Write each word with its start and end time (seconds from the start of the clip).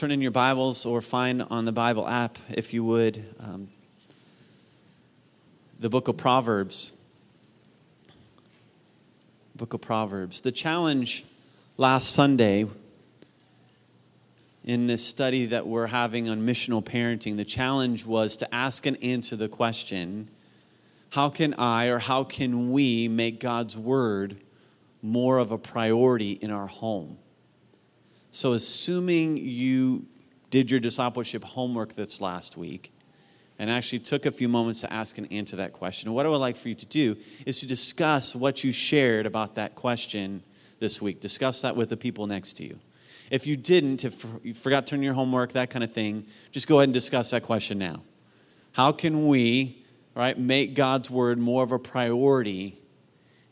turn 0.00 0.12
in 0.12 0.22
your 0.22 0.30
Bibles 0.30 0.86
or 0.86 1.02
find 1.02 1.42
on 1.50 1.66
the 1.66 1.72
Bible 1.72 2.08
app, 2.08 2.38
if 2.48 2.72
you 2.72 2.82
would, 2.82 3.22
um, 3.38 3.68
the 5.78 5.90
book 5.90 6.08
of 6.08 6.16
Proverbs. 6.16 6.92
Book 9.54 9.74
of 9.74 9.82
Proverbs. 9.82 10.40
The 10.40 10.52
challenge 10.52 11.26
last 11.76 12.12
Sunday 12.12 12.66
in 14.64 14.86
this 14.86 15.04
study 15.04 15.44
that 15.44 15.66
we're 15.66 15.88
having 15.88 16.30
on 16.30 16.46
missional 16.46 16.82
parenting, 16.82 17.36
the 17.36 17.44
challenge 17.44 18.06
was 18.06 18.38
to 18.38 18.54
ask 18.54 18.86
and 18.86 18.96
answer 19.04 19.36
the 19.36 19.48
question 19.48 20.30
how 21.10 21.28
can 21.28 21.52
I 21.58 21.88
or 21.88 21.98
how 21.98 22.24
can 22.24 22.72
we 22.72 23.06
make 23.06 23.38
God's 23.38 23.76
word 23.76 24.38
more 25.02 25.36
of 25.36 25.52
a 25.52 25.58
priority 25.58 26.32
in 26.32 26.50
our 26.50 26.68
home? 26.68 27.18
So, 28.32 28.52
assuming 28.52 29.38
you 29.38 30.06
did 30.50 30.70
your 30.70 30.80
discipleship 30.80 31.42
homework 31.42 31.94
that's 31.94 32.20
last 32.20 32.56
week 32.56 32.92
and 33.58 33.68
actually 33.68 33.98
took 34.00 34.24
a 34.24 34.30
few 34.30 34.48
moments 34.48 34.80
to 34.82 34.92
ask 34.92 35.18
and 35.18 35.30
answer 35.32 35.56
that 35.56 35.72
question, 35.72 36.12
what 36.12 36.26
I 36.26 36.28
would 36.28 36.36
like 36.36 36.56
for 36.56 36.68
you 36.68 36.76
to 36.76 36.86
do 36.86 37.16
is 37.44 37.58
to 37.60 37.66
discuss 37.66 38.36
what 38.36 38.62
you 38.62 38.70
shared 38.70 39.26
about 39.26 39.56
that 39.56 39.74
question 39.74 40.44
this 40.78 41.02
week. 41.02 41.20
Discuss 41.20 41.62
that 41.62 41.74
with 41.74 41.88
the 41.88 41.96
people 41.96 42.26
next 42.28 42.54
to 42.54 42.64
you. 42.64 42.78
If 43.32 43.46
you 43.46 43.56
didn't, 43.56 44.04
if 44.04 44.24
you 44.44 44.54
forgot 44.54 44.86
to 44.86 44.90
turn 44.90 45.02
your 45.02 45.14
homework, 45.14 45.52
that 45.52 45.70
kind 45.70 45.84
of 45.84 45.92
thing, 45.92 46.26
just 46.52 46.68
go 46.68 46.78
ahead 46.78 46.84
and 46.84 46.94
discuss 46.94 47.30
that 47.30 47.42
question 47.42 47.78
now. 47.78 48.02
How 48.72 48.92
can 48.92 49.26
we, 49.26 49.84
right, 50.14 50.38
make 50.38 50.74
God's 50.74 51.10
word 51.10 51.38
more 51.38 51.64
of 51.64 51.72
a 51.72 51.78
priority 51.80 52.80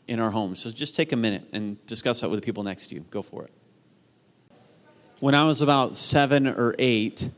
in 0.07 0.21
our 0.21 0.31
homes? 0.31 0.61
So 0.61 0.71
just 0.71 0.95
take 0.95 1.11
a 1.11 1.17
minute 1.17 1.47
and 1.51 1.85
discuss 1.85 2.21
that 2.21 2.29
with 2.29 2.39
the 2.39 2.45
people 2.45 2.63
next 2.63 2.87
to 2.87 2.95
you. 2.95 3.01
Go 3.09 3.21
for 3.21 3.43
it 3.43 3.51
when 5.19 5.35
I 5.35 5.43
was 5.43 5.61
about 5.61 5.97
seven 5.97 6.47
or 6.47 6.75
eight, 6.79 7.29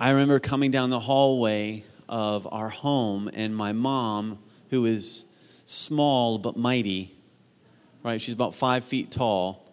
I 0.00 0.10
remember 0.10 0.40
coming 0.40 0.70
down 0.70 0.88
the 0.88 1.00
hallway 1.00 1.84
of 2.08 2.48
our 2.50 2.70
home, 2.70 3.28
and 3.32 3.54
my 3.54 3.72
mom, 3.72 4.38
who 4.70 4.86
is 4.86 5.26
small 5.66 6.38
but 6.38 6.56
mighty, 6.56 7.14
right? 8.02 8.20
She's 8.20 8.34
about 8.34 8.54
five 8.54 8.84
feet 8.84 9.10
tall. 9.10 9.72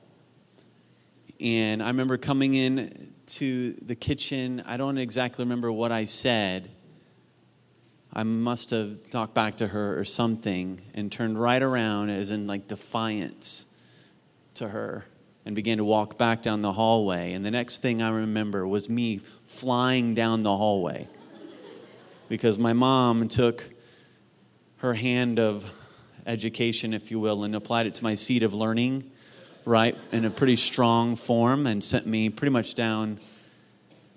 And 1.40 1.82
I 1.82 1.88
remember 1.88 2.18
coming 2.18 2.54
in 2.54 3.14
to 3.28 3.73
the 3.73 3.95
kitchen. 3.95 4.62
I 4.66 4.78
don't 4.78 4.98
exactly 4.98 5.45
remember 5.45 5.72
what 5.72 5.92
I 5.92 6.06
said. 6.06 6.70
I 8.14 8.23
must 8.23 8.72
have 8.72 9.10
talked 9.10 9.34
back 9.34 9.58
to 9.58 9.68
her 9.68 9.98
or 9.98 10.04
something 10.04 10.82
and 10.94 11.10
turned 11.10 11.42
right 11.42 11.64
around, 11.64 12.10
as 12.10 12.32
in 12.32 12.48
like 12.48 12.68
defiance 12.68 13.66
to 14.56 14.68
her 14.68 15.06
and 15.45 15.56
began 15.56 15.78
to 15.78 15.84
walk 15.84 16.17
back 16.17 16.42
down 16.42 16.61
the 16.61 16.73
hallway. 16.73 17.34
And 17.34 17.45
the 17.45 17.52
next 17.52 17.81
thing 17.81 18.02
I 18.02 18.11
remember 18.11 18.67
was 18.67 18.89
me 18.89 19.22
flying 19.45 20.14
down 20.14 20.44
the 20.44 20.56
hallway 20.56 21.08
because 22.30 22.58
my 22.58 22.73
mom 22.73 23.28
took 23.28 23.70
her 24.78 24.94
hand 24.94 25.39
of 25.39 25.70
education, 26.25 26.94
if 26.94 27.11
you 27.11 27.20
will, 27.20 27.44
and 27.44 27.56
applied 27.56 27.88
it 27.88 27.95
to 27.95 28.03
my 28.03 28.16
seat 28.16 28.44
of 28.44 28.53
learning, 28.53 29.11
right, 29.66 29.98
in 30.11 30.25
a 30.25 30.30
pretty 30.30 30.56
strong 30.56 31.16
form 31.16 31.67
and 31.67 31.83
sent 31.83 32.05
me 32.05 32.30
pretty 32.30 32.52
much 32.52 32.76
down 32.76 33.20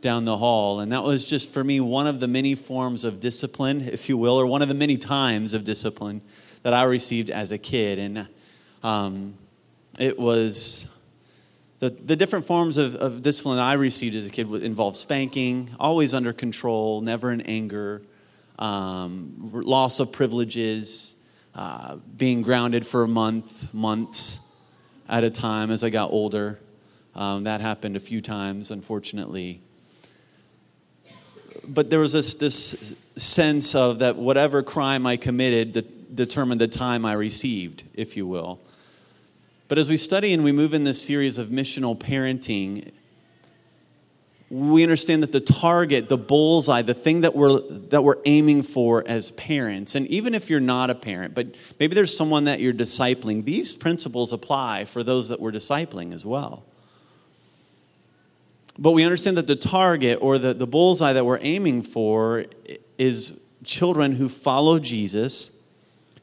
down 0.00 0.26
the 0.26 0.36
hall. 0.36 0.80
And 0.80 0.92
that 0.92 1.02
was 1.02 1.24
just 1.24 1.50
for 1.50 1.64
me 1.64 1.80
one 1.80 2.06
of 2.06 2.20
the 2.20 2.28
many 2.28 2.54
forms 2.54 3.04
of 3.04 3.20
discipline, 3.20 3.80
if 3.80 4.08
you 4.08 4.18
will, 4.18 4.34
or 4.38 4.46
one 4.46 4.60
of 4.60 4.68
the 4.68 4.74
many 4.74 4.98
times 4.98 5.54
of 5.54 5.64
discipline 5.64 6.20
that 6.62 6.74
I 6.74 6.84
received 6.84 7.30
as 7.30 7.52
a 7.52 7.58
kid. 7.58 7.98
And 7.98 8.28
um, 8.82 9.34
it 9.98 10.18
was 10.18 10.86
the, 11.80 11.90
the 11.90 12.16
different 12.16 12.46
forms 12.46 12.76
of, 12.76 12.94
of 12.94 13.22
discipline 13.22 13.58
I 13.58 13.74
received 13.74 14.14
as 14.14 14.26
a 14.26 14.30
kid 14.30 14.50
involved 14.54 14.96
spanking, 14.96 15.70
always 15.78 16.14
under 16.14 16.32
control, 16.32 17.00
never 17.00 17.32
in 17.32 17.40
anger, 17.42 18.02
um, 18.58 19.50
loss 19.52 20.00
of 20.00 20.12
privileges, 20.12 21.14
uh, 21.54 21.96
being 22.16 22.42
grounded 22.42 22.86
for 22.86 23.02
a 23.02 23.08
month, 23.08 23.72
months 23.74 24.40
at 25.08 25.24
a 25.24 25.30
time 25.30 25.70
as 25.70 25.84
I 25.84 25.90
got 25.90 26.10
older. 26.10 26.58
Um, 27.14 27.44
that 27.44 27.60
happened 27.60 27.96
a 27.96 28.00
few 28.00 28.20
times, 28.20 28.70
unfortunately. 28.70 29.60
But 31.66 31.90
there 31.90 32.00
was 32.00 32.12
this, 32.12 32.34
this 32.34 32.94
sense 33.16 33.74
of 33.74 34.00
that 34.00 34.16
whatever 34.16 34.62
crime 34.62 35.06
I 35.06 35.16
committed 35.16 35.72
de- 35.72 35.82
determined 35.82 36.60
the 36.60 36.68
time 36.68 37.04
I 37.04 37.12
received, 37.12 37.84
if 37.94 38.16
you 38.16 38.26
will. 38.26 38.60
But 39.68 39.78
as 39.78 39.88
we 39.88 39.96
study 39.96 40.32
and 40.32 40.44
we 40.44 40.52
move 40.52 40.74
in 40.74 40.84
this 40.84 41.00
series 41.00 41.38
of 41.38 41.48
missional 41.48 41.98
parenting, 41.98 42.92
we 44.50 44.82
understand 44.82 45.22
that 45.22 45.32
the 45.32 45.40
target, 45.40 46.08
the 46.08 46.18
bullseye, 46.18 46.82
the 46.82 46.94
thing 46.94 47.22
that 47.22 47.34
we're 47.34 47.60
that 47.88 48.02
we're 48.02 48.18
aiming 48.26 48.62
for 48.62 49.02
as 49.06 49.30
parents, 49.32 49.94
and 49.94 50.06
even 50.08 50.34
if 50.34 50.50
you're 50.50 50.60
not 50.60 50.90
a 50.90 50.94
parent, 50.94 51.34
but 51.34 51.46
maybe 51.80 51.94
there's 51.94 52.14
someone 52.14 52.44
that 52.44 52.60
you're 52.60 52.74
discipling, 52.74 53.44
these 53.44 53.74
principles 53.74 54.32
apply 54.32 54.84
for 54.84 55.02
those 55.02 55.28
that 55.28 55.40
we're 55.40 55.50
discipling 55.50 56.12
as 56.12 56.24
well. 56.24 56.62
But 58.78 58.92
we 58.92 59.04
understand 59.04 59.38
that 59.38 59.46
the 59.46 59.56
target 59.56 60.18
or 60.20 60.38
the, 60.38 60.52
the 60.52 60.66
bullseye 60.66 61.12
that 61.14 61.24
we're 61.24 61.38
aiming 61.40 61.82
for 61.82 62.44
is 62.98 63.40
children 63.62 64.12
who 64.12 64.28
follow 64.28 64.78
Jesus 64.78 65.50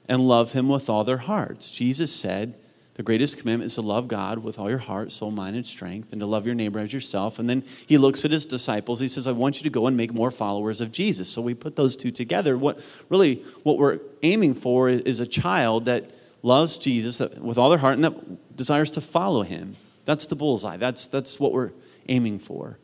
and 0.08 0.28
love 0.28 0.52
him 0.52 0.68
with 0.70 0.90
all 0.90 1.04
their 1.04 1.18
hearts. 1.18 1.70
Jesus 1.70 2.14
said, 2.14 2.56
the 2.96 3.04
greatest 3.04 3.38
commandment 3.38 3.68
is 3.68 3.76
to 3.76 3.82
love 3.82 4.08
God 4.08 4.40
with 4.40 4.60
all 4.60 4.70
your 4.70 4.78
heart, 4.78 5.12
soul, 5.12 5.32
mind, 5.32 5.56
and 5.56 5.66
strength, 5.66 6.12
and 6.12 6.20
to 6.20 6.28
love 6.28 6.46
your 6.46 6.56
neighbor 6.56 6.80
as 6.80 6.92
yourself. 6.92 7.40
And 7.40 7.50
then 7.50 7.64
he 7.86 7.98
looks 7.98 8.26
at 8.26 8.32
his 8.32 8.46
disciples. 8.46 9.00
He 9.00 9.08
says, 9.08 9.28
I 9.28 9.32
want 9.32 9.58
you 9.58 9.64
to 9.64 9.70
go 9.70 9.88
and 9.88 9.96
make 9.96 10.14
more 10.14 10.30
followers 10.30 10.82
of 10.82 10.92
Jesus. 10.92 11.30
So 11.30 11.42
we 11.42 11.54
put 11.54 11.76
those 11.76 11.96
two 11.96 12.12
together. 12.12 12.58
What 12.58 12.80
really 13.10 13.44
what 13.64 13.78
we're 13.78 14.00
aiming 14.24 14.56
for 14.56 14.90
is 14.90 15.20
a 15.22 15.28
child 15.28 15.86
that 15.86 16.12
loves 16.44 16.78
Jesus 16.78 17.20
with 17.20 17.58
all 17.58 17.70
their 17.70 17.80
heart 17.80 17.96
and 17.96 18.04
that 18.04 18.56
desires 18.58 18.92
to 18.92 19.02
follow 19.02 19.44
him. 19.44 19.78
That's 20.06 20.26
the 20.26 20.36
bullseye. 20.36 20.78
That's, 20.78 21.08
that's 21.08 21.40
what 21.40 21.54
we're 21.54 21.72
aiming 22.10 22.40
for. 22.40 22.78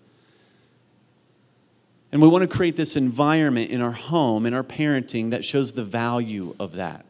And 2.12 2.22
we 2.22 2.28
want 2.28 2.44
to 2.44 2.48
create 2.48 2.78
this 2.78 2.96
environment 2.96 3.72
in 3.72 3.82
our 3.82 3.92
home, 3.92 4.46
in 4.46 4.54
our 4.54 4.64
parenting, 4.64 5.32
that 5.32 5.44
shows 5.44 5.74
the 5.74 5.84
value 5.84 6.56
of 6.60 6.74
that. 6.74 7.06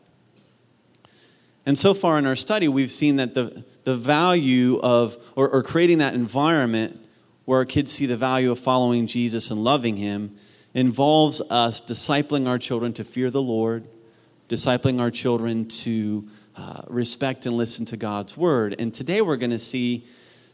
And 1.68 1.78
so 1.78 1.94
far 1.94 2.18
in 2.18 2.26
our 2.26 2.38
study, 2.38 2.70
we've 2.70 2.90
seen 2.90 3.18
that 3.18 3.34
the, 3.34 3.66
the 3.84 3.98
value 3.98 4.80
of, 4.82 5.18
or, 5.36 5.50
or 5.50 5.62
creating 5.62 5.98
that 5.98 6.14
environment 6.14 7.06
where 7.44 7.58
our 7.58 7.66
kids 7.66 7.92
see 7.92 8.06
the 8.06 8.16
value 8.16 8.52
of 8.52 8.58
following 8.58 9.06
Jesus 9.06 9.52
and 9.52 9.62
loving 9.62 9.98
Him 9.98 10.38
involves 10.74 11.42
us 11.42 11.82
discipling 11.82 12.48
our 12.48 12.58
children 12.58 12.94
to 12.94 13.04
fear 13.04 13.30
the 13.30 13.42
Lord, 13.42 13.86
discipling 14.48 15.02
our 15.02 15.12
children 15.12 15.68
to 15.68 16.30
uh, 16.56 16.84
respect 16.88 17.46
and 17.46 17.58
listen 17.58 17.84
to 17.88 17.98
God's 17.98 18.38
word. 18.38 18.74
And 18.80 18.94
today 18.94 19.20
we're 19.20 19.36
going 19.36 19.52
to 19.52 19.60
see 19.60 20.06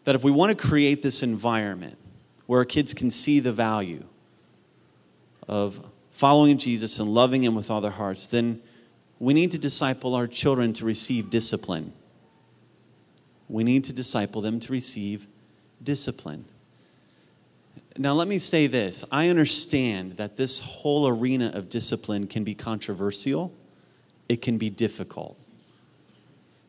that 0.06 0.16
if 0.16 0.24
we 0.24 0.32
want 0.32 0.58
to 0.58 0.68
create 0.68 1.04
this 1.04 1.22
environment 1.22 2.00
where 2.48 2.58
our 2.58 2.66
kids 2.66 2.96
can 2.96 3.12
see 3.12 3.40
the 3.40 3.54
value 3.54 4.04
of 5.48 5.80
following 6.10 6.58
Jesus 6.58 6.98
and 6.98 7.14
loving 7.14 7.44
Him 7.44 7.54
with 7.54 7.70
all 7.70 7.82
their 7.82 7.92
hearts, 7.92 8.26
then 8.26 8.64
we 9.24 9.34
need 9.34 9.52
to 9.52 9.58
disciple 9.58 10.16
our 10.16 10.28
children 10.28 10.74
to 10.74 10.84
receive 10.84 11.30
discipline. 11.30 11.94
We 13.48 13.64
need 13.64 13.86
to 13.86 13.94
disciple 13.94 14.42
them 14.42 14.60
to 14.60 14.72
receive 14.74 15.28
discipline. 15.82 16.44
Now, 17.98 18.12
let 18.16 18.28
me 18.28 18.38
say 18.38 18.68
this 18.68 19.06
I 19.14 19.30
understand 19.30 20.18
that 20.18 20.36
this 20.36 20.60
whole 20.60 21.08
arena 21.08 21.52
of 21.54 21.70
discipline 21.70 22.28
can 22.28 22.44
be 22.44 22.54
controversial, 22.54 23.54
it 24.28 24.42
can 24.42 24.58
be 24.58 24.70
difficult. 24.70 25.40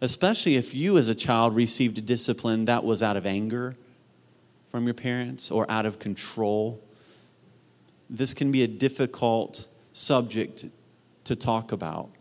Especially 0.00 0.54
if 0.54 0.75
you, 0.75 0.97
as 0.97 1.09
a 1.09 1.15
child, 1.15 1.56
received 1.56 1.98
a 1.98 2.03
discipline 2.03 2.66
that 2.66 2.84
was 2.84 3.03
out 3.03 3.16
of 3.16 3.26
anger 3.26 3.75
from 4.71 4.84
your 4.84 4.95
parents 4.95 5.51
or 5.51 5.68
out 5.68 5.86
of 5.86 5.98
control. 5.98 6.80
This 8.09 8.33
can 8.33 8.53
be 8.53 8.62
a 8.62 8.68
difficult 8.68 9.66
subject 9.92 10.66
to 11.24 11.34
talk 11.34 11.72
about. 11.72 12.14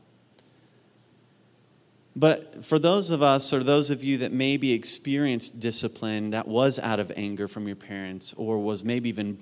But 2.16 2.64
for 2.64 2.78
those 2.78 3.10
of 3.10 3.24
us, 3.24 3.54
or 3.54 3.64
those 3.64 3.90
of 3.90 4.04
you 4.04 4.20
that 4.20 4.32
maybe 4.32 4.72
experienced 4.72 5.60
discipline 5.60 6.30
that 6.32 6.48
was 6.48 6.78
out 6.78 7.00
of 7.00 7.12
anger 7.16 7.48
from 7.48 7.68
your 7.68 7.76
parents, 7.76 8.34
or 8.38 8.60
was 8.60 8.84
maybe 8.84 9.10
even 9.10 9.40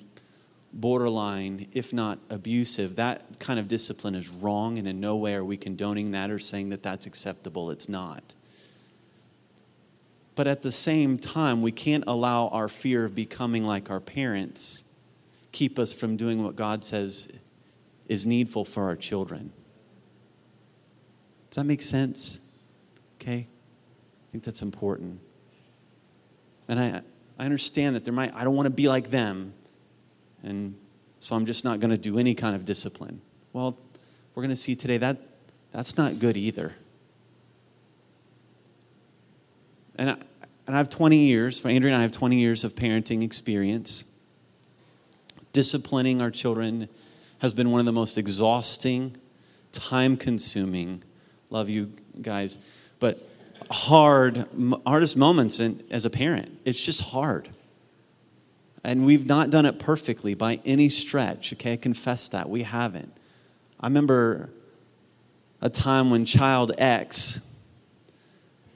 borderline, 0.73 1.68
if 1.73 1.91
not 1.91 2.19
abusive, 2.29 2.95
that 2.95 3.39
kind 3.39 3.59
of 3.59 3.68
discipline 3.68 4.15
is 4.15 4.29
wrong, 4.29 4.77
and 4.77 4.88
in 4.88 5.01
no 5.01 5.18
way 5.18 5.35
are 5.35 5.44
we 5.44 5.57
condoning 5.57 6.12
that 6.12 6.31
or 6.31 6.39
saying 6.39 6.69
that 6.69 6.81
that's 6.81 7.06
acceptable. 7.06 7.71
It's 7.71 7.89
not. 7.89 8.35
But 10.35 10.47
at 10.47 10.62
the 10.62 10.71
same 10.71 11.17
time, 11.17 11.62
we 11.62 11.74
can't 11.74 12.06
allow 12.07 12.47
our 12.47 12.69
fear 12.69 13.03
of 13.03 13.13
becoming 13.13 13.65
like 13.65 13.89
our 13.89 14.00
parents 14.00 14.83
keep 15.51 15.77
us 15.77 15.91
from 15.91 16.15
doing 16.15 16.41
what 16.41 16.56
God 16.56 16.85
says 16.85 17.27
is 18.07 18.25
needful 18.25 18.63
for 18.63 18.83
our 18.83 18.95
children. 18.95 19.51
Does 21.50 21.57
that 21.57 21.65
make 21.65 21.81
sense? 21.81 22.39
Okay? 23.21 23.47
I 23.47 24.31
think 24.31 24.44
that's 24.44 24.62
important. 24.62 25.19
And 26.68 26.79
I, 26.79 27.01
I 27.38 27.45
understand 27.45 27.95
that 27.95 28.06
there 28.06 28.13
might, 28.13 28.33
I 28.33 28.44
don't 28.44 28.56
want 28.56 28.65
to 28.65 28.71
be 28.71 28.88
like 28.88 29.12
them. 29.12 29.53
And 30.44 30.75
so 31.19 31.35
I'm 31.35 31.45
just 31.45 31.63
not 31.63 31.79
going 31.79 31.91
to 31.91 31.97
do 31.97 32.18
any 32.18 32.33
kind 32.33 32.56
of 32.56 32.65
discipline. 32.65 33.21
Well, 33.53 33.77
we're 34.33 34.41
going 34.41 34.51
to 34.51 34.56
see 34.56 34.75
today 34.75 34.97
that 34.97 35.18
that's 35.71 35.97
not 35.97 36.19
good 36.19 36.35
either. 36.35 36.73
And 39.95 40.09
I, 40.09 40.13
and 40.67 40.75
I 40.75 40.77
have 40.77 40.89
20 40.89 41.17
years, 41.17 41.59
for 41.59 41.67
Andrea 41.67 41.94
and 41.94 42.00
I 42.00 42.01
have 42.01 42.12
20 42.12 42.38
years 42.38 42.63
of 42.63 42.75
parenting 42.75 43.24
experience. 43.24 44.03
Disciplining 45.53 46.21
our 46.21 46.31
children 46.31 46.89
has 47.39 47.53
been 47.53 47.71
one 47.71 47.79
of 47.79 47.85
the 47.85 47.91
most 47.91 48.17
exhausting, 48.17 49.15
time 49.71 50.17
consuming, 50.17 51.03
love 51.50 51.69
you 51.69 51.91
guys, 52.21 52.57
but 53.01 53.18
hard, 53.69 54.45
hardest 54.86 55.18
moments 55.18 55.59
in, 55.59 55.83
as 55.92 56.06
a 56.06 56.09
parent. 56.09 56.57
It's 56.63 56.81
just 56.81 57.01
hard. 57.01 57.50
And 58.83 59.06
we've 59.06 59.25
not 59.25 59.50
done 59.50 59.65
it 59.65 59.80
perfectly 59.80 60.36
by 60.36 60.62
any 60.65 60.88
stretch, 60.88 61.51
okay? 61.53 61.74
I 61.74 61.77
confess 61.77 62.30
that. 62.30 62.50
We 62.50 62.62
haven't. 62.63 63.12
I 63.80 63.88
remember 63.88 64.50
a 65.62 65.69
time 65.69 66.12
when 66.12 66.25
child 66.25 66.74
X 66.77 67.42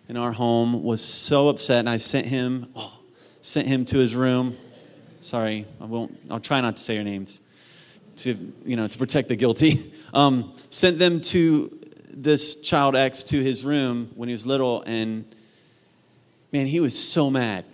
in 0.10 0.18
our 0.18 0.32
home 0.32 0.84
was 0.84 1.04
so 1.04 1.48
upset, 1.50 1.80
and 1.80 1.90
I 1.90 1.98
sent 1.98 2.28
him, 2.28 2.72
oh, 2.76 3.00
sent 3.42 3.68
him 3.68 3.86
to 3.86 4.00
his 4.00 4.16
room. 4.16 4.58
Sorry, 5.22 5.66
I 5.80 5.86
won't, 5.86 6.18
I'll 6.32 6.40
try 6.40 6.62
not 6.62 6.78
to 6.78 6.84
say 6.84 6.96
your 6.96 7.04
names 7.04 7.42
to, 8.18 8.54
you 8.66 8.76
know, 8.76 8.88
to 8.88 8.98
protect 8.98 9.30
the 9.30 9.36
guilty. 9.36 9.92
Um, 10.14 10.54
sent 10.70 10.98
them 10.98 11.20
to 11.20 11.78
this 12.16 12.56
child 12.56 12.96
X 12.96 13.24
to 13.24 13.42
his 13.42 13.66
room 13.66 14.12
when 14.16 14.30
he 14.30 14.34
was 14.34 14.46
little, 14.46 14.82
and 14.84 15.26
man, 16.52 16.66
he 16.66 16.80
was 16.80 16.98
so 16.98 17.30
mad. 17.30 17.66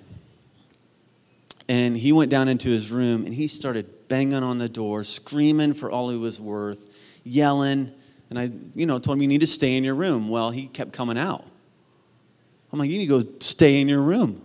And 1.69 1.95
he 1.95 2.11
went 2.11 2.31
down 2.31 2.49
into 2.49 2.69
his 2.69 2.91
room 2.91 3.25
and 3.25 3.33
he 3.33 3.47
started 3.47 4.09
banging 4.09 4.43
on 4.43 4.57
the 4.57 4.67
door, 4.67 5.05
screaming 5.05 5.73
for 5.73 5.89
all 5.89 6.09
he 6.09 6.17
was 6.17 6.37
worth, 6.37 6.85
yelling. 7.23 7.93
And 8.29 8.37
I, 8.37 8.51
you 8.73 8.85
know, 8.85 8.99
told 8.99 9.17
him, 9.17 9.21
You 9.21 9.27
need 9.29 9.39
to 9.39 9.47
stay 9.47 9.77
in 9.77 9.83
your 9.83 9.95
room. 9.95 10.27
Well, 10.27 10.51
he 10.51 10.67
kept 10.67 10.91
coming 10.91 11.17
out. 11.17 11.45
I'm 12.73 12.79
like, 12.79 12.89
You 12.89 12.97
need 12.97 13.07
to 13.07 13.23
go 13.23 13.29
stay 13.39 13.79
in 13.79 13.87
your 13.87 14.01
room. 14.01 14.41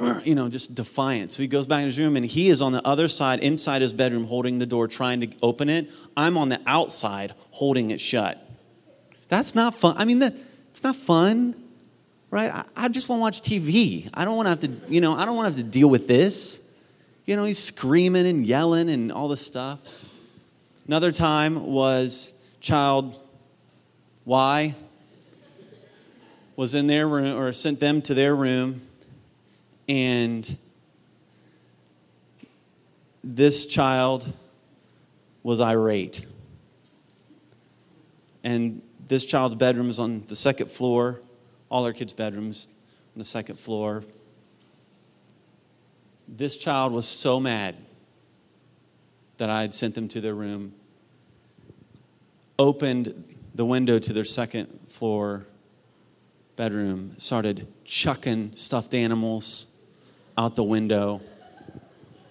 You 0.24 0.34
know, 0.34 0.48
just 0.48 0.74
defiant. 0.74 1.32
So 1.32 1.42
he 1.42 1.48
goes 1.48 1.66
back 1.66 1.80
in 1.80 1.86
his 1.86 1.98
room 1.98 2.16
and 2.16 2.24
he 2.24 2.48
is 2.48 2.62
on 2.62 2.72
the 2.72 2.86
other 2.86 3.06
side, 3.06 3.40
inside 3.40 3.82
his 3.82 3.92
bedroom, 3.92 4.24
holding 4.24 4.58
the 4.58 4.66
door, 4.66 4.88
trying 4.88 5.20
to 5.20 5.28
open 5.42 5.68
it. 5.68 5.90
I'm 6.16 6.36
on 6.36 6.48
the 6.48 6.60
outside, 6.66 7.34
holding 7.50 7.90
it 7.90 8.00
shut. 8.00 8.38
That's 9.28 9.54
not 9.54 9.74
fun. 9.74 9.94
I 9.98 10.04
mean, 10.04 10.20
that, 10.20 10.34
it's 10.70 10.82
not 10.82 10.96
fun 10.96 11.54
right? 12.30 12.52
I, 12.54 12.64
I 12.76 12.88
just 12.88 13.08
want 13.08 13.18
to 13.18 13.22
watch 13.22 13.42
TV. 13.42 14.08
I 14.14 14.24
don't 14.24 14.36
want 14.36 14.46
to 14.46 14.50
have 14.50 14.60
to, 14.60 14.92
you 14.92 15.00
know, 15.00 15.12
I 15.12 15.24
don't 15.24 15.36
want 15.36 15.52
to 15.52 15.56
have 15.56 15.64
to 15.64 15.70
deal 15.70 15.90
with 15.90 16.08
this. 16.08 16.60
You 17.26 17.36
know, 17.36 17.44
he's 17.44 17.58
screaming 17.58 18.26
and 18.26 18.46
yelling 18.46 18.88
and 18.88 19.12
all 19.12 19.28
this 19.28 19.44
stuff. 19.44 19.80
Another 20.86 21.12
time 21.12 21.66
was 21.66 22.32
child 22.60 23.18
Y 24.24 24.74
was 26.56 26.74
in 26.74 26.86
their 26.86 27.08
room 27.08 27.36
or 27.36 27.52
sent 27.52 27.80
them 27.80 28.02
to 28.02 28.14
their 28.14 28.34
room 28.34 28.82
and 29.90 30.56
this 33.24 33.66
child 33.66 34.32
was 35.42 35.60
irate. 35.60 36.24
And 38.44 38.82
this 39.08 39.26
child's 39.26 39.56
bedroom 39.56 39.90
is 39.90 39.98
on 39.98 40.22
the 40.28 40.36
second 40.36 40.70
floor 40.70 41.20
all 41.68 41.84
our 41.84 41.92
kids' 41.92 42.12
bedrooms 42.12 42.68
on 43.16 43.18
the 43.18 43.24
second 43.24 43.58
floor. 43.58 44.04
This 46.28 46.56
child 46.56 46.92
was 46.92 47.08
so 47.08 47.40
mad 47.40 47.74
that 49.38 49.50
I 49.50 49.62
had 49.62 49.74
sent 49.74 49.96
them 49.96 50.06
to 50.08 50.20
their 50.20 50.36
room, 50.36 50.72
opened 52.60 53.34
the 53.56 53.64
window 53.64 53.98
to 53.98 54.12
their 54.12 54.24
second 54.24 54.68
floor 54.86 55.46
bedroom, 56.54 57.14
started 57.16 57.66
chucking 57.84 58.52
stuffed 58.54 58.94
animals 58.94 59.69
out 60.40 60.56
the 60.56 60.64
window. 60.64 61.20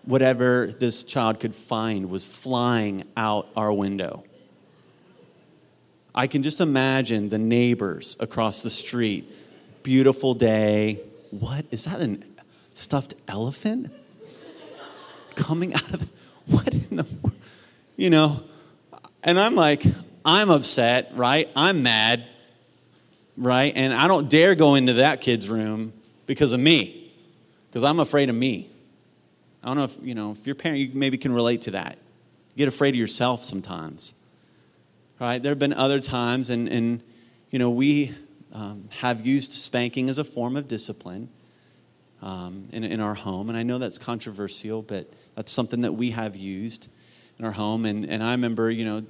Whatever 0.03 0.73
this 0.79 1.03
child 1.03 1.39
could 1.39 1.53
find 1.53 2.09
was 2.09 2.25
flying 2.25 3.03
out 3.15 3.47
our 3.55 3.71
window. 3.71 4.23
I 6.15 6.25
can 6.25 6.41
just 6.41 6.59
imagine 6.59 7.29
the 7.29 7.37
neighbors 7.37 8.17
across 8.19 8.63
the 8.63 8.71
street. 8.71 9.31
Beautiful 9.83 10.33
day. 10.33 11.01
What? 11.29 11.65
Is 11.69 11.85
that 11.85 12.01
a 12.01 12.17
stuffed 12.73 13.13
elephant? 13.27 13.91
Coming 15.35 15.75
out 15.75 15.93
of. 15.93 16.09
What 16.47 16.73
in 16.73 16.97
the. 16.97 17.05
You 17.95 18.09
know? 18.09 18.41
And 19.23 19.39
I'm 19.39 19.53
like, 19.53 19.83
I'm 20.25 20.49
upset, 20.49 21.11
right? 21.13 21.47
I'm 21.55 21.83
mad, 21.83 22.25
right? 23.37 23.71
And 23.75 23.93
I 23.93 24.07
don't 24.07 24.29
dare 24.29 24.55
go 24.55 24.73
into 24.73 24.93
that 24.93 25.21
kid's 25.21 25.47
room 25.47 25.93
because 26.25 26.51
of 26.53 26.59
me, 26.59 26.98
because 27.69 27.83
I'm 27.83 27.99
afraid 27.99 28.29
of 28.29 28.35
me. 28.35 28.69
I 29.63 29.67
don't 29.67 29.77
know 29.77 29.83
if, 29.83 29.97
you 30.01 30.15
know, 30.15 30.31
if 30.31 30.45
your 30.45 30.55
parent, 30.55 30.79
you 30.79 30.91
maybe 30.93 31.17
can 31.17 31.31
relate 31.31 31.63
to 31.63 31.71
that. 31.71 31.97
You 32.55 32.57
get 32.57 32.67
afraid 32.67 32.89
of 32.89 32.99
yourself 32.99 33.43
sometimes 33.43 34.13
right? 35.19 35.41
There 35.41 35.51
have 35.51 35.59
been 35.59 35.73
other 35.73 35.99
times, 35.99 36.49
and, 36.49 36.67
and 36.69 37.03
you 37.51 37.59
know, 37.59 37.69
we 37.69 38.15
um, 38.53 38.87
have 38.89 39.25
used 39.25 39.51
spanking 39.51 40.09
as 40.09 40.17
a 40.17 40.23
form 40.23 40.55
of 40.55 40.67
discipline 40.67 41.29
um, 42.21 42.67
in, 42.71 42.83
in 42.83 42.99
our 42.99 43.13
home. 43.13 43.49
And 43.49 43.57
I 43.57 43.63
know 43.63 43.77
that's 43.77 43.97
controversial, 43.97 44.81
but 44.81 45.11
that's 45.35 45.51
something 45.51 45.81
that 45.81 45.93
we 45.93 46.11
have 46.11 46.35
used 46.35 46.89
in 47.37 47.45
our 47.45 47.51
home. 47.51 47.85
And, 47.85 48.05
and 48.05 48.23
I 48.23 48.31
remember, 48.31 48.71
you 48.71 48.85
know, 48.85 49.05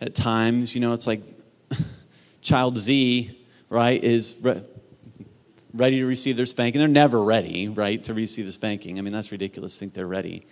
at 0.00 0.14
times, 0.14 0.74
you 0.74 0.80
know, 0.80 0.92
it's 0.92 1.06
like 1.06 1.20
child 2.42 2.76
Z, 2.76 3.38
right, 3.68 4.02
is 4.02 4.36
re- 4.42 4.62
ready 5.76 5.98
to 5.98 6.06
receive 6.06 6.36
their 6.36 6.46
spanking. 6.46 6.78
They're 6.78 6.88
never 6.88 7.22
ready, 7.22 7.68
right, 7.68 8.02
to 8.04 8.14
receive 8.14 8.46
the 8.46 8.52
spanking. 8.52 8.98
I 8.98 9.02
mean, 9.02 9.12
that's 9.12 9.32
ridiculous 9.32 9.78
think 9.78 9.94
they're 9.94 10.06
ready. 10.06 10.46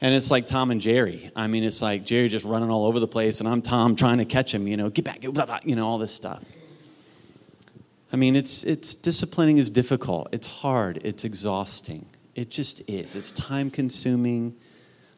And 0.00 0.14
it's 0.14 0.30
like 0.30 0.46
Tom 0.46 0.70
and 0.70 0.80
Jerry. 0.80 1.30
I 1.34 1.48
mean, 1.48 1.64
it's 1.64 1.82
like 1.82 2.04
Jerry 2.04 2.28
just 2.28 2.44
running 2.44 2.70
all 2.70 2.86
over 2.86 3.00
the 3.00 3.08
place, 3.08 3.40
and 3.40 3.48
I'm 3.48 3.62
Tom 3.62 3.96
trying 3.96 4.18
to 4.18 4.24
catch 4.24 4.54
him, 4.54 4.68
you 4.68 4.76
know, 4.76 4.90
get 4.90 5.04
back, 5.04 5.20
blah, 5.22 5.46
blah, 5.46 5.58
you 5.64 5.74
know, 5.74 5.86
all 5.86 5.98
this 5.98 6.14
stuff. 6.14 6.42
I 8.12 8.16
mean, 8.16 8.36
it's, 8.36 8.64
it's 8.64 8.94
disciplining 8.94 9.58
is 9.58 9.70
difficult. 9.70 10.28
It's 10.32 10.46
hard. 10.46 11.00
It's 11.04 11.24
exhausting. 11.24 12.06
It 12.34 12.50
just 12.50 12.88
is. 12.88 13.16
It's 13.16 13.32
time 13.32 13.70
consuming. 13.70 14.54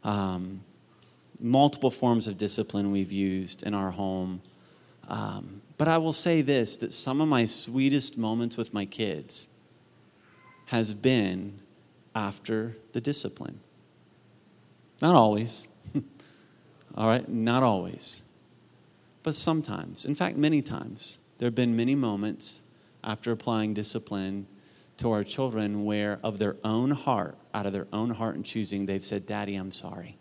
Um, 0.03 0.63
multiple 1.39 1.91
forms 1.91 2.27
of 2.27 2.37
discipline 2.39 2.91
we've 2.91 3.13
used 3.13 3.63
in 3.63 3.75
our 3.75 3.91
home. 3.91 4.43
Um, 5.09 5.63
but 5.81 5.89
I 5.89 5.97
will 5.97 6.13
say 6.13 6.43
this 6.43 6.77
that 6.77 6.93
some 6.93 7.23
of 7.23 7.29
my 7.29 7.47
sweetest 7.47 8.19
moments 8.19 8.59
with 8.59 8.75
my 8.75 8.85
kids 8.85 9.49
has 10.67 10.93
been 10.93 11.59
after 12.15 12.77
the 12.93 13.01
discipline. 13.01 13.61
Not 15.01 15.15
always. 15.15 15.67
All 16.95 17.09
right? 17.09 17.27
Not 17.27 17.63
always. 17.63 18.21
But 19.23 19.35
sometimes. 19.35 20.05
In 20.05 20.15
fact, 20.15 20.37
many 20.37 20.61
times. 20.61 21.19
There 21.39 21.47
have 21.47 21.55
been 21.55 21.75
many 21.75 21.95
moments 21.95 22.61
after 23.03 23.33
applying 23.33 23.73
discipline 23.73 24.47
to 24.99 25.11
our 25.13 25.25
children 25.25 25.87
where, 25.87 26.21
of 26.23 26.39
their 26.39 26.57
own 26.63 26.91
heart, 26.91 27.39
out 27.55 27.65
of 27.65 27.73
their 27.73 27.87
own 27.91 28.11
heart 28.11 28.35
and 28.35 28.45
choosing, 28.45 28.85
they've 28.85 29.03
said, 29.03 29.25
Daddy, 29.25 29.57
I'm 29.57 29.73
sorry. 29.73 30.19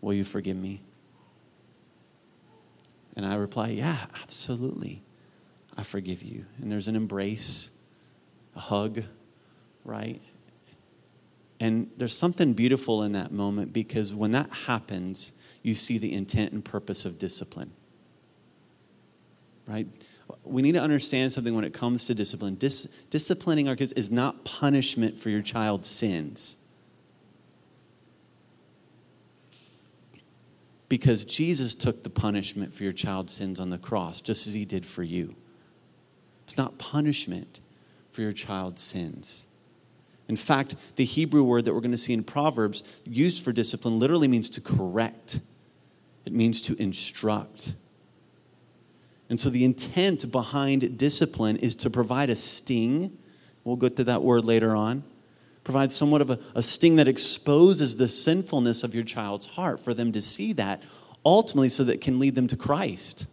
Will 0.00 0.14
you 0.14 0.24
forgive 0.24 0.56
me? 0.56 0.80
And 3.16 3.24
I 3.24 3.36
reply, 3.36 3.68
Yeah, 3.68 4.06
absolutely. 4.22 5.02
I 5.76 5.82
forgive 5.82 6.22
you. 6.22 6.44
And 6.60 6.70
there's 6.70 6.88
an 6.88 6.96
embrace, 6.96 7.70
a 8.54 8.60
hug, 8.60 9.02
right? 9.84 10.22
And 11.60 11.90
there's 11.96 12.16
something 12.16 12.52
beautiful 12.52 13.02
in 13.02 13.12
that 13.12 13.32
moment 13.32 13.72
because 13.72 14.12
when 14.12 14.32
that 14.32 14.50
happens, 14.50 15.32
you 15.62 15.74
see 15.74 15.98
the 15.98 16.12
intent 16.12 16.52
and 16.52 16.64
purpose 16.64 17.04
of 17.04 17.18
discipline. 17.18 17.72
Right? 19.66 19.86
We 20.44 20.62
need 20.62 20.72
to 20.72 20.80
understand 20.80 21.32
something 21.32 21.54
when 21.54 21.64
it 21.64 21.72
comes 21.72 22.06
to 22.06 22.14
discipline. 22.14 22.56
Dis- 22.56 22.88
disciplining 23.10 23.68
our 23.68 23.76
kids 23.76 23.92
is 23.94 24.10
not 24.10 24.44
punishment 24.44 25.18
for 25.18 25.30
your 25.30 25.42
child's 25.42 25.88
sins. 25.88 26.58
Because 30.94 31.24
Jesus 31.24 31.74
took 31.74 32.04
the 32.04 32.08
punishment 32.08 32.72
for 32.72 32.84
your 32.84 32.92
child's 32.92 33.32
sins 33.32 33.58
on 33.58 33.68
the 33.68 33.78
cross, 33.78 34.20
just 34.20 34.46
as 34.46 34.54
he 34.54 34.64
did 34.64 34.86
for 34.86 35.02
you. 35.02 35.34
It's 36.44 36.56
not 36.56 36.78
punishment 36.78 37.58
for 38.12 38.22
your 38.22 38.30
child's 38.30 38.80
sins. 38.80 39.46
In 40.28 40.36
fact, 40.36 40.76
the 40.94 41.04
Hebrew 41.04 41.42
word 41.42 41.64
that 41.64 41.74
we're 41.74 41.80
going 41.80 41.90
to 41.90 41.98
see 41.98 42.12
in 42.12 42.22
Proverbs, 42.22 42.84
used 43.04 43.42
for 43.42 43.50
discipline, 43.50 43.98
literally 43.98 44.28
means 44.28 44.48
to 44.50 44.60
correct, 44.60 45.40
it 46.26 46.32
means 46.32 46.62
to 46.62 46.80
instruct. 46.80 47.74
And 49.28 49.40
so 49.40 49.50
the 49.50 49.64
intent 49.64 50.30
behind 50.30 50.96
discipline 50.96 51.56
is 51.56 51.74
to 51.74 51.90
provide 51.90 52.30
a 52.30 52.36
sting 52.36 53.18
We'll 53.64 53.74
get 53.74 53.96
to 53.96 54.04
that 54.04 54.22
word 54.22 54.44
later 54.44 54.76
on. 54.76 55.02
Provide 55.64 55.92
somewhat 55.92 56.20
of 56.20 56.30
a, 56.30 56.38
a 56.54 56.62
sting 56.62 56.96
that 56.96 57.08
exposes 57.08 57.96
the 57.96 58.08
sinfulness 58.08 58.84
of 58.84 58.94
your 58.94 59.04
child's 59.04 59.46
heart 59.46 59.80
for 59.80 59.94
them 59.94 60.12
to 60.12 60.20
see 60.20 60.52
that 60.52 60.82
ultimately 61.24 61.70
so 61.70 61.84
that 61.84 62.02
can 62.02 62.18
lead 62.18 62.34
them 62.34 62.46
to 62.48 62.56
Christ, 62.56 63.26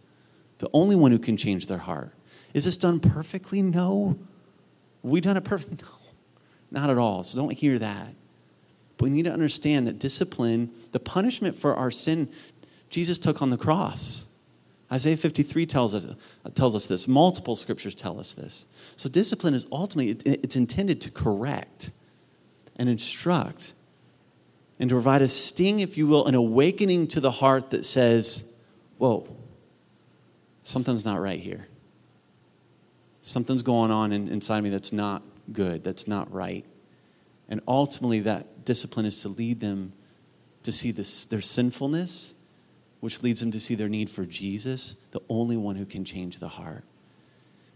the 0.58 0.70
only 0.72 0.96
one 0.96 1.12
who 1.12 1.18
can 1.18 1.36
change 1.36 1.66
their 1.66 1.78
heart. 1.78 2.12
Is 2.54 2.64
this 2.64 2.76
done 2.76 3.00
perfectly? 3.00 3.62
No. 3.62 4.18
we 5.02 5.20
done 5.20 5.36
it 5.36 5.44
perfectly? 5.44 5.78
No, 6.74 6.80
not 6.80 6.88
at 6.88 6.96
all. 6.96 7.22
So 7.22 7.36
don't 7.36 7.52
hear 7.52 7.78
that. 7.78 8.14
But 8.96 9.04
we 9.04 9.10
need 9.10 9.24
to 9.24 9.32
understand 9.32 9.86
that 9.88 9.98
discipline, 9.98 10.70
the 10.92 11.00
punishment 11.00 11.54
for 11.54 11.74
our 11.74 11.90
sin, 11.90 12.30
Jesus 12.88 13.18
took 13.18 13.42
on 13.42 13.50
the 13.50 13.58
cross. 13.58 14.24
Isaiah 14.90 15.18
53 15.18 15.66
tells 15.66 15.94
us, 15.94 16.06
uh, 16.06 16.50
tells 16.54 16.74
us 16.74 16.86
this. 16.86 17.06
Multiple 17.06 17.56
scriptures 17.56 17.94
tell 17.94 18.18
us 18.18 18.32
this. 18.32 18.64
So 18.96 19.10
discipline 19.10 19.52
is 19.52 19.66
ultimately, 19.70 20.12
it's 20.24 20.56
intended 20.56 21.02
to 21.02 21.10
correct 21.10 21.90
and 22.76 22.88
instruct 22.88 23.72
and 24.78 24.88
to 24.88 24.96
provide 24.96 25.22
a 25.22 25.28
sting, 25.28 25.78
if 25.78 25.96
you 25.96 26.08
will, 26.08 26.26
an 26.26 26.34
awakening 26.34 27.06
to 27.08 27.20
the 27.20 27.30
heart 27.30 27.70
that 27.70 27.84
says, 27.84 28.52
whoa, 28.98 29.28
something's 30.64 31.04
not 31.04 31.20
right 31.20 31.38
here. 31.38 31.68
Something's 33.20 33.62
going 33.62 33.92
on 33.92 34.12
in, 34.12 34.26
inside 34.26 34.62
me 34.62 34.70
that's 34.70 34.92
not 34.92 35.22
good, 35.52 35.84
that's 35.84 36.08
not 36.08 36.32
right. 36.32 36.64
And 37.48 37.60
ultimately, 37.68 38.20
that 38.20 38.64
discipline 38.64 39.06
is 39.06 39.22
to 39.22 39.28
lead 39.28 39.60
them 39.60 39.92
to 40.64 40.72
see 40.72 40.90
this, 40.90 41.26
their 41.26 41.40
sinfulness 41.40 42.34
which 42.98 43.20
leads 43.22 43.40
them 43.40 43.50
to 43.50 43.58
see 43.58 43.74
their 43.74 43.88
need 43.88 44.08
for 44.08 44.24
Jesus, 44.24 44.94
the 45.10 45.20
only 45.28 45.56
one 45.56 45.74
who 45.74 45.84
can 45.84 46.04
change 46.04 46.38
the 46.38 46.46
heart. 46.46 46.84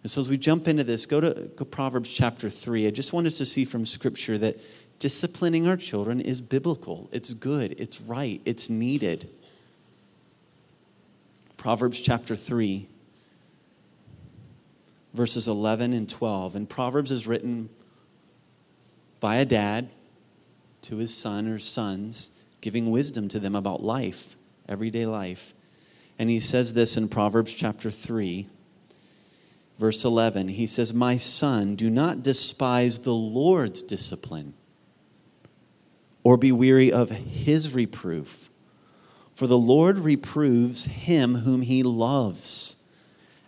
And 0.04 0.10
so, 0.10 0.20
as 0.20 0.28
we 0.28 0.38
jump 0.38 0.68
into 0.68 0.84
this, 0.84 1.04
go 1.04 1.20
to 1.20 1.64
Proverbs 1.64 2.12
chapter 2.12 2.48
3. 2.48 2.86
I 2.86 2.90
just 2.90 3.12
want 3.12 3.26
us 3.26 3.38
to 3.38 3.44
see 3.44 3.64
from 3.64 3.84
Scripture 3.84 4.38
that 4.38 4.56
disciplining 4.98 5.66
our 5.66 5.76
children 5.76 6.20
is 6.20 6.40
biblical, 6.40 7.08
it's 7.12 7.34
good, 7.34 7.80
it's 7.80 8.00
right, 8.00 8.40
it's 8.44 8.70
needed. 8.70 9.28
Proverbs 11.56 11.98
chapter 11.98 12.36
3, 12.36 12.86
verses 15.14 15.48
11 15.48 15.92
and 15.92 16.08
12. 16.08 16.54
And 16.54 16.68
Proverbs 16.68 17.10
is 17.10 17.26
written 17.26 17.68
by 19.20 19.36
a 19.36 19.44
dad 19.44 19.88
to 20.82 20.96
his 20.96 21.12
son 21.12 21.48
or 21.48 21.58
sons, 21.58 22.30
giving 22.60 22.90
wisdom 22.90 23.28
to 23.28 23.40
them 23.40 23.56
about 23.56 23.82
life 23.82 24.36
everyday 24.68 25.06
life. 25.06 25.52
And 26.18 26.30
he 26.30 26.40
says 26.40 26.72
this 26.74 26.96
in 26.96 27.08
Proverbs 27.08 27.54
chapter 27.54 27.90
3, 27.90 28.46
verse 29.78 30.04
11. 30.04 30.48
He 30.48 30.66
says, 30.66 30.94
My 30.94 31.16
son, 31.16 31.76
do 31.76 31.90
not 31.90 32.22
despise 32.22 33.00
the 33.00 33.14
Lord's 33.14 33.82
discipline 33.82 34.54
or 36.26 36.36
be 36.36 36.50
weary 36.50 36.90
of 36.90 37.08
his 37.08 37.72
reproof. 37.72 38.50
For 39.36 39.46
the 39.46 39.56
Lord 39.56 40.00
reproves 40.00 40.86
him 40.86 41.36
whom 41.36 41.62
he 41.62 41.84
loves, 41.84 42.74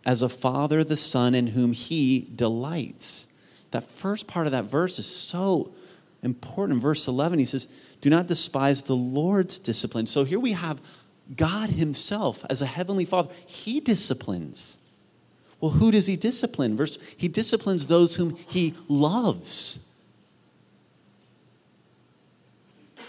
as 0.06 0.22
a 0.22 0.28
father 0.28 0.84
the 0.84 0.96
son 0.96 1.34
in 1.34 1.48
whom 1.48 1.72
he 1.72 2.28
delights. 2.36 3.26
That 3.72 3.82
first 3.82 4.28
part 4.28 4.46
of 4.46 4.52
that 4.52 4.66
verse 4.66 5.00
is 5.00 5.06
so 5.08 5.72
important. 6.22 6.80
verse 6.80 7.08
11, 7.08 7.40
he 7.40 7.46
says, 7.46 7.66
Do 8.00 8.10
not 8.10 8.28
despise 8.28 8.82
the 8.82 8.94
Lord's 8.94 9.58
discipline. 9.58 10.06
So 10.06 10.22
here 10.22 10.38
we 10.38 10.52
have 10.52 10.80
God 11.34 11.70
Himself, 11.70 12.44
as 12.48 12.62
a 12.62 12.66
heavenly 12.66 13.04
Father, 13.04 13.34
He 13.44 13.80
disciplines. 13.80 14.78
Well, 15.60 15.72
who 15.72 15.90
does 15.90 16.06
He 16.06 16.14
discipline? 16.14 16.76
Verse, 16.76 16.96
He 17.16 17.26
disciplines 17.26 17.88
those 17.88 18.14
whom 18.14 18.36
He 18.48 18.74
loves. 18.86 19.87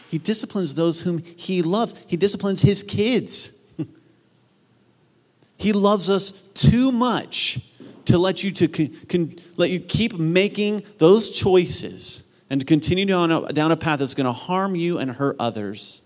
He 0.10 0.18
disciplines 0.18 0.74
those 0.74 1.02
whom 1.02 1.20
He 1.20 1.62
loves. 1.62 1.96
He 2.08 2.18
disciplines 2.18 2.62
His 2.62 2.84
kids. 2.84 3.52
he 5.58 5.72
loves 5.72 6.10
us 6.10 6.32
too 6.54 6.92
much 6.92 7.60
to 8.06 8.18
let 8.18 8.44
you 8.44 8.52
to 8.52 8.68
con, 8.68 8.90
con, 9.08 9.36
let 9.56 9.70
you 9.70 9.80
keep 9.80 10.18
making 10.18 10.84
those 10.98 11.30
choices 11.30 12.24
and 12.50 12.60
to 12.60 12.66
continue 12.66 13.06
down 13.06 13.32
a, 13.32 13.54
down 13.54 13.72
a 13.72 13.78
path 13.78 14.00
that's 14.00 14.16
going 14.16 14.26
to 14.26 14.32
harm 14.32 14.76
you 14.76 14.98
and 14.98 15.12
hurt 15.12 15.36
others 15.40 16.02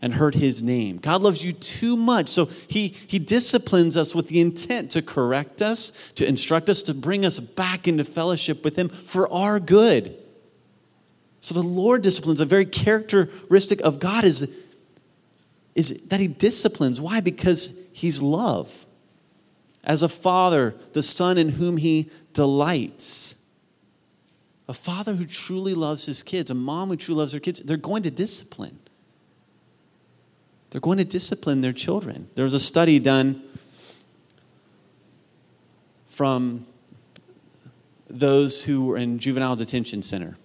and 0.00 0.14
hurt 0.14 0.34
his 0.34 0.62
name. 0.62 0.98
God 0.98 1.22
loves 1.22 1.44
you 1.44 1.52
too 1.52 1.96
much. 1.96 2.28
So 2.28 2.44
he, 2.68 2.88
he 2.88 3.18
disciplines 3.18 3.96
us 3.96 4.14
with 4.14 4.28
the 4.28 4.40
intent 4.40 4.92
to 4.92 5.02
correct 5.02 5.62
us, 5.62 5.90
to 6.14 6.26
instruct 6.26 6.68
us, 6.68 6.82
to 6.82 6.94
bring 6.94 7.24
us 7.24 7.40
back 7.40 7.88
into 7.88 8.04
fellowship 8.04 8.62
with 8.62 8.76
him 8.76 8.88
for 8.88 9.32
our 9.32 9.58
good. 9.58 10.16
So 11.46 11.54
the 11.54 11.62
Lord 11.62 12.02
disciplines. 12.02 12.40
A 12.40 12.44
very 12.44 12.66
characteristic 12.66 13.80
of 13.82 14.00
God 14.00 14.24
is, 14.24 14.52
is 15.76 16.02
that 16.08 16.18
he 16.18 16.26
disciplines. 16.26 17.00
Why? 17.00 17.20
Because 17.20 17.72
he's 17.92 18.20
love. 18.20 18.84
As 19.84 20.02
a 20.02 20.08
father, 20.08 20.74
the 20.92 21.04
son 21.04 21.38
in 21.38 21.50
whom 21.50 21.76
he 21.76 22.10
delights. 22.32 23.36
A 24.66 24.74
father 24.74 25.14
who 25.14 25.24
truly 25.24 25.74
loves 25.74 26.04
his 26.06 26.24
kids, 26.24 26.50
a 26.50 26.54
mom 26.54 26.88
who 26.88 26.96
truly 26.96 27.20
loves 27.20 27.32
her 27.32 27.38
kids, 27.38 27.60
they're 27.60 27.76
going 27.76 28.02
to 28.02 28.10
discipline. 28.10 28.80
They're 30.70 30.80
going 30.80 30.98
to 30.98 31.04
discipline 31.04 31.60
their 31.60 31.72
children. 31.72 32.28
There 32.34 32.42
was 32.42 32.54
a 32.54 32.60
study 32.60 32.98
done 32.98 33.40
from 36.06 36.66
those 38.10 38.64
who 38.64 38.86
were 38.86 38.96
in 38.96 39.20
juvenile 39.20 39.54
detention 39.54 40.02
center. 40.02 40.36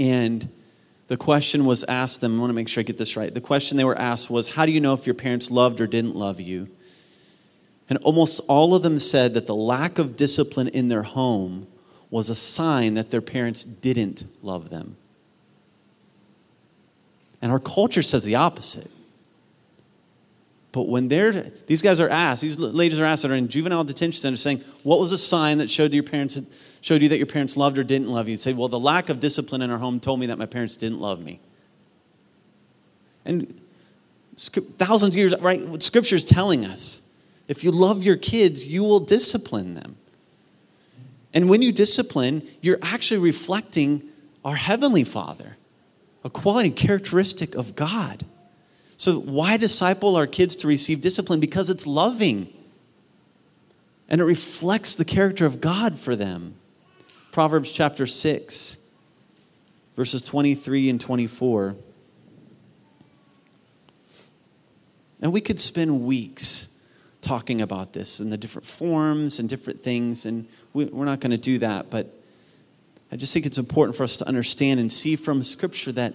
And 0.00 0.48
the 1.08 1.18
question 1.18 1.66
was 1.66 1.84
asked 1.84 2.22
them, 2.22 2.38
I 2.38 2.40
want 2.40 2.50
to 2.50 2.54
make 2.54 2.68
sure 2.68 2.80
I 2.80 2.84
get 2.84 2.96
this 2.96 3.16
right. 3.16 3.32
The 3.32 3.40
question 3.40 3.76
they 3.76 3.84
were 3.84 3.98
asked 3.98 4.30
was, 4.30 4.48
How 4.48 4.64
do 4.64 4.72
you 4.72 4.80
know 4.80 4.94
if 4.94 5.06
your 5.06 5.14
parents 5.14 5.50
loved 5.50 5.80
or 5.80 5.86
didn't 5.86 6.16
love 6.16 6.40
you? 6.40 6.68
And 7.88 7.98
almost 7.98 8.40
all 8.48 8.74
of 8.74 8.82
them 8.82 8.98
said 8.98 9.34
that 9.34 9.46
the 9.46 9.54
lack 9.54 9.98
of 9.98 10.16
discipline 10.16 10.68
in 10.68 10.88
their 10.88 11.02
home 11.02 11.66
was 12.08 12.30
a 12.30 12.34
sign 12.34 12.94
that 12.94 13.10
their 13.10 13.20
parents 13.20 13.62
didn't 13.62 14.24
love 14.42 14.70
them. 14.70 14.96
And 17.42 17.52
our 17.52 17.60
culture 17.60 18.02
says 18.02 18.24
the 18.24 18.36
opposite. 18.36 18.90
But 20.72 20.88
when 20.88 21.08
they're, 21.08 21.32
these 21.66 21.82
guys 21.82 21.98
are 21.98 22.08
asked, 22.08 22.42
these 22.42 22.58
ladies 22.58 23.00
are 23.00 23.04
asked 23.04 23.22
that 23.22 23.30
are 23.30 23.34
in 23.36 23.48
juvenile 23.48 23.82
detention 23.82 24.20
centers 24.20 24.40
saying, 24.40 24.62
what 24.84 25.00
was 25.00 25.10
a 25.10 25.18
sign 25.18 25.58
that 25.58 25.68
showed 25.68 25.92
your 25.92 26.04
parents, 26.04 26.38
showed 26.80 27.02
you 27.02 27.08
that 27.08 27.16
your 27.18 27.26
parents 27.26 27.56
loved 27.56 27.76
or 27.76 27.82
didn't 27.82 28.08
love 28.08 28.28
you? 28.28 28.32
You'd 28.32 28.40
say, 28.40 28.52
well, 28.52 28.68
the 28.68 28.78
lack 28.78 29.08
of 29.08 29.18
discipline 29.18 29.62
in 29.62 29.70
our 29.70 29.78
home 29.78 29.98
told 29.98 30.20
me 30.20 30.26
that 30.26 30.38
my 30.38 30.46
parents 30.46 30.76
didn't 30.76 31.00
love 31.00 31.20
me. 31.20 31.40
And 33.24 33.60
thousands 34.36 35.14
of 35.14 35.18
years, 35.18 35.34
right, 35.40 35.66
what 35.66 35.82
scripture 35.82 36.16
is 36.16 36.24
telling 36.24 36.64
us, 36.64 37.02
if 37.48 37.64
you 37.64 37.72
love 37.72 38.04
your 38.04 38.16
kids, 38.16 38.64
you 38.64 38.84
will 38.84 39.00
discipline 39.00 39.74
them. 39.74 39.96
And 41.34 41.48
when 41.48 41.62
you 41.62 41.72
discipline, 41.72 42.46
you're 42.60 42.78
actually 42.80 43.18
reflecting 43.18 44.04
our 44.44 44.54
Heavenly 44.54 45.04
Father, 45.04 45.56
a 46.22 46.30
quality 46.30 46.70
characteristic 46.70 47.56
of 47.56 47.74
God. 47.74 48.24
So, 49.00 49.18
why 49.18 49.56
disciple 49.56 50.14
our 50.14 50.26
kids 50.26 50.54
to 50.56 50.68
receive 50.68 51.00
discipline? 51.00 51.40
Because 51.40 51.70
it's 51.70 51.86
loving 51.86 52.52
and 54.10 54.20
it 54.20 54.24
reflects 54.24 54.94
the 54.94 55.06
character 55.06 55.46
of 55.46 55.58
God 55.58 55.98
for 55.98 56.14
them. 56.14 56.56
Proverbs 57.32 57.72
chapter 57.72 58.06
6, 58.06 58.76
verses 59.96 60.20
23 60.20 60.90
and 60.90 61.00
24. 61.00 61.76
And 65.22 65.32
we 65.32 65.40
could 65.40 65.58
spend 65.58 66.04
weeks 66.04 66.78
talking 67.22 67.62
about 67.62 67.94
this 67.94 68.20
and 68.20 68.30
the 68.30 68.36
different 68.36 68.68
forms 68.68 69.38
and 69.38 69.48
different 69.48 69.80
things, 69.80 70.26
and 70.26 70.46
we, 70.74 70.84
are 70.84 71.06
not 71.06 71.20
going 71.20 71.30
to 71.30 71.38
do 71.38 71.56
that. 71.60 71.88
But 71.88 72.14
I 73.10 73.16
just 73.16 73.32
think 73.32 73.46
it's 73.46 73.56
important 73.56 73.96
for 73.96 74.04
us 74.04 74.18
to 74.18 74.28
understand 74.28 74.78
and 74.78 74.92
see 74.92 75.16
from 75.16 75.42
Scripture 75.42 75.92
that 75.92 76.12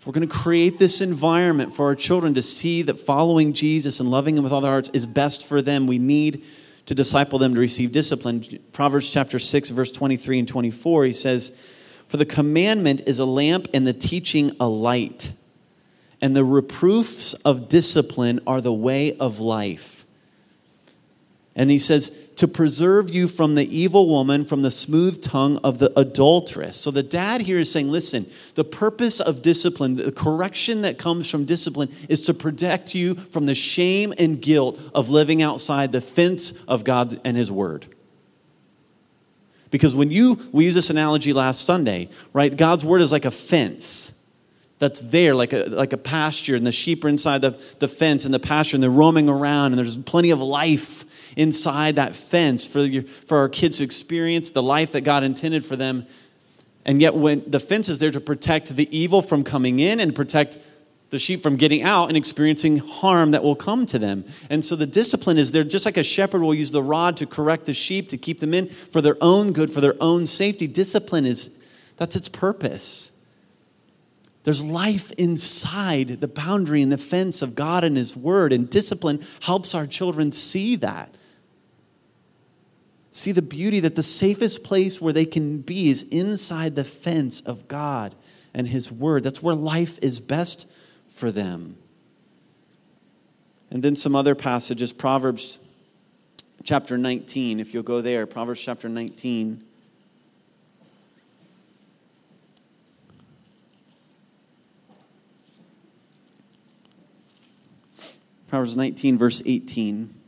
if 0.00 0.06
we're 0.06 0.14
going 0.14 0.26
to 0.26 0.34
create 0.34 0.78
this 0.78 1.02
environment 1.02 1.74
for 1.74 1.84
our 1.84 1.94
children 1.94 2.32
to 2.32 2.40
see 2.40 2.80
that 2.80 2.98
following 2.98 3.52
Jesus 3.52 4.00
and 4.00 4.10
loving 4.10 4.38
Him 4.38 4.44
with 4.44 4.50
all 4.50 4.62
their 4.62 4.70
hearts 4.70 4.88
is 4.94 5.04
best 5.04 5.46
for 5.46 5.60
them, 5.60 5.86
we 5.86 5.98
need 5.98 6.42
to 6.86 6.94
disciple 6.94 7.38
them 7.38 7.52
to 7.52 7.60
receive 7.60 7.92
discipline. 7.92 8.42
Proverbs 8.72 9.12
chapter 9.12 9.38
6, 9.38 9.68
verse 9.68 9.92
23 9.92 10.38
and 10.38 10.48
24, 10.48 11.04
he 11.04 11.12
says, 11.12 11.54
For 12.08 12.16
the 12.16 12.24
commandment 12.24 13.02
is 13.06 13.18
a 13.18 13.26
lamp 13.26 13.68
and 13.74 13.86
the 13.86 13.92
teaching 13.92 14.56
a 14.58 14.66
light, 14.66 15.34
and 16.22 16.34
the 16.34 16.46
reproofs 16.46 17.34
of 17.34 17.68
discipline 17.68 18.40
are 18.46 18.62
the 18.62 18.72
way 18.72 19.18
of 19.18 19.38
life. 19.38 20.06
And 21.54 21.70
he 21.70 21.78
says, 21.78 22.10
to 22.40 22.48
preserve 22.48 23.10
you 23.10 23.28
from 23.28 23.54
the 23.54 23.76
evil 23.76 24.08
woman, 24.08 24.46
from 24.46 24.62
the 24.62 24.70
smooth 24.70 25.22
tongue 25.22 25.58
of 25.58 25.78
the 25.78 25.92
adulteress. 26.00 26.74
So 26.74 26.90
the 26.90 27.02
dad 27.02 27.42
here 27.42 27.58
is 27.58 27.70
saying, 27.70 27.90
listen, 27.90 28.24
the 28.54 28.64
purpose 28.64 29.20
of 29.20 29.42
discipline, 29.42 29.96
the 29.96 30.10
correction 30.10 30.80
that 30.80 30.96
comes 30.96 31.28
from 31.28 31.44
discipline, 31.44 31.92
is 32.08 32.22
to 32.22 32.32
protect 32.32 32.94
you 32.94 33.14
from 33.14 33.44
the 33.44 33.54
shame 33.54 34.14
and 34.16 34.40
guilt 34.40 34.80
of 34.94 35.10
living 35.10 35.42
outside 35.42 35.92
the 35.92 36.00
fence 36.00 36.64
of 36.64 36.82
God 36.82 37.20
and 37.26 37.36
his 37.36 37.52
word. 37.52 37.84
Because 39.70 39.94
when 39.94 40.10
you, 40.10 40.40
we 40.50 40.64
use 40.64 40.74
this 40.74 40.88
analogy 40.88 41.34
last 41.34 41.66
Sunday, 41.66 42.08
right? 42.32 42.56
God's 42.56 42.86
word 42.86 43.02
is 43.02 43.12
like 43.12 43.26
a 43.26 43.30
fence 43.30 44.14
that's 44.78 45.00
there, 45.00 45.34
like 45.34 45.52
a, 45.52 45.64
like 45.64 45.92
a 45.92 45.98
pasture, 45.98 46.56
and 46.56 46.66
the 46.66 46.72
sheep 46.72 47.04
are 47.04 47.10
inside 47.10 47.42
the, 47.42 47.60
the 47.80 47.88
fence 47.88 48.24
and 48.24 48.32
the 48.32 48.40
pasture, 48.40 48.76
and 48.76 48.82
they're 48.82 48.90
roaming 48.90 49.28
around, 49.28 49.72
and 49.72 49.78
there's 49.78 49.98
plenty 49.98 50.30
of 50.30 50.40
life 50.40 51.04
inside 51.36 51.96
that 51.96 52.16
fence 52.16 52.66
for, 52.66 52.80
your, 52.80 53.02
for 53.02 53.38
our 53.38 53.48
kids 53.48 53.78
to 53.78 53.84
experience 53.84 54.50
the 54.50 54.62
life 54.62 54.92
that 54.92 55.02
God 55.02 55.22
intended 55.22 55.64
for 55.64 55.76
them. 55.76 56.06
And 56.84 57.00
yet, 57.00 57.14
when 57.14 57.48
the 57.48 57.60
fence 57.60 57.88
is 57.88 57.98
there 57.98 58.10
to 58.10 58.20
protect 58.20 58.74
the 58.74 58.88
evil 58.96 59.22
from 59.22 59.44
coming 59.44 59.78
in 59.78 60.00
and 60.00 60.14
protect 60.14 60.58
the 61.10 61.18
sheep 61.18 61.42
from 61.42 61.56
getting 61.56 61.82
out 61.82 62.08
and 62.08 62.16
experiencing 62.16 62.78
harm 62.78 63.32
that 63.32 63.42
will 63.42 63.56
come 63.56 63.84
to 63.86 63.98
them. 63.98 64.24
And 64.48 64.64
so 64.64 64.76
the 64.76 64.86
discipline 64.86 65.38
is 65.38 65.50
there, 65.50 65.64
just 65.64 65.84
like 65.84 65.96
a 65.96 66.04
shepherd 66.04 66.40
will 66.40 66.54
use 66.54 66.70
the 66.70 66.82
rod 66.82 67.16
to 67.18 67.26
correct 67.26 67.66
the 67.66 67.74
sheep, 67.74 68.08
to 68.10 68.16
keep 68.16 68.40
them 68.40 68.54
in 68.54 68.68
for 68.68 69.00
their 69.00 69.16
own 69.20 69.52
good, 69.52 69.72
for 69.72 69.80
their 69.80 69.96
own 70.00 70.26
safety. 70.26 70.66
Discipline 70.66 71.26
is, 71.26 71.50
that's 71.96 72.16
its 72.16 72.28
purpose. 72.28 73.10
There's 74.44 74.62
life 74.62 75.10
inside 75.12 76.20
the 76.20 76.28
boundary 76.28 76.80
and 76.80 76.90
the 76.90 76.98
fence 76.98 77.42
of 77.42 77.54
God 77.54 77.84
and 77.84 77.96
His 77.96 78.16
Word, 78.16 78.52
and 78.52 78.70
discipline 78.70 79.22
helps 79.40 79.74
our 79.74 79.86
children 79.86 80.32
see 80.32 80.76
that. 80.76 81.14
See 83.12 83.32
the 83.32 83.42
beauty 83.42 83.80
that 83.80 83.96
the 83.96 84.02
safest 84.02 84.62
place 84.62 85.00
where 85.00 85.12
they 85.12 85.26
can 85.26 85.58
be 85.58 85.90
is 85.90 86.04
inside 86.04 86.76
the 86.76 86.84
fence 86.84 87.40
of 87.40 87.66
God 87.66 88.14
and 88.54 88.68
His 88.68 88.90
Word. 88.90 89.24
That's 89.24 89.42
where 89.42 89.54
life 89.54 89.98
is 90.00 90.20
best 90.20 90.70
for 91.08 91.30
them. 91.30 91.76
And 93.70 93.82
then 93.82 93.96
some 93.96 94.14
other 94.14 94.34
passages, 94.34 94.92
Proverbs 94.92 95.58
chapter 96.62 96.96
19, 96.98 97.60
if 97.60 97.74
you'll 97.74 97.82
go 97.82 98.00
there, 98.00 98.26
Proverbs 98.26 98.60
chapter 98.60 98.88
19. 98.88 99.64
Proverbs 108.48 108.76
19, 108.76 109.18
verse 109.18 109.42
18. 109.46 110.19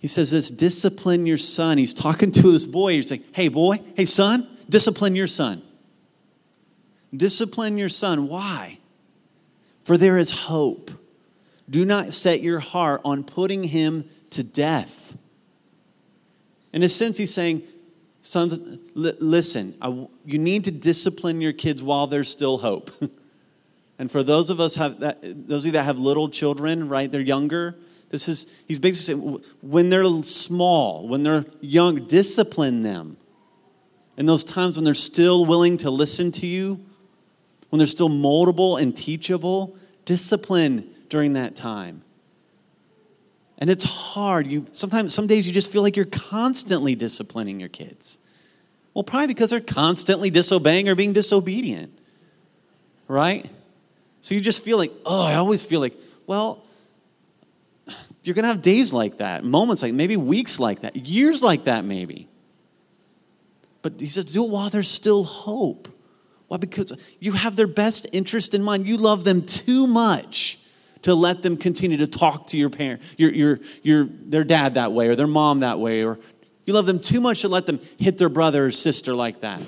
He 0.00 0.08
says 0.08 0.30
this 0.30 0.50
discipline 0.50 1.26
your 1.26 1.38
son. 1.38 1.78
He's 1.78 1.94
talking 1.94 2.30
to 2.32 2.48
his 2.48 2.66
boy. 2.66 2.94
He's 2.94 3.10
like, 3.10 3.22
hey, 3.32 3.48
boy, 3.48 3.80
hey, 3.96 4.06
son, 4.06 4.48
discipline 4.68 5.14
your 5.14 5.26
son. 5.26 5.62
Discipline 7.14 7.76
your 7.76 7.90
son. 7.90 8.26
Why? 8.26 8.78
For 9.82 9.96
there 9.96 10.16
is 10.16 10.30
hope. 10.30 10.90
Do 11.68 11.84
not 11.84 12.14
set 12.14 12.40
your 12.40 12.60
heart 12.60 13.02
on 13.04 13.24
putting 13.24 13.62
him 13.62 14.08
to 14.30 14.42
death. 14.42 15.16
In 16.72 16.82
a 16.82 16.88
sense, 16.88 17.18
he's 17.18 17.32
saying, 17.32 17.62
Sons, 18.22 18.58
listen, 18.94 19.74
I, 19.80 20.06
you 20.26 20.38
need 20.38 20.64
to 20.64 20.70
discipline 20.70 21.40
your 21.40 21.54
kids 21.54 21.82
while 21.82 22.06
there's 22.06 22.28
still 22.28 22.58
hope. 22.58 22.90
and 23.98 24.10
for 24.10 24.22
those 24.22 24.50
of 24.50 24.60
us 24.60 24.74
have 24.74 25.00
that, 25.00 25.20
those 25.22 25.62
of 25.62 25.66
you 25.66 25.72
that 25.72 25.84
have 25.84 25.98
little 25.98 26.28
children, 26.28 26.88
right? 26.88 27.10
They're 27.10 27.22
younger. 27.22 27.78
This 28.10 28.28
is 28.28 28.46
he's 28.66 28.78
basically 28.78 29.22
saying 29.22 29.44
when 29.62 29.88
they're 29.88 30.22
small, 30.22 31.08
when 31.08 31.22
they're 31.22 31.44
young, 31.60 32.06
discipline 32.06 32.82
them. 32.82 33.16
In 34.16 34.26
those 34.26 34.44
times 34.44 34.76
when 34.76 34.84
they're 34.84 34.94
still 34.94 35.46
willing 35.46 35.78
to 35.78 35.90
listen 35.90 36.30
to 36.32 36.46
you, 36.46 36.80
when 37.70 37.78
they're 37.78 37.86
still 37.86 38.10
moldable 38.10 38.80
and 38.80 38.94
teachable, 38.96 39.76
discipline 40.04 40.90
during 41.08 41.34
that 41.34 41.56
time. 41.56 42.02
And 43.58 43.70
it's 43.70 43.84
hard. 43.84 44.46
You 44.48 44.66
sometimes 44.72 45.14
some 45.14 45.26
days 45.26 45.46
you 45.46 45.52
just 45.52 45.70
feel 45.70 45.82
like 45.82 45.96
you're 45.96 46.06
constantly 46.06 46.96
disciplining 46.96 47.60
your 47.60 47.68
kids. 47.68 48.18
Well, 48.92 49.04
probably 49.04 49.28
because 49.28 49.50
they're 49.50 49.60
constantly 49.60 50.30
disobeying 50.30 50.88
or 50.88 50.96
being 50.96 51.12
disobedient. 51.12 51.96
Right? 53.06 53.48
So 54.20 54.34
you 54.34 54.40
just 54.40 54.64
feel 54.64 54.78
like, 54.78 54.92
oh, 55.06 55.22
I 55.22 55.36
always 55.36 55.64
feel 55.64 55.80
like, 55.80 55.94
well, 56.26 56.64
you're 58.30 58.36
going 58.36 58.44
to 58.44 58.48
have 58.50 58.62
days 58.62 58.92
like 58.92 59.16
that, 59.16 59.42
moments 59.42 59.82
like 59.82 59.92
maybe 59.92 60.16
weeks 60.16 60.60
like 60.60 60.82
that, 60.82 60.94
years 60.94 61.42
like 61.42 61.64
that 61.64 61.84
maybe. 61.84 62.28
But 63.82 63.94
he 63.98 64.06
says, 64.06 64.26
do 64.26 64.44
it 64.44 64.50
while 64.50 64.70
there's 64.70 64.88
still 64.88 65.24
hope. 65.24 65.88
Why? 66.46 66.56
Because 66.58 66.92
you 67.18 67.32
have 67.32 67.56
their 67.56 67.66
best 67.66 68.06
interest 68.12 68.54
in 68.54 68.62
mind. 68.62 68.86
You 68.86 68.98
love 68.98 69.24
them 69.24 69.42
too 69.42 69.88
much 69.88 70.60
to 71.02 71.12
let 71.12 71.42
them 71.42 71.56
continue 71.56 71.96
to 71.96 72.06
talk 72.06 72.46
to 72.48 72.56
your 72.56 72.70
parent, 72.70 73.02
your, 73.16 73.32
your, 73.32 73.60
your, 73.82 74.04
their 74.04 74.44
dad 74.44 74.74
that 74.74 74.92
way, 74.92 75.08
or 75.08 75.16
their 75.16 75.26
mom 75.26 75.60
that 75.60 75.80
way, 75.80 76.04
or 76.04 76.20
you 76.66 76.72
love 76.72 76.86
them 76.86 77.00
too 77.00 77.20
much 77.20 77.40
to 77.40 77.48
let 77.48 77.66
them 77.66 77.80
hit 77.98 78.16
their 78.16 78.28
brother 78.28 78.66
or 78.66 78.70
sister 78.70 79.12
like 79.12 79.40
that. 79.40 79.60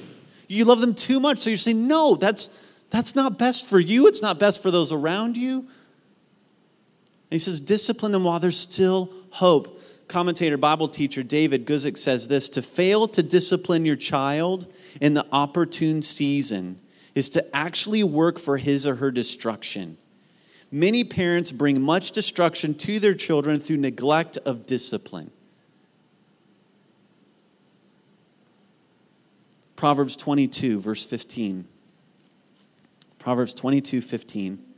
You 0.47 0.67
love 0.67 0.81
them 0.81 0.95
too 0.95 1.19
much, 1.19 1.39
so 1.39 1.51
you're 1.51 1.57
saying, 1.57 1.89
no, 1.89 2.15
that's, 2.15 2.47
that's 2.91 3.17
not 3.17 3.41
best 3.41 3.69
for 3.69 3.81
you. 3.81 4.07
It's 4.07 4.23
not 4.23 4.39
best 4.39 4.63
for 4.63 4.71
those 4.71 4.93
around 4.93 5.37
you. 5.37 5.67
He 7.33 7.39
says, 7.39 7.61
discipline 7.61 8.13
them 8.13 8.25
while 8.25 8.39
there's 8.39 8.59
still 8.59 9.11
hope. 9.31 9.81
Commentator, 10.07 10.59
Bible 10.59 10.89
teacher 10.89 11.23
David 11.23 11.67
Guzik 11.67 11.97
says 11.97 12.29
this 12.29 12.51
To 12.51 12.63
fail 12.63 13.09
to 13.09 13.23
discipline 13.23 13.87
your 13.87 13.97
child 13.97 14.67
in 15.01 15.15
the 15.15 15.27
opportune 15.33 16.03
season 16.03 16.79
is 17.15 17.31
to 17.31 17.57
actually 17.57 18.05
work 18.05 18.39
for 18.39 18.59
his 18.59 18.87
or 18.87 18.97
her 18.97 19.11
destruction. 19.11 19.97
Many 20.71 21.05
parents 21.05 21.53
bring 21.53 21.81
much 21.81 22.13
destruction 22.13 22.75
to 22.75 22.99
their 22.99 23.15
children 23.15 23.61
through 23.61 23.79
neglect 23.79 24.37
of 24.45 24.67
discipline. 24.67 25.31
Proverbs 29.77 30.17
22, 30.17 30.81
verse 30.81 31.05
15. 31.05 31.67
Proverbs 33.19 33.55
22, 33.55 34.01
15. 34.01 34.72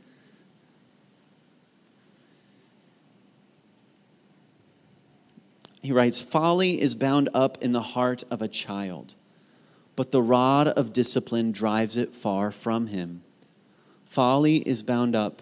He 5.85 5.91
writes, 5.91 6.21
Folly 6.21 6.81
is 6.81 6.95
bound 6.95 7.29
up 7.33 7.63
in 7.63 7.71
the 7.71 7.81
heart 7.81 8.23
of 8.29 8.41
a 8.41 8.47
child 8.47 9.15
but 9.95 10.11
the 10.11 10.21
rod 10.21 10.67
of 10.67 10.93
discipline 10.93 11.51
drives 11.51 11.97
it 11.97 12.13
far 12.13 12.51
from 12.51 12.87
him. 12.87 13.23
Folly 14.05 14.57
is 14.57 14.83
bound 14.83 15.15
up 15.15 15.41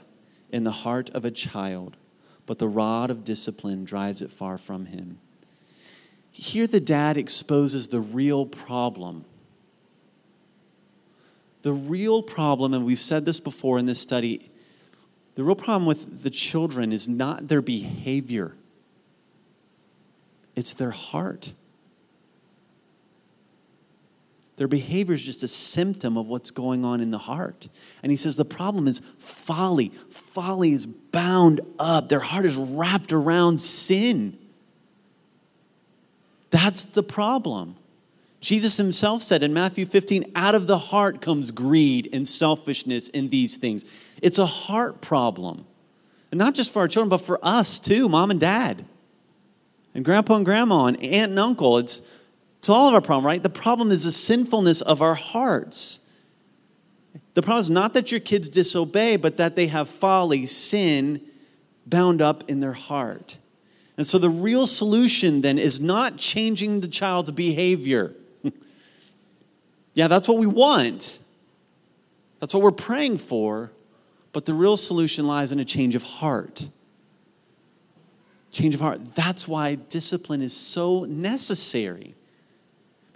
in 0.52 0.64
the 0.64 0.72
heart 0.72 1.10
of 1.12 1.26
a 1.26 1.32
child, 1.32 1.98
but 2.46 2.60
the 2.60 2.68
rod 2.68 3.10
of 3.10 3.24
discipline 3.24 3.84
drives 3.84 4.22
it 4.22 4.32
far 4.32 4.58
from 4.58 4.86
him. 4.86 5.20
Here, 6.32 6.68
the 6.68 6.80
dad 6.80 7.18
exposes 7.18 7.88
the 7.88 8.00
real 8.00 8.46
problem. 8.46 9.26
The 11.62 11.74
real 11.74 12.22
problem, 12.22 12.74
and 12.74 12.86
we've 12.86 13.00
said 13.00 13.26
this 13.26 13.40
before 13.40 13.80
in 13.80 13.86
this 13.86 14.00
study, 14.00 14.52
the 15.36 15.44
real 15.44 15.56
problem 15.56 15.86
with 15.86 16.24
the 16.24 16.30
children 16.30 16.92
is 16.92 17.08
not 17.08 17.48
their 17.48 17.62
behavior, 17.62 18.56
it's 20.56 20.74
their 20.74 20.92
heart. 20.92 21.54
Their 24.58 24.68
behavior 24.68 25.16
is 25.16 25.24
just 25.24 25.44
a 25.44 25.48
symptom 25.48 26.16
of 26.16 26.28
what's 26.28 26.52
going 26.52 26.86
on 26.86 27.02
in 27.02 27.10
the 27.12 27.18
heart. 27.18 27.68
And 28.04 28.12
he 28.12 28.18
says 28.18 28.36
the 28.36 28.46
problem 28.46 28.88
is 28.88 29.00
folly. 29.18 29.90
Folly 30.10 30.74
is 30.74 30.86
bound 30.86 31.62
up, 31.80 32.10
their 32.10 32.20
heart 32.20 32.46
is 32.46 32.56
wrapped 32.56 33.12
around 33.12 33.60
sin. 33.60 34.38
That's 36.52 36.84
the 36.84 37.02
problem. 37.02 37.76
Jesus 38.40 38.78
himself 38.78 39.22
said 39.22 39.42
in 39.42 39.54
Matthew 39.54 39.86
15, 39.86 40.34
out 40.36 40.54
of 40.54 40.68
the 40.68 40.78
heart 40.78 41.22
comes 41.22 41.50
greed 41.50 42.10
and 42.14 42.28
selfishness 42.28 43.10
and 43.10 43.32
these 43.32 43.58
things. 43.58 43.86
It's 44.22 44.38
a 44.38 44.46
heart 44.46 45.02
problem. 45.02 45.66
And 46.30 46.38
not 46.38 46.54
just 46.54 46.74
for 46.74 46.80
our 46.80 46.88
children, 46.88 47.10
but 47.10 47.22
for 47.22 47.40
us 47.42 47.80
too, 47.80 48.08
mom 48.10 48.32
and 48.32 48.40
dad, 48.40 48.86
and 49.94 50.04
grandpa 50.04 50.36
and 50.36 50.46
grandma, 50.46 50.86
and 50.86 51.02
aunt 51.04 51.32
and 51.32 51.40
uncle. 51.40 51.78
It's 51.78 52.02
it's 52.64 52.70
all 52.70 52.88
of 52.88 52.94
our 52.94 53.02
problem, 53.02 53.26
right? 53.26 53.44
The 53.44 53.50
problem 53.50 53.92
is 53.92 54.06
the 54.06 54.12
sinfulness 54.14 54.80
of 54.80 55.02
our 55.02 55.16
hearts. 55.16 56.00
The 57.34 57.42
problem 57.42 57.60
is 57.60 57.70
not 57.70 57.94
that 57.94 58.10
your 58.10 58.22
kids 58.22 58.48
disobey, 58.48 59.18
but 59.18 59.36
that 59.36 59.58
they 59.58 59.68
have 59.68 59.90
folly, 59.90 60.46
sin 60.46 61.20
bound 61.86 62.22
up 62.22 62.50
in 62.50 62.62
their 62.62 62.72
heart. 62.72 63.38
And 63.98 64.08
so 64.08 64.18
the 64.18 64.30
real 64.30 64.66
solution 64.66 65.42
then 65.42 65.60
is 65.60 65.82
not 65.82 66.16
changing 66.16 66.80
the 66.80 66.88
child's 66.88 67.32
behavior. 67.32 68.14
yeah, 69.94 70.08
that's 70.08 70.30
what 70.30 70.38
we 70.38 70.48
want. 70.48 71.20
That's 72.40 72.54
what 72.54 72.64
we're 72.64 72.72
praying 72.72 73.18
for. 73.18 73.72
But 74.32 74.46
the 74.46 74.54
real 74.54 74.78
solution 74.78 75.28
lies 75.28 75.52
in 75.52 75.60
a 75.60 75.66
change 75.66 75.96
of 75.96 76.04
heart. 76.04 76.70
Change 78.54 78.76
of 78.76 78.82
heart. 78.82 79.04
That's 79.16 79.48
why 79.50 79.76
discipline 79.76 80.42
is 80.42 80.56
so 80.56 81.04
necessary. 81.04 82.16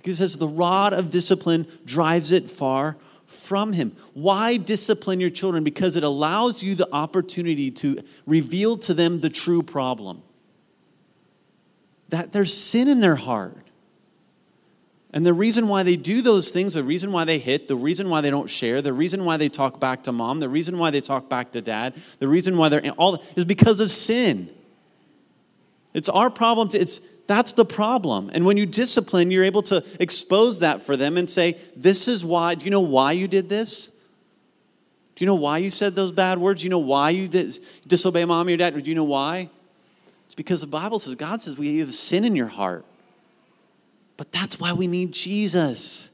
He 0.03 0.13
says 0.13 0.35
the 0.35 0.47
rod 0.47 0.91
of 0.93 1.09
discipline 1.11 1.67
drives 1.85 2.31
it 2.33 2.49
far 2.51 2.97
from 3.25 3.73
him. 3.73 3.95
Why 4.13 4.57
discipline 4.57 5.19
your 5.19 5.29
children? 5.29 5.63
Because 5.63 5.95
it 5.95 6.03
allows 6.03 6.63
you 6.63 6.75
the 6.75 6.87
opportunity 6.93 7.71
to 7.71 8.01
reveal 8.25 8.77
to 8.79 8.93
them 8.93 9.19
the 9.19 9.29
true 9.29 9.61
problem. 9.61 10.23
that 12.09 12.31
there's 12.31 12.53
sin 12.53 12.87
in 12.87 12.99
their 12.99 13.15
heart. 13.15 13.57
And 15.13 15.25
the 15.25 15.33
reason 15.33 15.67
why 15.67 15.83
they 15.83 15.95
do 15.95 16.21
those 16.21 16.49
things, 16.49 16.73
the 16.73 16.83
reason 16.83 17.11
why 17.11 17.25
they 17.25 17.39
hit, 17.39 17.67
the 17.67 17.75
reason 17.75 18.09
why 18.09 18.21
they 18.21 18.29
don't 18.29 18.49
share, 18.49 18.81
the 18.81 18.93
reason 18.93 19.25
why 19.25 19.37
they 19.37 19.49
talk 19.49 19.79
back 19.79 20.03
to 20.03 20.11
mom, 20.11 20.39
the 20.39 20.49
reason 20.49 20.77
why 20.77 20.91
they 20.91 21.01
talk 21.01 21.29
back 21.29 21.51
to 21.53 21.61
dad, 21.61 21.95
the 22.19 22.27
reason 22.27 22.57
why 22.57 22.69
they're 22.69 22.91
all 22.91 23.23
is 23.35 23.45
because 23.45 23.79
of 23.79 23.89
sin. 23.89 24.49
It's 25.97 26.09
our 26.09 26.29
problem. 26.29 26.69
To, 26.69 26.79
it's 26.79 27.01
that's 27.25 27.53
the 27.53 27.65
problem. 27.65 28.29
And 28.31 28.45
when 28.45 28.55
you 28.55 28.67
discipline, 28.67 29.31
you're 29.31 29.43
able 29.43 29.63
to 29.63 29.83
expose 29.99 30.59
that 30.59 30.83
for 30.83 30.95
them 30.95 31.17
and 31.17 31.27
say, 31.27 31.57
"This 31.75 32.07
is 32.07 32.23
why. 32.23 32.53
Do 32.53 32.65
you 32.65 32.71
know 32.71 32.81
why 32.81 33.13
you 33.13 33.27
did 33.27 33.49
this? 33.49 33.87
Do 35.15 35.25
you 35.25 35.25
know 35.25 35.35
why 35.35 35.57
you 35.57 35.71
said 35.71 35.95
those 35.95 36.11
bad 36.11 36.37
words? 36.37 36.61
Do 36.61 36.65
you 36.65 36.69
know 36.69 36.77
why 36.77 37.09
you 37.09 37.27
did, 37.27 37.57
disobey 37.87 38.25
mom 38.25 38.47
or 38.47 38.55
dad? 38.57 38.81
Do 38.81 38.89
you 38.89 38.95
know 38.95 39.03
why? 39.03 39.49
It's 40.27 40.35
because 40.35 40.61
the 40.61 40.67
Bible 40.67 40.99
says 40.99 41.15
God 41.15 41.41
says 41.41 41.57
we 41.57 41.79
have 41.79 41.93
sin 41.95 42.23
in 42.23 42.35
your 42.35 42.47
heart." 42.47 42.85
But 44.17 44.31
that's 44.31 44.59
why 44.59 44.73
we 44.73 44.85
need 44.85 45.13
Jesus. 45.13 46.11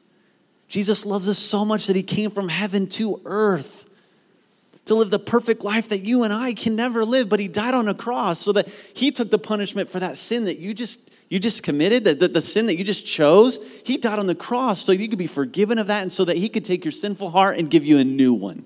Jesus 0.69 1.06
loves 1.06 1.28
us 1.28 1.38
so 1.38 1.65
much 1.65 1.88
that 1.88 1.96
he 1.98 2.04
came 2.04 2.32
from 2.32 2.48
heaven 2.48 2.88
to 2.88 3.19
earth 3.26 3.83
to 4.86 4.96
live 4.96 5.10
the 5.10 5.19
perfect 5.19 5.63
life 5.63 5.89
that 5.89 6.00
you 6.00 6.24
and 6.24 6.34
I 6.34 6.54
can 6.54 6.76
never 6.76 7.06
live, 7.06 7.30
but 7.30 7.39
he 7.39 7.48
died 7.48 7.74
on 7.74 7.88
a 7.88 7.93
cross 7.93 8.39
so 8.39 8.52
that 8.54 8.67
he 8.67 9.12
took 9.12 9.30
the 9.30 9.39
punishment 9.39 9.89
for 9.89 10.00
that 10.00 10.17
sin 10.17 10.46
that 10.46 10.60
you 10.60 10.74
just 10.74 11.12
you 11.30 11.39
just 11.39 11.63
committed, 11.63 12.04
the, 12.04 12.13
the, 12.13 12.28
the 12.28 12.41
sin 12.41 12.67
that 12.67 12.78
you 12.78 12.84
just 12.84 13.08
chose. 13.08 13.60
He 13.84 13.98
died 13.98 14.19
on 14.19 14.28
the 14.28 14.36
cross 14.36 14.86
so 14.86 14.91
you 14.91 15.08
could 15.10 15.17
be 15.17 15.26
forgiven 15.26 15.80
of 15.80 15.88
that 15.88 16.04
and 16.04 16.12
so 16.12 16.26
that 16.26 16.38
he 16.38 16.48
could 16.48 16.63
take 16.63 16.86
your 16.86 16.91
sinful 16.91 17.32
heart 17.32 17.58
and 17.58 17.72
give 17.72 17.84
you 17.84 17.98
a 17.98 18.04
new 18.04 18.36
one. 18.36 18.65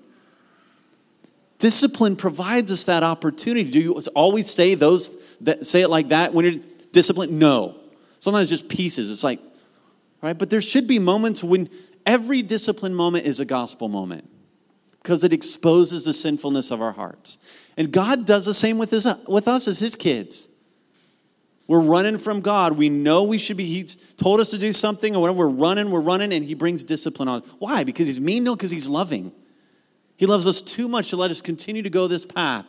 Discipline 1.58 2.14
provides 2.14 2.70
us 2.70 2.84
that 2.84 3.02
opportunity. 3.02 3.70
Do 3.70 3.80
you 3.80 3.98
always 4.14 4.50
say 4.50 4.74
those 4.74 5.16
that 5.40 5.66
say 5.66 5.80
it 5.80 5.88
like 5.88 6.08
that 6.08 6.34
when 6.34 6.44
you're 6.44 6.62
disciplined? 6.92 7.38
No. 7.38 7.76
Sometimes 8.18 8.50
just 8.50 8.68
pieces. 8.68 9.10
It's 9.10 9.24
like, 9.24 9.40
right? 10.20 10.36
But 10.36 10.50
there 10.50 10.60
should 10.60 10.86
be 10.86 10.98
moments 10.98 11.42
when 11.42 11.70
every 12.04 12.42
discipline 12.42 12.94
moment 12.94 13.24
is 13.24 13.40
a 13.40 13.46
gospel 13.46 13.88
moment 13.88 14.28
because 15.02 15.24
it 15.24 15.32
exposes 15.32 16.04
the 16.04 16.12
sinfulness 16.12 16.70
of 16.70 16.82
our 16.82 16.92
hearts. 16.92 17.38
And 17.76 17.92
God 17.92 18.26
does 18.26 18.46
the 18.46 18.54
same 18.54 18.78
with, 18.78 18.90
his, 18.90 19.06
with 19.26 19.48
us 19.48 19.68
as 19.68 19.78
his 19.78 19.96
kids. 19.96 20.48
We're 21.68 21.80
running 21.80 22.16
from 22.16 22.40
God. 22.40 22.78
We 22.78 22.88
know 22.88 23.24
we 23.24 23.36
should 23.36 23.58
be, 23.58 23.66
He's 23.66 23.96
told 24.16 24.40
us 24.40 24.50
to 24.50 24.58
do 24.58 24.72
something, 24.72 25.14
or 25.14 25.20
whatever. 25.20 25.38
We're 25.38 25.48
running, 25.48 25.90
we're 25.90 26.00
running, 26.00 26.32
and 26.32 26.42
He 26.42 26.54
brings 26.54 26.82
discipline 26.82 27.28
on. 27.28 27.42
Why? 27.58 27.84
Because 27.84 28.06
He's 28.06 28.18
mean? 28.18 28.42
No, 28.42 28.56
because 28.56 28.70
He's 28.70 28.88
loving. 28.88 29.32
He 30.16 30.24
loves 30.24 30.46
us 30.46 30.62
too 30.62 30.88
much 30.88 31.10
to 31.10 31.16
let 31.16 31.30
us 31.30 31.42
continue 31.42 31.82
to 31.82 31.90
go 31.90 32.08
this 32.08 32.24
path. 32.24 32.64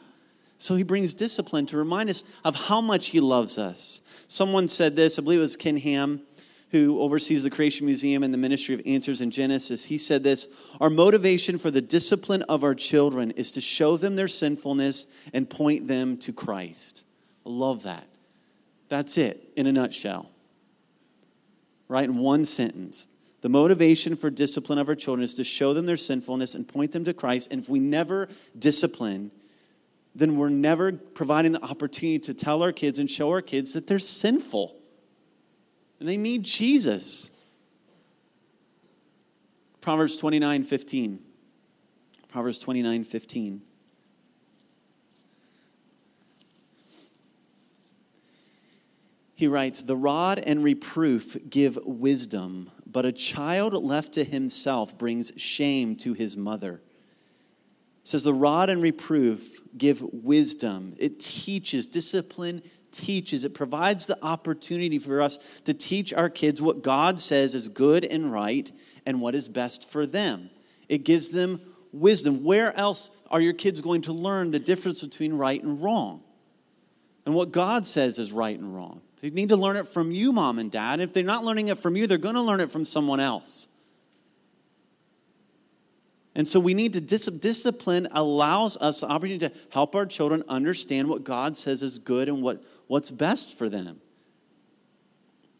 So 0.57 0.75
He 0.75 0.83
brings 0.83 1.13
discipline 1.13 1.65
to 1.67 1.77
remind 1.77 2.09
us 2.09 2.25
of 2.43 2.55
how 2.55 2.81
much 2.81 3.07
He 3.07 3.21
loves 3.21 3.57
us. 3.57 4.01
Someone 4.27 4.67
said 4.67 4.97
this, 4.97 5.17
I 5.17 5.21
believe 5.21 5.39
it 5.39 5.43
was 5.43 5.55
Ken 5.55 5.77
Ham, 5.77 6.21
who 6.71 6.99
oversees 6.99 7.43
the 7.43 7.49
Creation 7.49 7.85
Museum 7.85 8.21
and 8.21 8.33
the 8.33 8.37
Ministry 8.37 8.75
of 8.75 8.81
Answers 8.85 9.21
in 9.21 9.31
Genesis. 9.31 9.85
He 9.85 9.97
said 9.97 10.23
this 10.23 10.47
Our 10.79 10.89
motivation 10.89 11.57
for 11.57 11.71
the 11.71 11.81
discipline 11.81 12.43
of 12.43 12.63
our 12.63 12.75
children 12.75 13.31
is 13.31 13.51
to 13.53 13.61
show 13.61 13.97
them 13.97 14.15
their 14.15 14.27
sinfulness 14.27 15.07
and 15.33 15.49
point 15.49 15.87
them 15.87 16.17
to 16.17 16.33
Christ. 16.33 17.03
I 17.45 17.49
love 17.49 17.83
that. 17.83 18.05
That's 18.87 19.17
it 19.17 19.51
in 19.55 19.67
a 19.67 19.71
nutshell. 19.71 20.29
Right? 21.87 22.05
In 22.05 22.17
one 22.17 22.45
sentence. 22.45 23.07
The 23.41 23.49
motivation 23.49 24.15
for 24.15 24.29
discipline 24.29 24.79
of 24.79 24.89
our 24.89 24.95
children 24.95 25.23
is 25.23 25.35
to 25.35 25.43
show 25.43 25.73
them 25.73 25.85
their 25.85 25.97
sinfulness 25.97 26.55
and 26.55 26.67
point 26.67 26.91
them 26.91 27.05
to 27.05 27.13
Christ. 27.13 27.47
And 27.51 27.61
if 27.61 27.69
we 27.69 27.79
never 27.79 28.27
discipline, 28.57 29.31
then 30.13 30.35
we're 30.37 30.49
never 30.49 30.91
providing 30.91 31.53
the 31.53 31.63
opportunity 31.63 32.19
to 32.19 32.33
tell 32.33 32.61
our 32.61 32.73
kids 32.73 32.99
and 32.99 33.09
show 33.09 33.29
our 33.29 33.41
kids 33.41 33.73
that 33.73 33.87
they're 33.87 33.97
sinful 33.97 34.78
and 35.99 36.07
they 36.07 36.17
need 36.17 36.43
Jesus. 36.43 37.31
Proverbs 39.81 40.17
29 40.17 40.63
15. 40.63 41.19
Proverbs 42.29 42.59
29 42.59 43.03
15. 43.03 43.61
He 49.35 49.47
writes, 49.47 49.81
The 49.83 49.95
rod 49.95 50.39
and 50.39 50.63
reproof 50.63 51.37
give 51.49 51.79
wisdom, 51.85 52.71
but 52.85 53.05
a 53.05 53.13
child 53.13 53.73
left 53.73 54.13
to 54.13 54.25
himself 54.25 54.97
brings 54.97 55.31
shame 55.37 55.95
to 55.97 56.13
his 56.13 56.35
mother 56.35 56.81
says 58.09 58.23
the 58.23 58.33
rod 58.33 58.69
and 58.69 58.81
reproof 58.81 59.61
give 59.77 60.01
wisdom. 60.01 60.95
It 60.97 61.19
teaches, 61.19 61.85
discipline 61.85 62.63
teaches. 62.91 63.43
It 63.43 63.53
provides 63.53 64.07
the 64.07 64.17
opportunity 64.23 64.97
for 64.97 65.21
us 65.21 65.37
to 65.65 65.75
teach 65.75 66.11
our 66.13 66.29
kids 66.29 66.59
what 66.59 66.81
God 66.81 67.19
says 67.19 67.53
is 67.53 67.67
good 67.67 68.03
and 68.03 68.31
right 68.31 68.71
and 69.05 69.21
what 69.21 69.35
is 69.35 69.47
best 69.47 69.91
for 69.91 70.07
them. 70.07 70.49
It 70.87 71.03
gives 71.03 71.29
them 71.29 71.61
wisdom. 71.91 72.43
Where 72.43 72.75
else 72.75 73.11
are 73.29 73.41
your 73.41 73.53
kids 73.53 73.79
going 73.79 74.01
to 74.01 74.13
learn 74.13 74.49
the 74.49 74.59
difference 74.59 75.01
between 75.01 75.33
right 75.33 75.61
and 75.61 75.79
wrong? 75.79 76.23
And 77.27 77.35
what 77.35 77.51
God 77.51 77.85
says 77.85 78.17
is 78.17 78.31
right 78.31 78.57
and 78.57 78.75
wrong. 78.75 79.01
They 79.21 79.29
need 79.29 79.49
to 79.49 79.57
learn 79.57 79.75
it 79.75 79.87
from 79.87 80.11
you, 80.11 80.33
mom 80.33 80.57
and 80.57 80.71
dad. 80.71 80.99
If 80.99 81.13
they're 81.13 81.23
not 81.23 81.43
learning 81.43 81.67
it 81.67 81.77
from 81.77 81.95
you, 81.95 82.07
they're 82.07 82.17
going 82.17 82.35
to 82.35 82.41
learn 82.41 82.59
it 82.59 82.71
from 82.71 82.85
someone 82.85 83.19
else. 83.19 83.67
And 86.35 86.47
so 86.47 86.59
we 86.59 86.73
need 86.73 86.93
to 86.93 87.01
dis- 87.01 87.25
discipline 87.25 88.07
allows 88.11 88.77
us 88.77 89.01
the 89.01 89.07
opportunity 89.07 89.49
to 89.49 89.55
help 89.71 89.95
our 89.95 90.05
children 90.05 90.43
understand 90.47 91.09
what 91.09 91.23
God 91.23 91.57
says 91.57 91.81
is 91.81 91.99
good 91.99 92.29
and 92.29 92.41
what, 92.41 92.63
what's 92.87 93.11
best 93.11 93.57
for 93.57 93.67
them. 93.67 93.99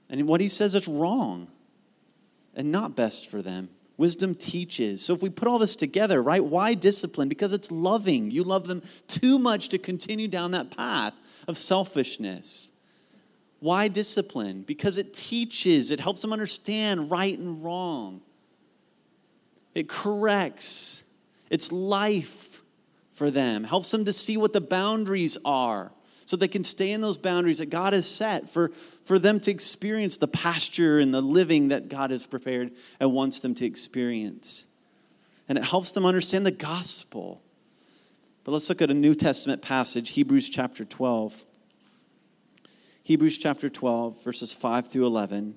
And 0.09 0.27
what 0.27 0.41
he 0.41 0.47
says 0.47 0.75
is 0.75 0.87
wrong 0.87 1.47
and 2.55 2.71
not 2.71 2.95
best 2.95 3.29
for 3.29 3.41
them. 3.41 3.69
Wisdom 3.97 4.33
teaches. 4.33 5.03
So 5.03 5.13
if 5.13 5.21
we 5.21 5.29
put 5.29 5.47
all 5.47 5.59
this 5.59 5.75
together, 5.75 6.23
right, 6.23 6.43
why 6.43 6.73
discipline? 6.73 7.27
Because 7.27 7.51
it's 7.51 7.69
loving. 7.69 8.31
You 8.31 8.43
love 8.43 8.65
them 8.65 8.81
too 9.07 9.37
much 9.37 9.69
to 9.69 9.77
continue 9.77 10.27
down 10.27 10.51
that 10.51 10.75
path 10.75 11.13
of 11.47 11.57
selfishness. 11.57 12.71
Why 13.59 13.89
discipline? 13.89 14.61
Because 14.61 14.97
it 14.97 15.13
teaches, 15.13 15.91
it 15.91 15.99
helps 15.99 16.21
them 16.21 16.31
understand 16.31 17.11
right 17.11 17.37
and 17.37 17.61
wrong. 17.61 18.21
It 19.75 19.87
corrects. 19.87 21.03
It's 21.49 21.71
life 21.71 22.61
for 23.13 23.29
them, 23.29 23.63
helps 23.63 23.91
them 23.91 24.05
to 24.05 24.13
see 24.13 24.37
what 24.37 24.53
the 24.53 24.61
boundaries 24.61 25.37
are 25.43 25.91
so 26.29 26.37
they 26.37 26.47
can 26.47 26.63
stay 26.63 26.91
in 26.91 27.01
those 27.01 27.17
boundaries 27.17 27.57
that 27.57 27.71
God 27.71 27.93
has 27.93 28.07
set 28.07 28.49
for, 28.49 28.71
for 29.03 29.17
them 29.17 29.39
to 29.39 29.51
experience 29.51 30.17
the 30.17 30.27
pasture 30.27 30.99
and 30.99 31.11
the 31.11 31.21
living 31.21 31.69
that 31.69 31.89
God 31.89 32.11
has 32.11 32.25
prepared 32.25 32.71
and 32.99 33.11
wants 33.11 33.39
them 33.39 33.55
to 33.55 33.65
experience. 33.65 34.67
And 35.47 35.57
it 35.57 35.63
helps 35.63 35.89
them 35.89 36.05
understand 36.05 36.45
the 36.45 36.51
gospel. 36.51 37.41
But 38.43 38.51
let's 38.51 38.69
look 38.69 38.81
at 38.81 38.91
a 38.91 38.93
New 38.93 39.15
Testament 39.15 39.63
passage, 39.63 40.11
Hebrews 40.11 40.49
chapter 40.49 40.85
12. 40.85 41.43
Hebrews 43.01 43.39
chapter 43.39 43.67
12, 43.67 44.23
verses 44.23 44.53
5 44.53 44.87
through 44.87 45.07
11. 45.07 45.55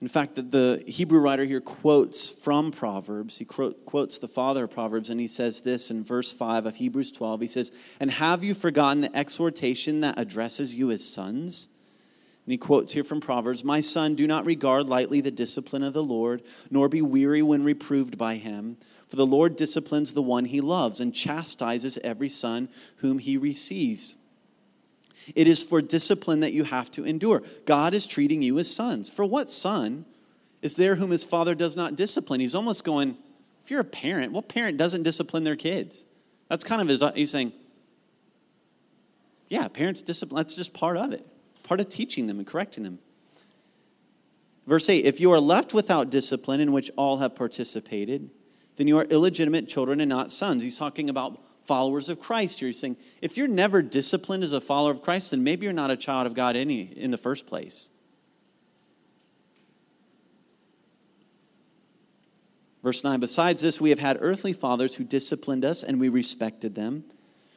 In 0.00 0.08
fact, 0.08 0.34
the 0.34 0.82
Hebrew 0.86 1.20
writer 1.20 1.44
here 1.44 1.60
quotes 1.60 2.30
from 2.30 2.72
Proverbs. 2.72 3.38
He 3.38 3.44
quotes 3.44 4.18
the 4.18 4.28
father 4.28 4.64
of 4.64 4.70
Proverbs, 4.70 5.08
and 5.08 5.20
he 5.20 5.28
says 5.28 5.60
this 5.62 5.90
in 5.90 6.04
verse 6.04 6.32
5 6.32 6.66
of 6.66 6.74
Hebrews 6.74 7.12
12. 7.12 7.40
He 7.40 7.48
says, 7.48 7.72
And 8.00 8.10
have 8.10 8.44
you 8.44 8.54
forgotten 8.54 9.00
the 9.00 9.16
exhortation 9.16 10.00
that 10.00 10.18
addresses 10.18 10.74
you 10.74 10.90
as 10.90 11.06
sons? 11.06 11.68
And 12.44 12.52
he 12.52 12.58
quotes 12.58 12.92
here 12.92 13.04
from 13.04 13.20
Proverbs 13.20 13.64
My 13.64 13.80
son, 13.80 14.14
do 14.14 14.26
not 14.26 14.44
regard 14.44 14.86
lightly 14.86 15.20
the 15.20 15.30
discipline 15.30 15.82
of 15.82 15.94
the 15.94 16.02
Lord, 16.02 16.42
nor 16.70 16.88
be 16.88 17.00
weary 17.00 17.42
when 17.42 17.64
reproved 17.64 18.18
by 18.18 18.34
him. 18.34 18.76
For 19.08 19.16
the 19.16 19.26
Lord 19.26 19.56
disciplines 19.56 20.12
the 20.12 20.22
one 20.22 20.44
he 20.44 20.60
loves 20.60 21.00
and 21.00 21.14
chastises 21.14 21.98
every 21.98 22.28
son 22.28 22.68
whom 22.96 23.18
he 23.18 23.36
receives. 23.36 24.16
It 25.34 25.48
is 25.48 25.62
for 25.62 25.80
discipline 25.80 26.40
that 26.40 26.52
you 26.52 26.64
have 26.64 26.90
to 26.92 27.04
endure. 27.04 27.42
God 27.66 27.94
is 27.94 28.06
treating 28.06 28.42
you 28.42 28.58
as 28.58 28.70
sons. 28.70 29.10
For 29.10 29.24
what 29.24 29.48
son 29.48 30.04
is 30.62 30.74
there 30.74 30.94
whom 30.94 31.10
his 31.10 31.24
father 31.24 31.54
does 31.54 31.76
not 31.76 31.94
discipline? 31.94 32.40
He's 32.40 32.54
almost 32.54 32.84
going, 32.84 33.16
if 33.64 33.70
you're 33.70 33.80
a 33.80 33.84
parent, 33.84 34.32
what 34.32 34.48
parent 34.48 34.78
doesn't 34.78 35.02
discipline 35.02 35.44
their 35.44 35.56
kids? 35.56 36.06
That's 36.48 36.64
kind 36.64 36.80
of 36.80 36.88
his, 36.88 37.02
uh, 37.02 37.12
he's 37.12 37.30
saying, 37.30 37.52
yeah, 39.48 39.68
parents 39.68 40.02
discipline, 40.02 40.42
that's 40.42 40.56
just 40.56 40.72
part 40.72 40.96
of 40.96 41.12
it, 41.12 41.26
part 41.64 41.80
of 41.80 41.88
teaching 41.88 42.26
them 42.26 42.38
and 42.38 42.46
correcting 42.46 42.82
them. 42.82 42.98
Verse 44.66 44.88
8 44.88 45.04
If 45.04 45.20
you 45.20 45.30
are 45.32 45.40
left 45.40 45.74
without 45.74 46.10
discipline 46.10 46.60
in 46.60 46.72
which 46.72 46.90
all 46.96 47.18
have 47.18 47.34
participated, 47.34 48.30
then 48.76 48.88
you 48.88 48.98
are 48.98 49.04
illegitimate 49.04 49.68
children 49.68 50.00
and 50.00 50.08
not 50.08 50.32
sons. 50.32 50.62
He's 50.62 50.78
talking 50.78 51.10
about 51.10 51.40
followers 51.64 52.08
of 52.08 52.20
Christ 52.20 52.60
here. 52.60 52.68
He's 52.68 52.78
saying, 52.78 52.96
if 53.20 53.36
you're 53.36 53.48
never 53.48 53.82
disciplined 53.82 54.44
as 54.44 54.52
a 54.52 54.60
follower 54.60 54.92
of 54.92 55.02
Christ, 55.02 55.30
then 55.30 55.44
maybe 55.44 55.64
you're 55.64 55.72
not 55.72 55.90
a 55.90 55.96
child 55.96 56.26
of 56.26 56.34
God 56.34 56.56
any 56.56 56.82
in 56.82 57.10
the 57.10 57.18
first 57.18 57.46
place. 57.46 57.88
Verse 62.82 63.02
9, 63.02 63.18
besides 63.18 63.62
this, 63.62 63.80
we 63.80 63.88
have 63.90 63.98
had 63.98 64.18
earthly 64.20 64.52
fathers 64.52 64.94
who 64.94 65.04
disciplined 65.04 65.64
us, 65.64 65.82
and 65.82 65.98
we 65.98 66.10
respected 66.10 66.74
them. 66.74 67.04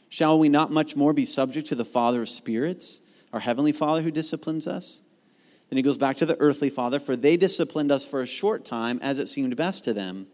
Shall 0.08 0.39
we 0.39 0.48
not 0.48 0.72
much 0.72 0.96
more 0.96 1.12
be 1.12 1.26
subject 1.26 1.67
to 1.67 1.76
the 1.76 1.84
Father 1.84 2.22
of 2.22 2.30
spirits, 2.30 3.02
our 3.34 3.41
heavenly 3.41 3.74
Father 3.74 4.02
who 4.02 4.10
disciplines 4.10 4.67
us? 4.67 5.02
Then 5.70 5.76
he 5.76 5.84
goes 5.84 5.98
back 5.98 6.15
to 6.17 6.26
the 6.26 6.39
earthly 6.39 6.70
Father, 6.70 6.98
for 6.98 7.17
they 7.17 7.36
disciplined 7.36 7.91
us 7.91 8.06
for 8.06 8.22
a 8.22 8.28
short 8.28 8.63
time 8.63 9.00
as 9.02 9.20
it 9.20 9.28
seemed 9.28 9.58
best 9.58 9.84
to 9.84 9.93
them. 9.93 10.28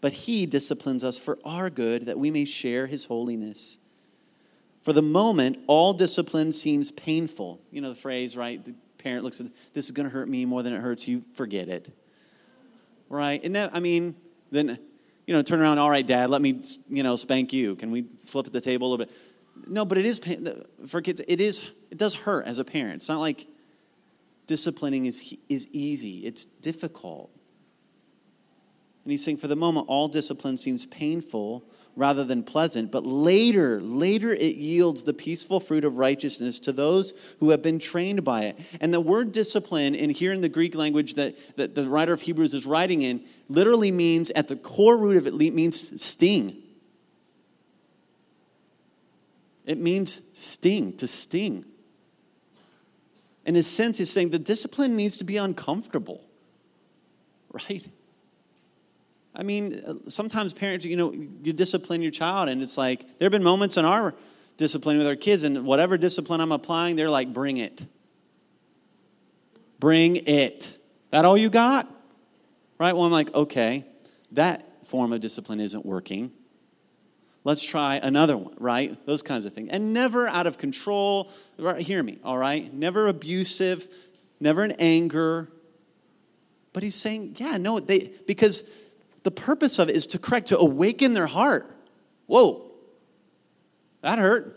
But 0.00 0.12
he 0.12 0.46
disciplines 0.46 1.04
us 1.04 1.18
for 1.18 1.38
our 1.44 1.68
good, 1.68 2.06
that 2.06 2.18
we 2.18 2.30
may 2.30 2.44
share 2.44 2.86
his 2.86 3.04
holiness. 3.04 3.78
For 4.82 4.92
the 4.92 5.02
moment, 5.02 5.58
all 5.66 5.92
discipline 5.92 6.52
seems 6.52 6.90
painful. 6.90 7.60
You 7.70 7.82
know 7.82 7.90
the 7.90 7.94
phrase, 7.94 8.36
right? 8.36 8.64
The 8.64 8.74
parent 8.98 9.24
looks 9.24 9.40
at 9.40 9.48
this 9.74 9.86
is 9.86 9.90
going 9.90 10.08
to 10.08 10.10
hurt 10.10 10.28
me 10.28 10.44
more 10.46 10.62
than 10.62 10.72
it 10.72 10.80
hurts 10.80 11.06
you. 11.06 11.22
Forget 11.34 11.68
it. 11.68 11.92
Right? 13.10 13.42
And 13.44 13.54
that, 13.56 13.74
I 13.74 13.80
mean, 13.80 14.14
then, 14.50 14.78
you 15.26 15.34
know, 15.34 15.42
turn 15.42 15.60
around, 15.60 15.78
all 15.78 15.90
right, 15.90 16.06
dad, 16.06 16.30
let 16.30 16.40
me, 16.40 16.62
you 16.88 17.02
know, 17.02 17.16
spank 17.16 17.52
you. 17.52 17.76
Can 17.76 17.90
we 17.90 18.06
flip 18.24 18.46
at 18.46 18.52
the 18.52 18.60
table 18.60 18.86
a 18.86 18.90
little 18.90 19.04
bit? 19.04 19.14
No, 19.66 19.84
but 19.84 19.98
it 19.98 20.06
is, 20.06 20.20
for 20.86 21.02
kids, 21.02 21.20
it 21.28 21.40
is, 21.40 21.68
it 21.90 21.98
does 21.98 22.14
hurt 22.14 22.46
as 22.46 22.58
a 22.58 22.64
parent. 22.64 22.94
It's 22.96 23.08
not 23.08 23.20
like 23.20 23.46
disciplining 24.46 25.06
is, 25.06 25.36
is 25.48 25.68
easy, 25.72 26.26
it's 26.26 26.44
difficult. 26.44 27.30
And 29.04 29.10
he's 29.10 29.24
saying, 29.24 29.38
for 29.38 29.48
the 29.48 29.56
moment, 29.56 29.86
all 29.88 30.08
discipline 30.08 30.56
seems 30.56 30.86
painful 30.86 31.64
rather 31.96 32.24
than 32.24 32.42
pleasant, 32.42 32.90
but 32.90 33.04
later, 33.04 33.80
later 33.80 34.32
it 34.32 34.56
yields 34.56 35.02
the 35.02 35.12
peaceful 35.12 35.58
fruit 35.60 35.84
of 35.84 35.98
righteousness 35.98 36.58
to 36.60 36.72
those 36.72 37.12
who 37.40 37.50
have 37.50 37.62
been 37.62 37.78
trained 37.78 38.24
by 38.24 38.44
it. 38.44 38.58
And 38.80 38.94
the 38.94 39.00
word 39.00 39.32
discipline, 39.32 39.94
in 39.94 40.10
here 40.10 40.32
in 40.32 40.40
the 40.40 40.48
Greek 40.48 40.74
language 40.74 41.14
that, 41.14 41.36
that 41.56 41.74
the 41.74 41.88
writer 41.88 42.12
of 42.12 42.22
Hebrews 42.22 42.54
is 42.54 42.64
writing 42.64 43.02
in, 43.02 43.24
literally 43.48 43.90
means, 43.90 44.30
at 44.30 44.48
the 44.48 44.56
core 44.56 44.96
root 44.96 45.16
of 45.16 45.26
it, 45.26 45.34
means 45.34 46.02
sting. 46.02 46.56
It 49.66 49.78
means 49.78 50.22
sting, 50.32 50.96
to 50.98 51.06
sting. 51.06 51.64
In 53.44 53.56
a 53.56 53.62
sense, 53.62 53.98
he's 53.98 54.10
saying 54.10 54.30
the 54.30 54.38
discipline 54.38 54.96
needs 54.96 55.16
to 55.18 55.24
be 55.24 55.36
uncomfortable, 55.36 56.24
right? 57.52 57.86
I 59.34 59.42
mean, 59.42 60.08
sometimes 60.10 60.52
parents, 60.52 60.84
you 60.84 60.96
know, 60.96 61.12
you 61.12 61.52
discipline 61.52 62.02
your 62.02 62.10
child, 62.10 62.48
and 62.48 62.62
it's 62.62 62.76
like 62.76 63.00
there 63.18 63.26
have 63.26 63.32
been 63.32 63.44
moments 63.44 63.76
in 63.76 63.84
our 63.84 64.14
discipline 64.56 64.98
with 64.98 65.06
our 65.06 65.16
kids, 65.16 65.44
and 65.44 65.64
whatever 65.64 65.96
discipline 65.96 66.40
I'm 66.40 66.52
applying, 66.52 66.96
they're 66.96 67.10
like, 67.10 67.32
bring 67.32 67.56
it. 67.58 67.86
Bring 69.78 70.16
it. 70.16 70.78
That 71.10 71.24
all 71.24 71.36
you 71.36 71.48
got? 71.48 71.88
Right? 72.78 72.92
Well, 72.92 73.04
I'm 73.04 73.12
like, 73.12 73.34
okay, 73.34 73.86
that 74.32 74.86
form 74.86 75.12
of 75.12 75.20
discipline 75.20 75.60
isn't 75.60 75.86
working. 75.86 76.32
Let's 77.42 77.62
try 77.62 77.96
another 77.96 78.36
one, 78.36 78.54
right? 78.58 79.06
Those 79.06 79.22
kinds 79.22 79.46
of 79.46 79.54
things. 79.54 79.70
And 79.70 79.94
never 79.94 80.28
out 80.28 80.46
of 80.46 80.58
control. 80.58 81.30
Right, 81.58 81.80
hear 81.80 82.02
me, 82.02 82.18
all 82.22 82.36
right? 82.36 82.72
Never 82.72 83.08
abusive, 83.08 83.88
never 84.40 84.64
in 84.64 84.72
anger. 84.72 85.50
But 86.72 86.82
he's 86.82 86.94
saying, 86.94 87.36
yeah, 87.38 87.56
no, 87.56 87.80
they 87.80 88.12
because 88.26 88.62
the 89.22 89.30
purpose 89.30 89.78
of 89.78 89.88
it 89.88 89.96
is 89.96 90.06
to 90.08 90.18
correct, 90.18 90.48
to 90.48 90.58
awaken 90.58 91.12
their 91.12 91.26
heart. 91.26 91.66
Whoa, 92.26 92.70
that 94.02 94.18
hurt. 94.18 94.56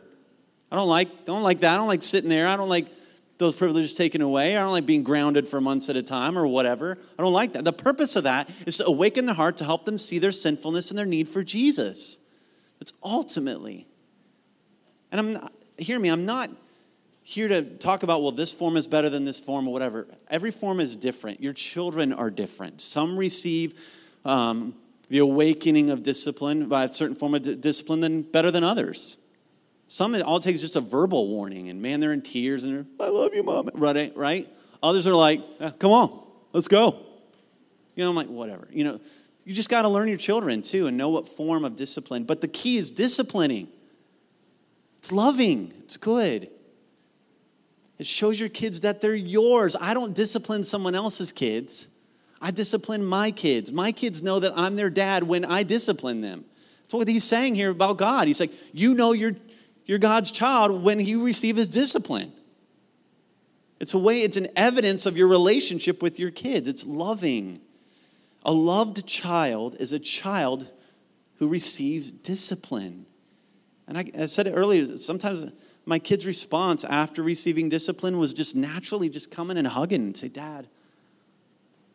I 0.72 0.76
don't 0.76 0.90
like, 0.90 1.26
don't 1.26 1.44
like 1.44 1.60
that. 1.60 1.74
I 1.74 1.78
don't 1.78 1.88
like 1.88 2.04
sitting 2.04 2.30
there. 2.30 2.48
I 2.48 2.58
don't 2.58 2.70
like 2.70 2.88
those 3.38 3.56
privileges 3.56 3.94
taken 3.94 4.22
away. 4.22 4.56
I 4.56 4.62
don't 4.62 4.72
like 4.72 4.86
being 4.86 5.04
grounded 5.04 5.48
for 5.48 5.60
months 5.60 5.90
at 5.90 5.98
a 5.98 6.04
time 6.04 6.38
or 6.38 6.48
whatever. 6.48 6.98
I 7.18 7.22
don't 7.22 7.34
like 7.34 7.54
that. 7.54 7.66
The 7.66 7.74
purpose 7.74 8.16
of 8.16 8.24
that 8.24 8.50
is 8.66 8.78
to 8.78 8.86
awaken 8.86 9.26
their 9.26 9.36
heart 9.36 9.58
to 9.58 9.66
help 9.66 9.86
them 9.86 9.98
see 9.98 10.20
their 10.20 10.32
sinfulness 10.32 10.92
and 10.92 10.98
their 10.98 11.06
need 11.06 11.28
for 11.28 11.44
Jesus. 11.44 12.20
It's 12.80 12.94
ultimately. 13.04 13.88
And 15.12 15.20
I'm 15.20 15.34
not, 15.34 15.54
hear 15.78 16.00
me, 16.00 16.10
I'm 16.10 16.26
not 16.26 16.50
here 17.22 17.48
to 17.48 17.62
talk 17.62 18.04
about, 18.04 18.22
well, 18.22 18.32
this 18.32 18.54
form 18.54 18.78
is 18.78 18.88
better 18.88 19.10
than 19.10 19.26
this 19.26 19.40
form 19.40 19.68
or 19.68 19.74
whatever. 19.74 20.08
Every 20.30 20.52
form 20.52 20.80
is 20.80 20.96
different. 20.96 21.42
Your 21.42 21.54
children 21.54 22.14
are 22.14 22.30
different. 22.30 22.82
Some 22.82 23.18
receive 23.18 23.80
um, 24.26 24.76
the 25.10 25.20
awakening 25.20 25.90
of 25.90 26.04
discipline 26.04 26.68
by 26.68 26.86
a 26.86 26.90
certain 26.90 27.16
form 27.16 27.36
of 27.36 27.44
d- 27.44 27.56
discipline 27.56 28.00
than 28.00 28.22
better 28.22 28.52
than 28.52 28.64
others. 28.64 29.18
Some, 29.88 30.16
it 30.16 30.22
all 30.22 30.40
takes 30.40 30.62
just 30.62 30.76
a 30.76 30.82
verbal 30.82 31.28
warning, 31.28 31.70
and 31.70 31.82
man, 31.82 32.00
they're 32.00 32.14
in 32.14 32.22
tears 32.22 32.64
and 32.64 32.76
they're, 32.76 33.08
I 33.08 33.10
love 33.10 33.36
you, 33.36 33.44
mom. 33.44 33.70
Right? 33.76 34.12
right? 34.16 34.48
Others 34.82 35.06
are 35.08 35.14
like, 35.14 35.42
eh, 35.60 35.72
come 35.78 35.92
on, 35.92 36.26
let's 36.52 36.68
go. 36.68 37.00
You 37.96 38.04
know, 38.04 38.10
I'm 38.10 38.16
like, 38.16 38.28
whatever. 38.28 38.68
You 38.72 38.86
know, 38.86 39.00
you 39.46 39.54
just 39.54 39.70
got 39.70 39.84
to 39.84 39.90
learn 39.90 40.08
your 40.08 40.18
children 40.18 40.62
too 40.62 40.88
and 40.88 40.98
know 40.98 41.10
what 41.10 41.28
form 41.28 41.64
of 41.64 41.76
discipline. 41.76 42.24
But 42.24 42.42
the 42.42 42.48
key 42.48 42.78
is 42.78 42.90
disciplining. 42.90 43.68
It's 45.00 45.12
loving, 45.12 45.74
it's 45.84 45.98
good. 45.98 46.50
It 48.00 48.08
shows 48.08 48.40
your 48.40 48.50
kids 48.50 48.82
that 48.82 49.00
they're 49.00 49.14
yours. 49.14 49.76
I 49.80 49.94
don't 49.94 50.14
discipline 50.14 50.64
someone 50.64 50.96
else's 50.96 51.32
kids. 51.32 51.88
I 52.44 52.52
discipline 52.52 53.06
my 53.06 53.32
kids. 53.32 53.72
My 53.72 53.94
kids 53.94 54.22
know 54.22 54.38
that 54.42 54.52
I'm 54.58 54.76
their 54.76 54.90
dad 54.90 55.24
when 55.24 55.46
I 55.46 55.64
discipline 55.64 56.20
them. 56.20 56.44
That's 56.82 56.94
what 56.94 57.08
he's 57.08 57.24
saying 57.24 57.56
here 57.56 57.70
about 57.70 57.98
God. 57.98 58.28
He's 58.28 58.42
like, 58.42 58.52
you 58.74 58.94
know 58.94 59.14
you're, 59.14 59.38
you're 59.86 59.98
God's 59.98 60.30
child 60.30 60.84
when 60.84 61.00
you 61.00 61.24
receive 61.24 61.56
his 61.56 61.70
discipline. 61.70 62.34
It's 63.80 63.94
a 63.94 63.98
way, 63.98 64.24
it's 64.24 64.36
an 64.36 64.50
evidence 64.58 65.06
of 65.06 65.16
your 65.16 65.30
relationship 65.30 66.02
with 66.02 66.20
your 66.20 66.32
kids. 66.32 66.68
It's 66.68 66.86
loving. 66.86 67.62
A 68.44 68.52
loved 68.52 69.08
child 69.08 69.78
is 69.80 69.94
a 69.94 70.00
child 70.00 70.70
who 71.36 71.48
receives 71.48 72.12
discipline. 72.12 73.06
And 73.88 73.98
I, 73.98 74.06
I 74.20 74.26
said 74.26 74.48
it 74.48 74.52
earlier, 74.52 74.98
sometimes 74.98 75.50
my 75.86 75.98
kid's 75.98 76.28
response 76.28 76.84
after 76.84 77.24
receiving 77.24 77.70
discipline 77.70 78.18
was 78.18 78.34
just 78.34 78.54
naturally 78.54 79.08
just 79.08 79.32
coming 79.32 79.58
and 79.58 79.66
hugging 79.66 80.02
and 80.02 80.18
say, 80.18 80.28
Dad, 80.28 80.68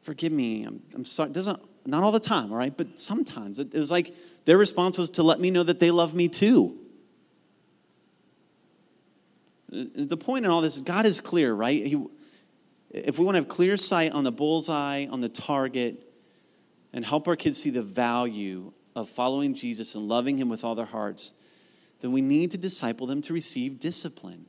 forgive 0.09 0.33
me. 0.33 0.65
I'm, 0.65 0.83
I'm 0.95 1.05
sorry. 1.05 1.29
Doesn't, 1.29 1.61
not 1.87 2.03
all 2.03 2.13
the 2.13 2.19
time, 2.19 2.51
all 2.51 2.57
right? 2.57 2.75
But 2.75 2.99
sometimes 2.99 3.59
it, 3.59 3.75
it 3.75 3.79
was 3.79 3.91
like 3.91 4.15
their 4.47 4.57
response 4.57 4.97
was 4.97 5.11
to 5.11 5.23
let 5.23 5.39
me 5.39 5.51
know 5.51 5.63
that 5.63 5.81
they 5.81 5.91
love 5.91 6.15
me 6.15 6.29
too. 6.29 6.79
Uh, 9.71 9.85
the 9.95 10.17
point 10.17 10.47
in 10.47 10.51
all 10.51 10.63
this 10.63 10.77
is 10.77 10.83
God 10.83 11.05
is 11.05 11.21
clear, 11.21 11.53
right? 11.53 11.85
He, 11.85 12.03
if 12.89 13.19
we 13.19 13.25
want 13.27 13.35
to 13.35 13.41
have 13.41 13.49
clear 13.49 13.77
sight 13.77 14.13
on 14.13 14.25
the 14.25 14.33
bullseye, 14.33 15.07
on 15.11 15.21
the 15.21 15.29
target, 15.29 16.11
and 16.95 17.05
help 17.05 17.29
our 17.29 17.37
kids 17.37 17.61
see 17.61 17.69
the 17.69 17.83
value 17.83 18.73
of 18.97 19.11
following 19.11 19.53
Jesus 19.53 19.95
and 19.95 20.09
loving 20.09 20.39
Him 20.39 20.49
with 20.49 20.65
all 20.65 20.75
their 20.75 20.87
hearts, 20.87 21.35
then 22.01 22.13
we 22.13 22.23
need 22.23 22.51
to 22.53 22.59
disciple 22.59 23.07
them 23.07 23.21
to 23.21 23.35
receive 23.35 23.79
discipline. 23.79 24.47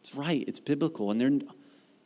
It's 0.00 0.14
right, 0.14 0.44
it's 0.46 0.60
biblical, 0.60 1.10
and 1.10 1.20
there, 1.20 1.32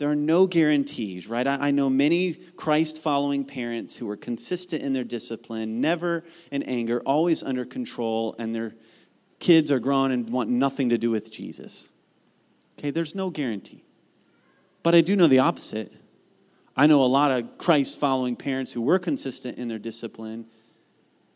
there 0.03 0.11
are 0.11 0.17
no 0.17 0.49
guarantees, 0.49 1.29
right? 1.29 1.47
I, 1.47 1.69
I 1.69 1.71
know 1.71 1.89
many 1.89 2.33
Christ 2.33 3.01
following 3.01 3.45
parents 3.45 3.95
who 3.95 4.11
are 4.11 4.17
consistent 4.17 4.83
in 4.83 4.93
their 4.93 5.05
discipline, 5.05 5.81
never 5.81 6.25
in 6.51 6.65
anger, 6.65 7.01
always 7.07 7.45
under 7.45 7.65
control, 7.65 8.35
and 8.37 8.53
their 8.53 8.75
kids 9.39 9.71
are 9.71 9.79
grown 9.79 10.11
and 10.11 10.29
want 10.29 10.51
nothing 10.51 10.89
to 10.89 10.99
do 10.99 11.13
with 11.13 11.31
Jesus. 11.31 11.89
Okay, 12.77 12.91
there's 12.91 13.15
no 13.15 13.31
guarantee. 13.31 13.85
But 14.83 14.97
I 14.97 15.03
do 15.03 15.15
know 15.15 15.29
the 15.29 15.39
opposite. 15.39 15.93
I 16.77 16.89
know 16.89 17.05
a 17.05 17.07
lot 17.07 17.31
of 17.31 17.57
Christ 17.57 18.01
following 18.01 18.35
parents 18.35 18.73
who 18.73 18.83
were 18.83 18.99
consistent 18.99 19.57
in 19.57 19.69
their 19.69 19.79
discipline, 19.79 20.47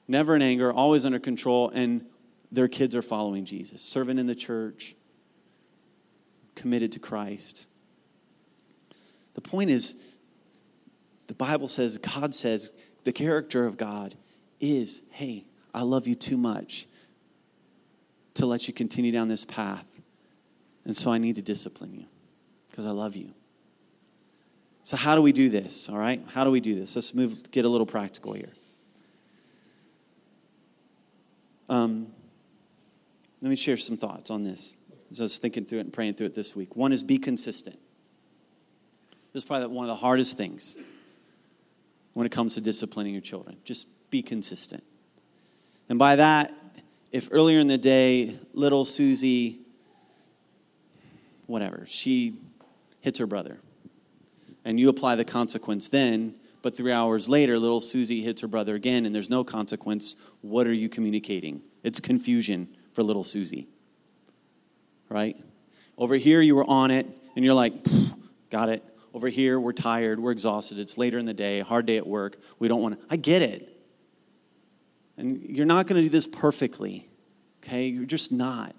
never 0.08 0.34
in 0.34 0.42
anger, 0.42 0.72
always 0.72 1.06
under 1.06 1.20
control, 1.20 1.70
and 1.70 2.04
their 2.50 2.66
kids 2.66 2.96
are 2.96 3.02
following 3.02 3.44
Jesus, 3.44 3.80
serving 3.80 4.18
in 4.18 4.26
the 4.26 4.34
church, 4.34 4.96
committed 6.56 6.90
to 6.90 6.98
Christ. 6.98 7.65
The 9.36 9.42
point 9.42 9.68
is, 9.68 10.02
the 11.26 11.34
Bible 11.34 11.68
says, 11.68 11.98
God 11.98 12.34
says, 12.34 12.72
the 13.04 13.12
character 13.12 13.66
of 13.66 13.76
God 13.76 14.16
is 14.60 15.02
hey, 15.10 15.44
I 15.74 15.82
love 15.82 16.06
you 16.06 16.14
too 16.14 16.38
much 16.38 16.86
to 18.34 18.46
let 18.46 18.66
you 18.66 18.72
continue 18.72 19.12
down 19.12 19.28
this 19.28 19.44
path. 19.44 19.84
And 20.86 20.96
so 20.96 21.12
I 21.12 21.18
need 21.18 21.36
to 21.36 21.42
discipline 21.42 21.92
you 21.92 22.06
because 22.70 22.86
I 22.86 22.90
love 22.90 23.14
you. 23.14 23.34
So, 24.84 24.96
how 24.96 25.14
do 25.14 25.20
we 25.20 25.32
do 25.32 25.50
this? 25.50 25.88
All 25.90 25.98
right? 25.98 26.24
How 26.28 26.44
do 26.44 26.50
we 26.50 26.60
do 26.60 26.74
this? 26.74 26.96
Let's 26.96 27.14
move, 27.14 27.50
get 27.50 27.66
a 27.66 27.68
little 27.68 27.86
practical 27.86 28.32
here. 28.32 28.52
Um, 31.68 32.06
let 33.42 33.50
me 33.50 33.56
share 33.56 33.76
some 33.76 33.98
thoughts 33.98 34.30
on 34.30 34.44
this 34.44 34.76
as 35.10 35.20
I 35.20 35.24
was 35.24 35.36
thinking 35.36 35.66
through 35.66 35.78
it 35.78 35.82
and 35.82 35.92
praying 35.92 36.14
through 36.14 36.28
it 36.28 36.34
this 36.34 36.56
week. 36.56 36.74
One 36.74 36.92
is 36.92 37.02
be 37.02 37.18
consistent. 37.18 37.78
This 39.36 39.42
is 39.42 39.48
probably 39.48 39.66
one 39.66 39.84
of 39.84 39.88
the 39.88 39.96
hardest 39.96 40.38
things 40.38 40.78
when 42.14 42.24
it 42.24 42.32
comes 42.32 42.54
to 42.54 42.62
disciplining 42.62 43.12
your 43.12 43.20
children. 43.20 43.58
Just 43.64 43.86
be 44.08 44.22
consistent. 44.22 44.82
And 45.90 45.98
by 45.98 46.16
that, 46.16 46.54
if 47.12 47.28
earlier 47.30 47.60
in 47.60 47.66
the 47.66 47.76
day, 47.76 48.38
little 48.54 48.86
Susie, 48.86 49.58
whatever, 51.44 51.84
she 51.86 52.38
hits 53.02 53.18
her 53.18 53.26
brother, 53.26 53.58
and 54.64 54.80
you 54.80 54.88
apply 54.88 55.16
the 55.16 55.24
consequence 55.26 55.88
then, 55.88 56.34
but 56.62 56.74
three 56.74 56.92
hours 56.92 57.28
later, 57.28 57.58
little 57.58 57.82
Susie 57.82 58.22
hits 58.22 58.40
her 58.40 58.48
brother 58.48 58.74
again 58.74 59.04
and 59.04 59.14
there's 59.14 59.28
no 59.28 59.44
consequence, 59.44 60.16
what 60.40 60.66
are 60.66 60.72
you 60.72 60.88
communicating? 60.88 61.60
It's 61.82 62.00
confusion 62.00 62.74
for 62.94 63.02
little 63.02 63.22
Susie. 63.22 63.68
Right? 65.10 65.36
Over 65.98 66.16
here, 66.16 66.40
you 66.40 66.56
were 66.56 66.64
on 66.66 66.90
it, 66.90 67.06
and 67.36 67.44
you're 67.44 67.52
like, 67.52 67.74
got 68.48 68.70
it. 68.70 68.82
Over 69.16 69.28
here, 69.28 69.58
we're 69.58 69.72
tired, 69.72 70.20
we're 70.20 70.30
exhausted, 70.30 70.78
it's 70.78 70.98
later 70.98 71.18
in 71.18 71.24
the 71.24 71.32
day, 71.32 71.60
hard 71.60 71.86
day 71.86 71.96
at 71.96 72.06
work, 72.06 72.36
we 72.58 72.68
don't 72.68 72.82
want 72.82 73.00
to. 73.00 73.06
I 73.08 73.16
get 73.16 73.40
it. 73.40 73.74
And 75.16 75.42
you're 75.42 75.64
not 75.64 75.86
going 75.86 75.96
to 75.96 76.02
do 76.02 76.10
this 76.10 76.26
perfectly, 76.26 77.08
okay? 77.64 77.86
You're 77.86 78.04
just 78.04 78.30
not. 78.30 78.76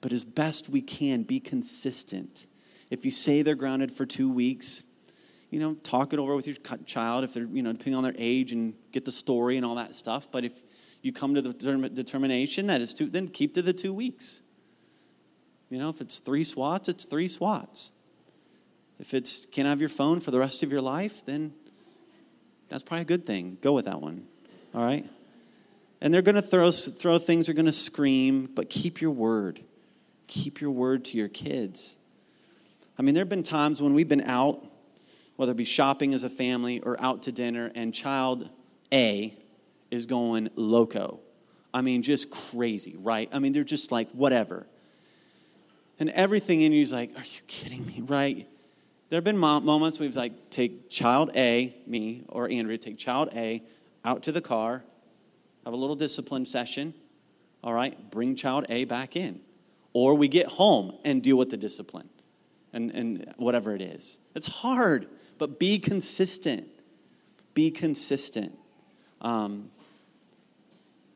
But 0.00 0.14
as 0.14 0.24
best 0.24 0.70
we 0.70 0.80
can, 0.80 1.22
be 1.22 1.38
consistent. 1.38 2.46
If 2.88 3.04
you 3.04 3.10
say 3.10 3.42
they're 3.42 3.54
grounded 3.54 3.92
for 3.92 4.06
two 4.06 4.30
weeks, 4.30 4.84
you 5.50 5.60
know, 5.60 5.74
talk 5.74 6.14
it 6.14 6.18
over 6.18 6.34
with 6.34 6.46
your 6.46 6.56
child 6.86 7.22
if 7.22 7.34
they're, 7.34 7.44
you 7.44 7.62
know, 7.62 7.72
depending 7.72 7.94
on 7.94 8.04
their 8.04 8.16
age 8.16 8.52
and 8.52 8.72
get 8.90 9.04
the 9.04 9.12
story 9.12 9.58
and 9.58 9.66
all 9.66 9.74
that 9.74 9.94
stuff. 9.94 10.32
But 10.32 10.46
if 10.46 10.62
you 11.02 11.12
come 11.12 11.34
to 11.34 11.42
the 11.42 11.52
determination 11.52 12.68
that 12.68 12.80
it's 12.80 12.94
two, 12.94 13.10
then 13.10 13.28
keep 13.28 13.52
to 13.56 13.60
the 13.60 13.74
two 13.74 13.92
weeks. 13.92 14.40
You 15.68 15.78
know, 15.78 15.90
if 15.90 16.00
it's 16.00 16.20
three 16.20 16.42
swats, 16.42 16.88
it's 16.88 17.04
three 17.04 17.28
swats. 17.28 17.92
If 18.98 19.14
it's 19.14 19.46
can't 19.46 19.68
have 19.68 19.80
your 19.80 19.88
phone 19.88 20.20
for 20.20 20.30
the 20.30 20.38
rest 20.38 20.62
of 20.62 20.72
your 20.72 20.80
life, 20.80 21.24
then 21.26 21.52
that's 22.68 22.82
probably 22.82 23.02
a 23.02 23.06
good 23.06 23.26
thing. 23.26 23.58
Go 23.60 23.72
with 23.72 23.84
that 23.84 24.00
one. 24.00 24.26
All 24.74 24.84
right? 24.84 25.08
And 26.00 26.12
they're 26.12 26.22
going 26.22 26.34
to 26.34 26.42
throw, 26.42 26.70
throw 26.70 27.18
things, 27.18 27.46
they're 27.46 27.54
going 27.54 27.66
to 27.66 27.72
scream, 27.72 28.50
but 28.54 28.68
keep 28.68 29.00
your 29.00 29.10
word. 29.10 29.60
Keep 30.26 30.60
your 30.60 30.70
word 30.70 31.04
to 31.06 31.16
your 31.16 31.28
kids. 31.28 31.96
I 32.98 33.02
mean, 33.02 33.14
there 33.14 33.22
have 33.22 33.28
been 33.28 33.42
times 33.42 33.80
when 33.80 33.94
we've 33.94 34.08
been 34.08 34.24
out, 34.24 34.64
whether 35.36 35.52
it 35.52 35.56
be 35.56 35.64
shopping 35.64 36.14
as 36.14 36.22
a 36.22 36.30
family 36.30 36.80
or 36.80 37.00
out 37.00 37.24
to 37.24 37.32
dinner, 37.32 37.70
and 37.74 37.94
child 37.94 38.50
A 38.92 39.36
is 39.90 40.06
going 40.06 40.50
loco. 40.56 41.20
I 41.72 41.82
mean, 41.82 42.02
just 42.02 42.30
crazy, 42.30 42.96
right? 42.98 43.28
I 43.32 43.38
mean, 43.38 43.52
they're 43.52 43.64
just 43.64 43.92
like, 43.92 44.10
whatever. 44.10 44.66
And 45.98 46.10
everything 46.10 46.60
in 46.62 46.72
you 46.72 46.82
is 46.82 46.92
like, 46.92 47.10
are 47.16 47.24
you 47.24 47.40
kidding 47.46 47.86
me, 47.86 48.02
right? 48.02 48.48
There 49.08 49.16
have 49.16 49.24
been 49.24 49.38
moments 49.38 50.00
we've 50.00 50.16
like, 50.16 50.50
take 50.50 50.90
child 50.90 51.30
A, 51.36 51.74
me 51.86 52.24
or 52.28 52.50
Andrea, 52.50 52.78
take 52.78 52.98
child 52.98 53.30
A 53.34 53.62
out 54.04 54.24
to 54.24 54.32
the 54.32 54.40
car, 54.40 54.82
have 55.64 55.72
a 55.72 55.76
little 55.76 55.96
discipline 55.96 56.44
session, 56.44 56.94
all 57.62 57.72
right, 57.72 58.10
bring 58.10 58.36
child 58.36 58.66
A 58.68 58.84
back 58.84 59.16
in. 59.16 59.40
Or 59.92 60.14
we 60.14 60.28
get 60.28 60.46
home 60.46 60.96
and 61.04 61.22
deal 61.22 61.36
with 61.36 61.50
the 61.50 61.56
discipline 61.56 62.08
and, 62.72 62.90
and 62.90 63.34
whatever 63.36 63.74
it 63.74 63.80
is. 63.80 64.18
It's 64.34 64.46
hard, 64.46 65.06
but 65.38 65.58
be 65.58 65.78
consistent. 65.78 66.68
Be 67.54 67.70
consistent. 67.70 68.58
Um, 69.22 69.70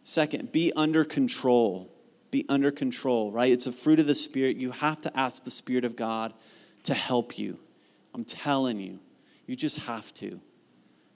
second, 0.02 0.52
be 0.52 0.72
under 0.74 1.04
control 1.04 1.90
be 2.30 2.46
under 2.48 2.70
control, 2.70 3.32
right? 3.32 3.50
It's 3.50 3.66
a 3.66 3.72
fruit 3.72 3.98
of 3.98 4.06
the 4.06 4.14
Spirit. 4.14 4.56
You 4.56 4.70
have 4.70 5.00
to 5.02 5.18
ask 5.18 5.44
the 5.44 5.50
Spirit 5.50 5.84
of 5.84 5.96
God 5.96 6.32
to 6.84 6.94
help 6.94 7.38
you. 7.38 7.58
I'm 8.14 8.24
telling 8.24 8.78
you, 8.78 8.98
you 9.46 9.56
just 9.56 9.78
have 9.78 10.12
to. 10.14 10.40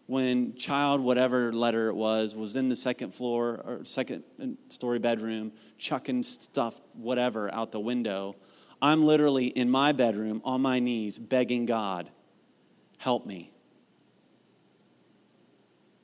When 0.07 0.54
child, 0.54 1.00
whatever 1.00 1.52
letter 1.52 1.88
it 1.88 1.94
was, 1.94 2.37
was 2.37 2.57
in 2.57 2.68
the 2.68 2.76
second 2.76 3.14
floor 3.14 3.62
or 3.64 3.85
second 3.85 4.24
story 4.68 4.98
bedroom, 4.98 5.52
chucking 5.78 6.22
stuff, 6.22 6.80
whatever, 6.92 7.52
out 7.54 7.72
the 7.72 7.80
window, 7.80 8.37
I'm 8.83 9.02
literally 9.02 9.46
in 9.46 9.70
my 9.70 9.92
bedroom 9.92 10.42
on 10.44 10.61
my 10.61 10.78
knees 10.78 11.18
begging 11.18 11.64
God, 11.64 12.11
help 12.98 13.24
me. 13.24 13.50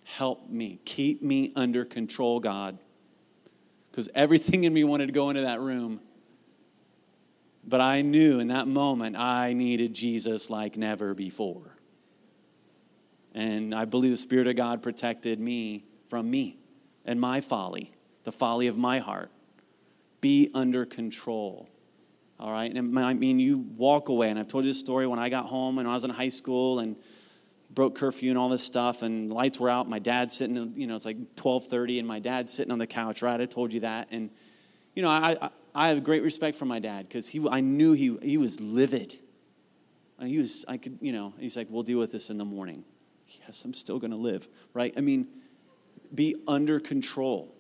Help 0.05 0.49
me. 0.49 0.81
Keep 0.85 1.23
me 1.23 1.53
under 1.55 1.85
control, 1.85 2.41
God 2.41 2.79
because 3.91 4.09
everything 4.15 4.65
in 4.65 4.73
me 4.73 4.85
wanted 4.85 5.07
to 5.07 5.13
go 5.13 5.31
into 5.31 5.43
that 5.43 5.61
room. 5.61 6.01
But 7.65 7.81
I 7.81 8.03
knew 8.03 8.41
in 8.41 8.49
that 8.49 8.69
moment 8.69 9.17
I 9.17 9.53
needed 9.53 9.95
Jesus 9.95 10.51
like 10.51 10.77
never 10.77 11.15
before. 11.15 11.77
And 13.35 13.75
I 13.75 13.85
believe 13.85 14.11
the 14.11 14.17
Spirit 14.17 14.47
of 14.47 14.57
God 14.57 14.83
protected 14.83 15.39
me 15.39 15.85
from 16.09 16.31
me 16.31 16.59
and 17.05 17.21
my 17.21 17.41
folly, 17.41 17.93
the 18.25 18.33
folly 18.33 18.67
of 18.67 18.77
my 18.77 18.99
heart. 18.99 19.31
Be 20.21 20.51
under 20.55 20.85
control. 20.85 21.69
All 22.39 22.51
right? 22.51 22.75
And 22.75 22.99
I 22.99 23.15
mean, 23.15 23.39
you 23.39 23.59
walk 23.77 24.09
away. 24.09 24.31
And 24.31 24.39
I've 24.39 24.49
told 24.49 24.65
you 24.65 24.71
this 24.71 24.81
story 24.81 25.07
when 25.07 25.19
I 25.19 25.29
got 25.29 25.47
home 25.47 25.79
and 25.79 25.87
I 25.87 25.95
was 25.95 26.05
in 26.05 26.11
high 26.11 26.29
school 26.29 26.81
and 26.81 26.97
broke 27.71 27.95
curfew 27.95 28.31
and 28.31 28.39
all 28.39 28.49
this 28.49 28.65
stuff 28.65 29.03
and 29.03 29.33
lights 29.33 29.61
were 29.61 29.71
out 29.71 29.89
my 29.89 30.01
dad's 30.01 30.37
sitting 30.37 30.73
you 30.77 30.89
know 30.89 30.97
it's 30.97 31.05
like 31.05 31.37
12.30 31.37 32.01
and 32.01 32.09
my 32.09 32.19
dad's 32.19 32.53
sitting 32.53 32.73
on 32.73 32.79
the 32.79 32.87
couch 32.87 33.23
right 33.23 33.41
i 33.41 33.47
told 33.47 33.73
you 33.73 33.81
that 33.81 34.09
and 34.11 34.29
you 34.95 35.03
know 35.03 35.09
i, 35.09 35.37
I, 35.41 35.51
I 35.75 35.89
have 35.89 36.03
great 36.05 36.23
respect 36.23 36.57
for 36.57 36.65
my 36.65 36.79
dad 36.79 37.09
because 37.09 37.29
he 37.29 37.47
i 37.51 37.61
knew 37.61 37.93
he, 37.93 38.17
he 38.23 38.39
was 38.39 38.61
livid 38.61 39.19
and 40.19 40.29
he 40.29 40.39
was 40.39 40.65
i 40.69 40.77
could 40.77 40.99
you 41.01 41.13
know 41.13 41.35
he's 41.39 41.57
like 41.57 41.69
we'll 41.71 41.83
deal 41.83 41.99
with 41.99 42.13
this 42.13 42.31
in 42.31 42.39
the 42.39 42.45
morning 42.45 42.85
yes 43.47 43.65
i'm 43.65 43.75
still 43.75 43.99
going 43.99 44.11
to 44.11 44.17
live 44.17 44.49
right 44.75 44.95
i 44.97 45.01
mean 45.01 45.27
be 46.15 46.35
under 46.49 46.81
control 46.81 47.55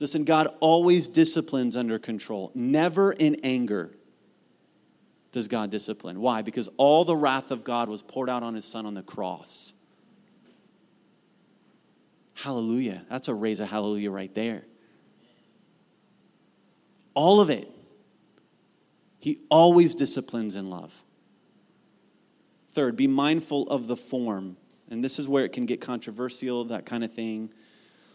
listen 0.00 0.24
god 0.24 0.48
always 0.60 1.08
disciplines 1.08 1.76
under 1.76 1.98
control 1.98 2.50
never 2.54 3.12
in 3.12 3.36
anger 3.44 3.92
does 5.32 5.48
God 5.48 5.70
discipline. 5.70 6.20
Why? 6.20 6.42
Because 6.42 6.68
all 6.76 7.04
the 7.04 7.16
wrath 7.16 7.50
of 7.50 7.64
God 7.64 7.88
was 7.88 8.02
poured 8.02 8.30
out 8.30 8.42
on 8.42 8.54
his 8.54 8.64
son 8.64 8.86
on 8.86 8.94
the 8.94 9.02
cross. 9.02 9.74
Hallelujah. 12.34 13.04
That's 13.10 13.28
a 13.28 13.34
raise 13.34 13.60
a 13.60 13.66
hallelujah 13.66 14.10
right 14.10 14.34
there. 14.34 14.64
All 17.18 17.40
of 17.40 17.50
it. 17.50 17.68
He 19.18 19.40
always 19.50 19.96
disciplines 19.96 20.54
in 20.54 20.70
love. 20.70 21.02
Third, 22.70 22.94
be 22.94 23.08
mindful 23.08 23.64
of 23.70 23.88
the 23.88 23.96
form. 23.96 24.56
And 24.88 25.02
this 25.02 25.18
is 25.18 25.26
where 25.26 25.44
it 25.44 25.52
can 25.52 25.66
get 25.66 25.80
controversial, 25.80 26.66
that 26.66 26.86
kind 26.86 27.02
of 27.02 27.12
thing. 27.12 27.52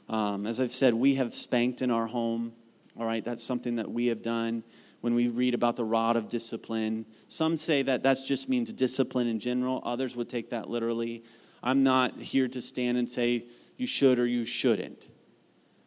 Um, 0.08 0.48
as 0.48 0.62
I've 0.62 0.72
said, 0.72 0.94
we 0.94 1.16
have 1.16 1.36
spanked 1.36 1.82
in 1.82 1.92
our 1.92 2.08
home. 2.08 2.54
All 2.98 3.06
right, 3.06 3.22
that's 3.26 3.44
something 3.44 3.76
that 3.76 3.92
we 3.92 4.06
have 4.06 4.24
done 4.24 4.64
when 5.02 5.16
we 5.16 5.28
read 5.28 5.54
about 5.54 5.76
the 5.76 5.84
rod 5.84 6.16
of 6.16 6.30
discipline. 6.30 7.06
Some 7.28 7.58
say 7.58 7.82
that 7.82 8.04
that 8.04 8.20
just 8.26 8.48
means 8.48 8.72
discipline 8.72 9.28
in 9.28 9.38
general, 9.38 9.82
others 9.84 10.16
would 10.16 10.30
take 10.30 10.52
that 10.52 10.70
literally. 10.70 11.26
I'm 11.62 11.84
not 11.84 12.18
here 12.18 12.48
to 12.48 12.62
stand 12.62 12.98
and 12.98 13.10
say 13.10 13.48
you 13.76 13.86
should 13.86 14.18
or 14.18 14.26
you 14.26 14.46
shouldn't. 14.46 15.10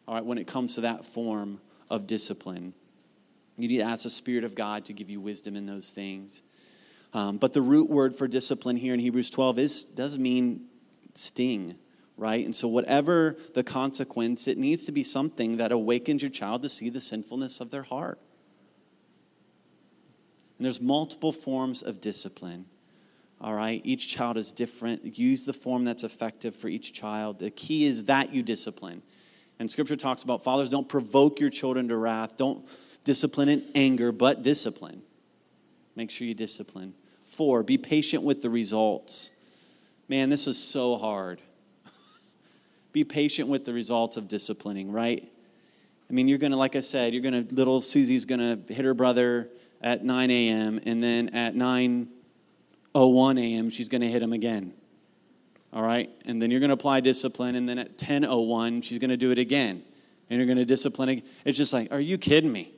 All 0.07 0.13
right, 0.13 0.23
when 0.23 0.37
it 0.37 0.45
comes 0.45 0.75
to 0.75 0.81
that 0.81 1.03
form 1.03 1.59
of 1.89 2.05
discipline, 2.05 2.75
you 3.57 3.67
need 3.67 3.77
to 3.77 3.83
ask 3.83 4.03
the 4.03 4.09
Spirit 4.09 4.43
of 4.43 4.55
God 4.55 4.85
to 4.85 4.93
give 4.93 5.09
you 5.09 5.19
wisdom 5.19 5.55
in 5.55 5.65
those 5.65 5.89
things. 5.89 6.43
Um, 7.13 7.37
but 7.37 7.53
the 7.53 7.61
root 7.61 7.89
word 7.89 8.13
for 8.13 8.27
discipline 8.27 8.75
here 8.75 8.93
in 8.93 8.99
Hebrews 8.99 9.29
12 9.29 9.59
is 9.59 9.83
does 9.83 10.19
mean 10.19 10.67
sting, 11.15 11.75
right? 12.17 12.45
And 12.45 12.55
so, 12.55 12.67
whatever 12.67 13.37
the 13.53 13.63
consequence, 13.63 14.47
it 14.47 14.57
needs 14.57 14.85
to 14.85 14.91
be 14.91 15.03
something 15.03 15.57
that 15.57 15.71
awakens 15.71 16.21
your 16.21 16.31
child 16.31 16.61
to 16.61 16.69
see 16.69 16.89
the 16.89 17.01
sinfulness 17.01 17.59
of 17.59 17.71
their 17.71 17.83
heart. 17.83 18.19
And 20.57 20.65
there's 20.65 20.81
multiple 20.81 21.31
forms 21.31 21.81
of 21.81 22.01
discipline. 22.01 22.65
All 23.39 23.53
right, 23.53 23.81
each 23.83 24.07
child 24.07 24.37
is 24.37 24.51
different. 24.51 25.17
Use 25.17 25.43
the 25.43 25.53
form 25.53 25.83
that's 25.83 26.03
effective 26.03 26.55
for 26.55 26.67
each 26.67 26.93
child. 26.93 27.39
The 27.39 27.51
key 27.51 27.85
is 27.85 28.05
that 28.05 28.33
you 28.33 28.41
discipline. 28.41 29.03
And 29.59 29.69
scripture 29.69 29.95
talks 29.95 30.23
about 30.23 30.43
fathers 30.43 30.69
don't 30.69 30.89
provoke 30.89 31.39
your 31.39 31.49
children 31.51 31.87
to 31.89 31.97
wrath, 31.97 32.37
don't 32.37 32.67
discipline 33.07 33.47
in 33.47 33.63
anger, 33.73 34.11
but 34.11 34.43
discipline. 34.43 35.01
Make 35.95 36.11
sure 36.11 36.27
you 36.27 36.33
discipline. 36.33 36.93
Four, 37.25 37.63
be 37.63 37.77
patient 37.77 38.21
with 38.21 38.41
the 38.41 38.49
results. 38.49 39.31
Man, 40.09 40.29
this 40.29 40.45
is 40.45 40.61
so 40.61 40.97
hard. 40.97 41.41
be 42.91 43.05
patient 43.05 43.47
with 43.47 43.63
the 43.63 43.71
results 43.71 44.17
of 44.17 44.27
disciplining, 44.27 44.91
right? 44.91 45.25
I 46.09 46.13
mean, 46.13 46.27
you're 46.27 46.37
going 46.37 46.51
to, 46.51 46.57
like 46.57 46.75
I 46.75 46.81
said, 46.81 47.13
you're 47.13 47.23
going 47.23 47.47
to, 47.47 47.55
little 47.55 47.79
Susie's 47.79 48.25
going 48.25 48.41
to 48.41 48.73
hit 48.73 48.83
her 48.83 48.93
brother 48.93 49.49
at 49.81 50.03
9 50.03 50.29
a.m., 50.29 50.81
and 50.85 51.01
then 51.01 51.29
at 51.29 51.55
9.01 51.55 53.39
a.m., 53.39 53.69
she's 53.69 53.87
going 53.87 54.01
to 54.01 54.09
hit 54.09 54.21
him 54.21 54.33
again. 54.33 54.73
All 55.71 55.81
right? 55.81 56.09
And 56.25 56.41
then 56.41 56.51
you're 56.51 56.59
going 56.59 56.71
to 56.71 56.73
apply 56.73 56.99
discipline, 56.99 57.55
and 57.55 57.69
then 57.69 57.79
at 57.79 57.97
10.01, 57.97 58.83
she's 58.83 58.99
going 58.99 59.11
to 59.11 59.17
do 59.17 59.31
it 59.31 59.39
again. 59.39 59.83
And 60.29 60.37
you're 60.37 60.45
going 60.45 60.57
to 60.57 60.65
discipline. 60.65 61.23
It's 61.45 61.57
just 61.57 61.71
like, 61.71 61.89
are 61.93 62.01
you 62.01 62.17
kidding 62.17 62.51
me? 62.51 62.73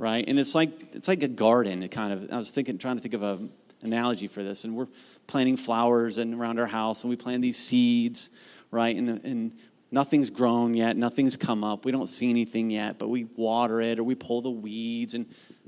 Right? 0.00 0.26
And 0.26 0.38
it's 0.38 0.54
like, 0.54 0.70
it's 0.94 1.08
like 1.08 1.22
a 1.22 1.28
garden, 1.28 1.82
it 1.82 1.90
kind 1.90 2.10
of. 2.10 2.32
I 2.32 2.38
was 2.38 2.50
thinking, 2.50 2.78
trying 2.78 2.96
to 2.96 3.02
think 3.02 3.12
of 3.12 3.22
an 3.22 3.52
analogy 3.82 4.28
for 4.28 4.42
this, 4.42 4.64
and 4.64 4.74
we're 4.74 4.88
planting 5.26 5.58
flowers 5.58 6.16
and 6.16 6.32
around 6.32 6.58
our 6.58 6.66
house, 6.66 7.02
and 7.02 7.10
we 7.10 7.16
plant 7.16 7.42
these 7.42 7.58
seeds, 7.58 8.30
right? 8.70 8.96
And, 8.96 9.22
and 9.26 9.52
nothing's 9.90 10.30
grown 10.30 10.72
yet, 10.72 10.96
nothing's 10.96 11.36
come 11.36 11.62
up. 11.62 11.84
We 11.84 11.92
don't 11.92 12.06
see 12.06 12.30
anything 12.30 12.70
yet, 12.70 12.98
but 12.98 13.08
we 13.08 13.24
water 13.36 13.82
it 13.82 13.98
or 13.98 14.02
we 14.02 14.14
pull 14.14 14.40
the 14.40 14.50
weeds, 14.50 15.12
and 15.12 15.26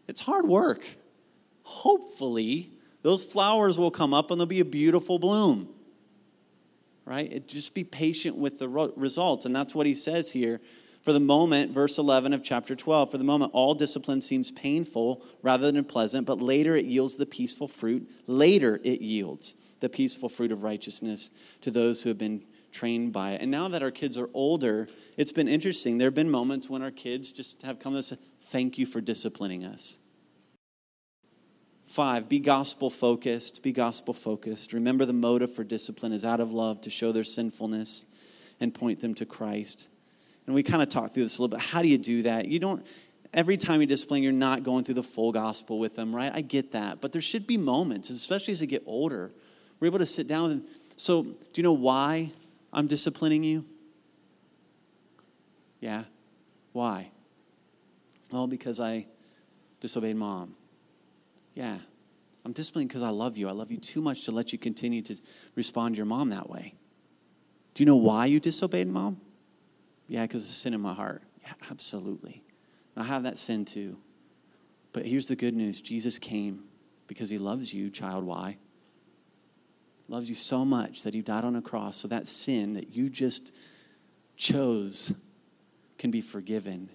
it's 0.09 0.23
hard 0.23 0.47
work. 0.47 0.89
Hopefully, 1.65 2.73
those 3.03 3.23
flowers 3.23 3.79
will 3.79 3.91
come 3.91 4.15
up 4.15 4.31
and 4.31 4.41
there'll 4.41 4.49
be 4.49 4.61
a 4.61 4.65
beautiful 4.65 5.19
bloom. 5.19 5.69
Right? 7.05 7.31
It, 7.31 7.49
just 7.49 7.75
be 7.75 7.85
patient 7.85 8.37
with 8.37 8.59
the 8.59 8.69
results. 8.69 9.45
And 9.45 9.55
that's 9.55 9.75
what 9.75 9.85
he 9.85 9.95
says 9.95 10.31
here. 10.31 10.61
For 11.03 11.13
the 11.13 11.21
moment, 11.21 11.73
verse 11.73 11.99
11 11.99 12.33
of 12.33 12.45
chapter 12.45 12.77
12, 12.77 13.11
for 13.11 13.19
the 13.19 13.25
moment, 13.25 13.51
all 13.55 13.75
discipline 13.75 14.21
seems 14.21 14.53
painful 14.53 15.25
rather 15.43 15.71
than 15.71 15.85
pleasant, 15.85 16.29
but 16.29 16.41
later 16.41 16.77
it 16.77 16.85
yields 16.85 17.17
the 17.17 17.27
peaceful 17.27 17.67
fruit. 17.67 18.09
Later 18.29 18.81
it 18.85 19.01
yields 19.01 19.57
the 19.81 19.89
peaceful 19.89 20.29
fruit 20.29 20.53
of 20.53 20.63
righteousness 20.63 21.31
to 21.63 21.73
those 21.73 22.03
who 22.03 22.09
have 22.09 22.19
been 22.19 22.45
trained 22.71 23.13
by 23.13 23.33
it. 23.33 23.43
And 23.43 23.51
now 23.51 23.67
that 23.69 23.83
our 23.83 23.91
kids 23.91 24.17
are 24.17 24.31
older, 24.33 24.89
it's 25.17 25.33
been 25.33 25.49
interesting. 25.49 25.99
There 25.99 26.07
have 26.07 26.15
been 26.15 26.31
moments 26.31 26.71
when 26.71 26.83
our 26.83 26.93
kids 26.93 27.33
just 27.33 27.63
have 27.63 27.81
come 27.81 27.95
to 27.95 27.99
us, 27.99 28.13
thank 28.43 28.79
you 28.79 28.87
for 28.87 29.01
disciplining 29.01 29.65
us. 29.65 29.99
Five, 31.85 32.29
be 32.29 32.39
gospel 32.39 32.91
focused. 32.91 33.65
Be 33.65 33.73
gospel 33.73 34.15
focused. 34.15 34.73
Remember 34.73 35.05
the 35.05 35.13
motive 35.13 35.53
for 35.53 35.65
discipline 35.65 36.13
is 36.13 36.25
out 36.25 36.41
of 36.41 36.53
love 36.53 36.81
to 36.83 36.91
show 36.91 37.11
their 37.11 37.25
sinfulness 37.25 38.07
and 38.61 38.73
point 38.73 39.01
them 39.01 39.15
to 39.15 39.27
Christ. 39.27 39.89
And 40.47 40.55
we 40.55 40.63
kind 40.63 40.83
of 40.83 40.89
talked 40.89 41.15
through 41.15 41.25
this 41.25 41.39
a 41.39 41.43
little 41.43 41.57
bit. 41.57 41.65
How 41.65 41.83
do 41.83 41.89
you 41.89 41.99
do 41.99 42.23
that? 42.23 42.49
You 42.49 42.59
don't, 42.59 42.85
every 43.33 43.57
time 43.57 43.81
you 43.81 43.87
discipline, 43.87 44.23
you're 44.23 44.33
not 44.33 44.63
going 44.63 44.85
through 44.85 44.97
the 44.97 45.03
full 45.03 45.33
gospel 45.33 45.79
with 45.79 45.95
them, 45.95 46.15
right? 46.15 46.33
I 46.35 46.41
get 46.41 46.73
that. 46.73 47.01
But 47.01 47.13
there 47.13 47.23
should 47.23 47.47
be 47.47 47.57
moments, 47.57 48.11
especially 48.11 48.53
as 48.53 48.61
they 48.61 48.67
get 48.67 48.83
older, 48.87 49.31
we're 49.79 49.87
able 49.87 49.99
to 49.99 50.07
sit 50.07 50.29
down 50.29 50.49
with 50.49 50.53
them. 50.53 50.67
So, 50.97 51.23
do 51.23 51.37
you 51.57 51.63
know 51.63 51.73
why 51.73 52.31
I'm 52.73 52.87
disciplining 52.87 53.45
you? 53.45 53.65
Yeah. 55.81 56.05
Why? 56.73 57.11
Well, 58.31 58.47
because 58.47 58.81
I 58.81 59.07
disobeyed 59.81 60.17
mom. 60.17 60.55
Yeah. 61.55 61.79
I'm 62.45 62.53
disciplining 62.53 62.89
because 62.89 63.03
I 63.03 63.11
love 63.11 63.37
you. 63.37 63.49
I 63.49 63.53
love 63.53 63.71
you 63.71 63.77
too 63.77 64.01
much 64.01 64.25
to 64.25 64.33
let 64.33 64.53
you 64.53 64.59
continue 64.59 65.03
to 65.03 65.17
respond 65.55 65.95
to 65.95 65.97
your 65.97 66.07
mom 66.07 66.31
that 66.31 66.49
way. 66.49 66.75
Do 67.75 67.83
you 67.83 67.87
know 67.87 67.97
why 67.97 68.27
you 68.27 68.41
disobeyed 68.41 68.89
mom? 68.89 69.21
Yeah, 70.13 70.25
because 70.25 70.45
it's 70.45 70.55
sin 70.55 70.75
in 70.75 70.83
my 70.83 70.93
heart. 70.93 71.23
Yeah, 71.43 71.55
absolutely. 71.71 72.43
I 72.99 73.03
have 73.03 73.23
that 73.23 73.39
sin 73.39 73.65
too. 73.65 73.97
But 74.93 75.07
here's 75.07 75.25
the 75.25 75.37
good 75.37 75.55
news 75.55 75.81
Jesus 75.81 76.19
came 76.19 76.65
because 77.07 77.31
he 77.31 77.39
loves 77.39 77.73
you, 77.73 77.89
child. 77.89 78.25
Why? 78.27 78.59
Loves 80.09 80.29
you 80.29 80.35
so 80.35 80.67
much 80.67 81.05
that 81.05 81.15
he 81.15 81.23
died 81.23 81.45
on 81.45 81.57
a 81.57 81.63
cross 81.63 81.97
so 81.97 82.09
that 82.09 82.29
sin 82.29 82.75
that 82.75 82.95
you 82.95 83.09
just 83.09 83.55
chose 84.37 85.15
can 85.97 86.11
be 86.11 86.21
forgiven. 86.21 86.91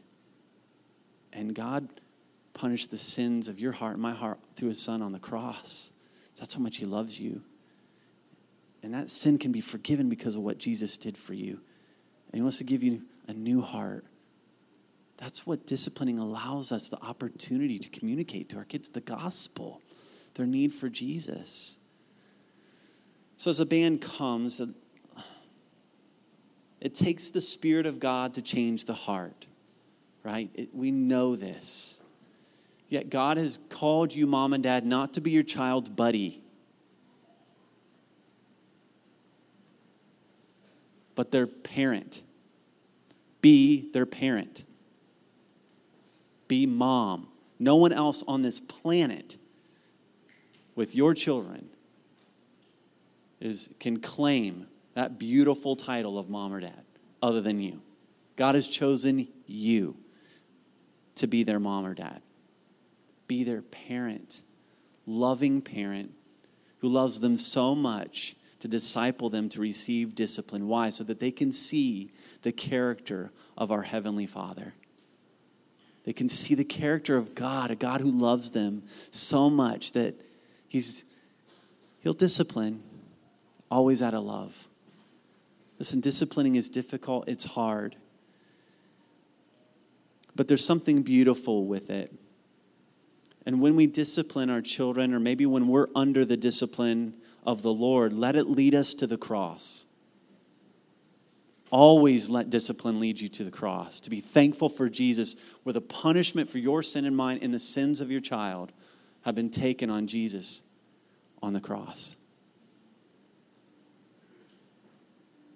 And 1.34 1.56
God 1.56 1.90
punished 2.54 2.92
the 2.92 3.00
sins 3.00 3.48
of 3.48 3.60
your 3.60 3.72
heart 3.72 3.94
and 3.94 4.02
my 4.04 4.14
heart 4.14 4.38
through 4.56 4.68
his 4.68 4.80
son 4.80 5.02
on 5.02 5.12
the 5.12 5.18
cross. 5.18 5.92
That's 6.38 6.54
how 6.54 6.60
much 6.60 6.78
he 6.78 6.86
loves 6.86 7.20
you. 7.20 7.42
And 8.84 8.94
that 8.94 9.10
sin 9.10 9.40
can 9.40 9.52
be 9.52 9.62
forgiven 9.62 10.08
because 10.08 10.36
of 10.36 10.44
what 10.44 10.60
Jesus 10.60 11.00
did 11.00 11.18
for 11.18 11.34
you. 11.34 11.62
He 12.38 12.42
wants 12.44 12.60
to 12.60 12.64
give 12.64 12.84
you 12.84 13.02
a 13.28 13.34
new 13.34 13.62
heart. 13.62 14.06
That's 15.18 15.48
what 15.48 15.66
disciplining 15.66 16.20
allows 16.20 16.72
us 16.72 16.88
the 16.88 17.02
opportunity 17.02 17.80
to 17.80 17.90
communicate 17.90 18.50
to 18.50 18.58
our 18.58 18.64
kids 18.64 18.90
the 18.90 19.02
gospel, 19.02 19.82
their 20.36 20.46
need 20.46 20.72
for 20.72 20.88
Jesus. 20.88 21.80
So 23.38 23.50
as 23.50 23.60
a 23.60 23.66
band 23.66 24.02
comes, 24.02 24.62
it 26.80 26.94
takes 26.94 27.32
the 27.32 27.42
Spirit 27.42 27.88
of 27.88 28.00
God 28.00 28.36
to 28.36 28.44
change 28.44 28.86
the 28.86 28.94
heart, 28.94 29.48
right? 30.22 30.52
It, 30.54 30.76
we 30.76 30.92
know 30.92 31.36
this. 31.36 32.00
Yet 32.88 33.10
God 33.10 33.38
has 33.38 33.58
called 33.70 34.14
you, 34.14 34.28
mom 34.28 34.54
and 34.54 34.62
dad, 34.62 34.86
not 34.86 35.16
to 35.16 35.22
be 35.22 35.32
your 35.32 35.42
child's 35.42 35.90
buddy, 35.90 36.44
but 41.16 41.32
their 41.32 41.48
parent. 41.48 42.22
Be 43.48 43.90
their 43.94 44.06
parent. 44.06 44.66
Be 46.50 46.66
mom. 46.66 47.30
No 47.60 47.78
one 47.78 47.94
else 47.94 48.22
on 48.28 48.42
this 48.42 48.60
planet 48.60 49.38
with 50.76 50.94
your 50.98 51.14
children 51.14 51.70
is, 53.40 53.70
can 53.80 54.02
claim 54.02 54.68
that 54.96 55.18
beautiful 55.18 55.78
title 55.78 56.20
of 56.20 56.30
mom 56.30 56.52
or 56.52 56.60
dad 56.60 56.84
other 57.24 57.40
than 57.40 57.62
you. 57.62 57.82
God 58.36 58.56
has 58.56 58.68
chosen 58.68 59.30
you 59.46 59.96
to 61.16 61.26
be 61.26 61.44
their 61.44 61.62
mom 61.62 61.86
or 61.86 61.94
dad 61.94 62.22
be 63.30 63.46
their 63.46 63.62
parent, 63.62 64.42
loving 65.06 65.62
parent 65.62 66.12
who 66.80 66.90
loves 66.90 67.22
them 67.22 67.38
so 67.38 67.74
much 67.74 68.36
to 68.60 68.68
disciple 68.68 69.30
them 69.30 69.50
to 69.50 69.62
receive 69.62 70.16
discipline. 70.16 70.68
Why? 70.68 70.90
So 70.90 71.04
that 71.06 71.20
they 71.20 71.32
can 71.32 71.52
see 71.52 72.12
the 72.42 72.52
character 72.52 73.32
of 73.58 73.72
our 73.72 73.84
Heavenly 73.84 74.26
Father. 74.26 74.74
They 76.04 76.14
can 76.14 76.30
see 76.30 76.56
the 76.56 76.64
character 76.64 77.18
of 77.18 77.36
God, 77.36 77.70
a 77.70 77.76
God 77.76 78.02
who 78.02 78.12
loves 78.12 78.52
them 78.52 78.84
so 79.12 79.50
much 79.50 79.92
that 79.92 80.16
He's 80.68 81.04
He'll 82.00 82.14
discipline 82.14 82.82
always 83.70 84.02
out 84.02 84.14
of 84.14 84.24
love. 84.24 84.68
Listen, 85.80 86.00
disciplining 86.00 86.56
is 86.56 86.70
difficult, 86.70 87.28
it's 87.28 87.44
hard. 87.44 87.96
But 90.36 90.48
there's 90.48 90.64
something 90.64 91.02
beautiful 91.02 91.66
with 91.66 91.90
it. 91.90 92.14
And 93.46 93.62
when 93.62 93.76
we 93.76 93.88
discipline 93.88 94.50
our 94.50 94.62
children, 94.62 95.14
or 95.14 95.20
maybe 95.20 95.46
when 95.46 95.68
we're 95.68 95.88
under 95.96 96.26
the 96.26 96.38
discipline 96.38 97.16
of 97.48 97.62
the 97.62 97.74
Lord, 97.74 98.12
let 98.12 98.36
it 98.36 98.50
lead 98.50 98.76
us 98.76 98.94
to 98.96 99.08
the 99.08 99.18
cross. 99.18 99.86
Always 101.72 102.30
let 102.30 102.50
discipline 102.50 103.00
lead 103.00 103.22
you 103.22 103.30
to 103.30 103.46
the 103.46 103.52
cross. 103.52 104.02
To 104.02 104.10
be 104.10 104.20
thankful 104.20 104.68
for 104.68 104.90
Jesus, 104.90 105.38
where 105.64 105.72
the 105.72 105.82
punishment 105.82 106.50
for 106.50 106.58
your 106.58 106.84
sin 106.84 107.06
and 107.06 107.16
mine 107.16 107.40
and 107.42 107.54
the 107.54 107.60
sins 107.60 108.02
of 108.02 108.12
your 108.12 108.20
child 108.20 108.74
have 109.22 109.34
been 109.34 109.50
taken 109.50 109.90
on 109.90 110.08
Jesus 110.08 110.62
on 111.42 111.54
the 111.54 111.62
cross. 111.62 112.18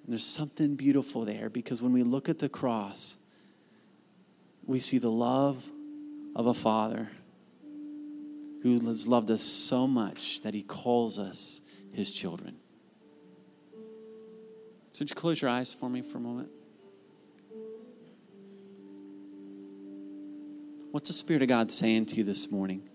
And 0.05 0.13
there's 0.13 0.25
something 0.25 0.75
beautiful 0.75 1.25
there 1.25 1.49
because 1.49 1.81
when 1.81 1.91
we 1.91 2.03
look 2.03 2.29
at 2.29 2.39
the 2.39 2.49
cross, 2.49 3.17
we 4.65 4.79
see 4.79 4.97
the 4.97 5.11
love 5.11 5.69
of 6.37 6.47
a 6.47 6.53
father 6.53 7.09
who 8.63 8.79
has 8.87 9.07
loved 9.07 9.29
us 9.29 9.41
so 9.41 9.87
much 9.87 10.41
that 10.41 10.53
he 10.53 10.61
calls 10.61 11.19
us 11.19 11.61
his 11.93 12.11
children. 12.11 12.55
So, 14.93 15.03
would 15.03 15.09
you 15.09 15.15
close 15.15 15.41
your 15.41 15.49
eyes 15.49 15.73
for 15.73 15.89
me 15.89 16.01
for 16.01 16.17
a 16.17 16.21
moment? 16.21 16.49
What's 20.91 21.07
the 21.07 21.13
Spirit 21.13 21.41
of 21.41 21.47
God 21.47 21.71
saying 21.71 22.07
to 22.07 22.15
you 22.17 22.23
this 22.23 22.51
morning? 22.51 22.89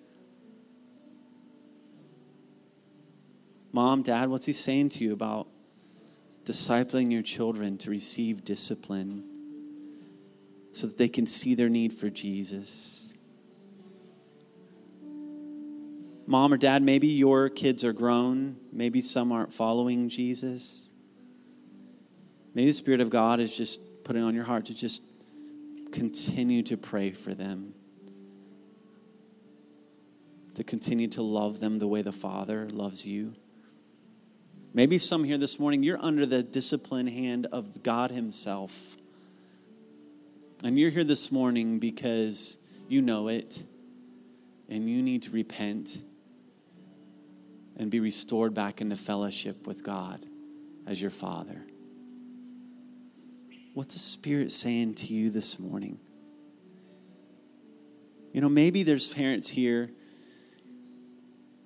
Mom, 3.72 4.02
Dad, 4.02 4.28
what's 4.28 4.46
He 4.46 4.52
saying 4.52 4.90
to 4.90 5.04
you 5.04 5.12
about 5.12 5.48
discipling 6.44 7.10
your 7.10 7.22
children 7.22 7.78
to 7.78 7.90
receive 7.90 8.44
discipline 8.44 9.24
so 10.72 10.86
that 10.86 10.98
they 10.98 11.08
can 11.08 11.26
see 11.26 11.54
their 11.54 11.70
need 11.70 11.92
for 11.92 12.10
Jesus? 12.10 13.05
Mom 16.26 16.52
or 16.52 16.56
dad, 16.56 16.82
maybe 16.82 17.06
your 17.06 17.48
kids 17.48 17.84
are 17.84 17.92
grown. 17.92 18.56
Maybe 18.72 19.00
some 19.00 19.30
aren't 19.30 19.52
following 19.52 20.08
Jesus. 20.08 20.90
Maybe 22.52 22.66
the 22.66 22.72
Spirit 22.72 23.00
of 23.00 23.10
God 23.10 23.38
is 23.38 23.56
just 23.56 23.80
putting 24.02 24.22
on 24.22 24.34
your 24.34 24.44
heart 24.44 24.66
to 24.66 24.74
just 24.74 25.02
continue 25.92 26.62
to 26.64 26.76
pray 26.76 27.12
for 27.12 27.32
them, 27.32 27.74
to 30.54 30.64
continue 30.64 31.06
to 31.08 31.22
love 31.22 31.60
them 31.60 31.76
the 31.76 31.86
way 31.86 32.02
the 32.02 32.12
Father 32.12 32.68
loves 32.72 33.06
you. 33.06 33.34
Maybe 34.74 34.98
some 34.98 35.22
here 35.22 35.38
this 35.38 35.60
morning, 35.60 35.82
you're 35.82 36.02
under 36.02 36.26
the 36.26 36.42
discipline 36.42 37.06
hand 37.06 37.46
of 37.52 37.82
God 37.82 38.10
Himself. 38.10 38.96
And 40.64 40.78
you're 40.78 40.90
here 40.90 41.04
this 41.04 41.30
morning 41.30 41.78
because 41.78 42.58
you 42.88 43.00
know 43.00 43.28
it 43.28 43.62
and 44.68 44.90
you 44.90 45.02
need 45.02 45.22
to 45.22 45.30
repent 45.30 46.02
and 47.76 47.90
be 47.90 48.00
restored 48.00 48.54
back 48.54 48.80
into 48.80 48.96
fellowship 48.96 49.66
with 49.66 49.82
God 49.82 50.24
as 50.86 51.00
your 51.00 51.10
Father. 51.10 51.62
What's 53.74 53.94
the 53.94 54.00
Spirit 54.00 54.52
saying 54.52 54.94
to 54.94 55.12
you 55.12 55.30
this 55.30 55.58
morning? 55.58 55.98
You 58.32 58.40
know, 58.40 58.48
maybe 58.48 58.82
there's 58.82 59.10
parents 59.10 59.48
here, 59.48 59.90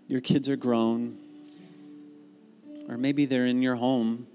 your 0.09 0.21
kids 0.21 0.49
are 0.49 0.57
grown, 0.57 1.19
or 2.89 2.97
maybe 2.97 3.27
they're 3.27 3.47
in 3.47 3.63
your 3.63 3.77
home 3.77 4.27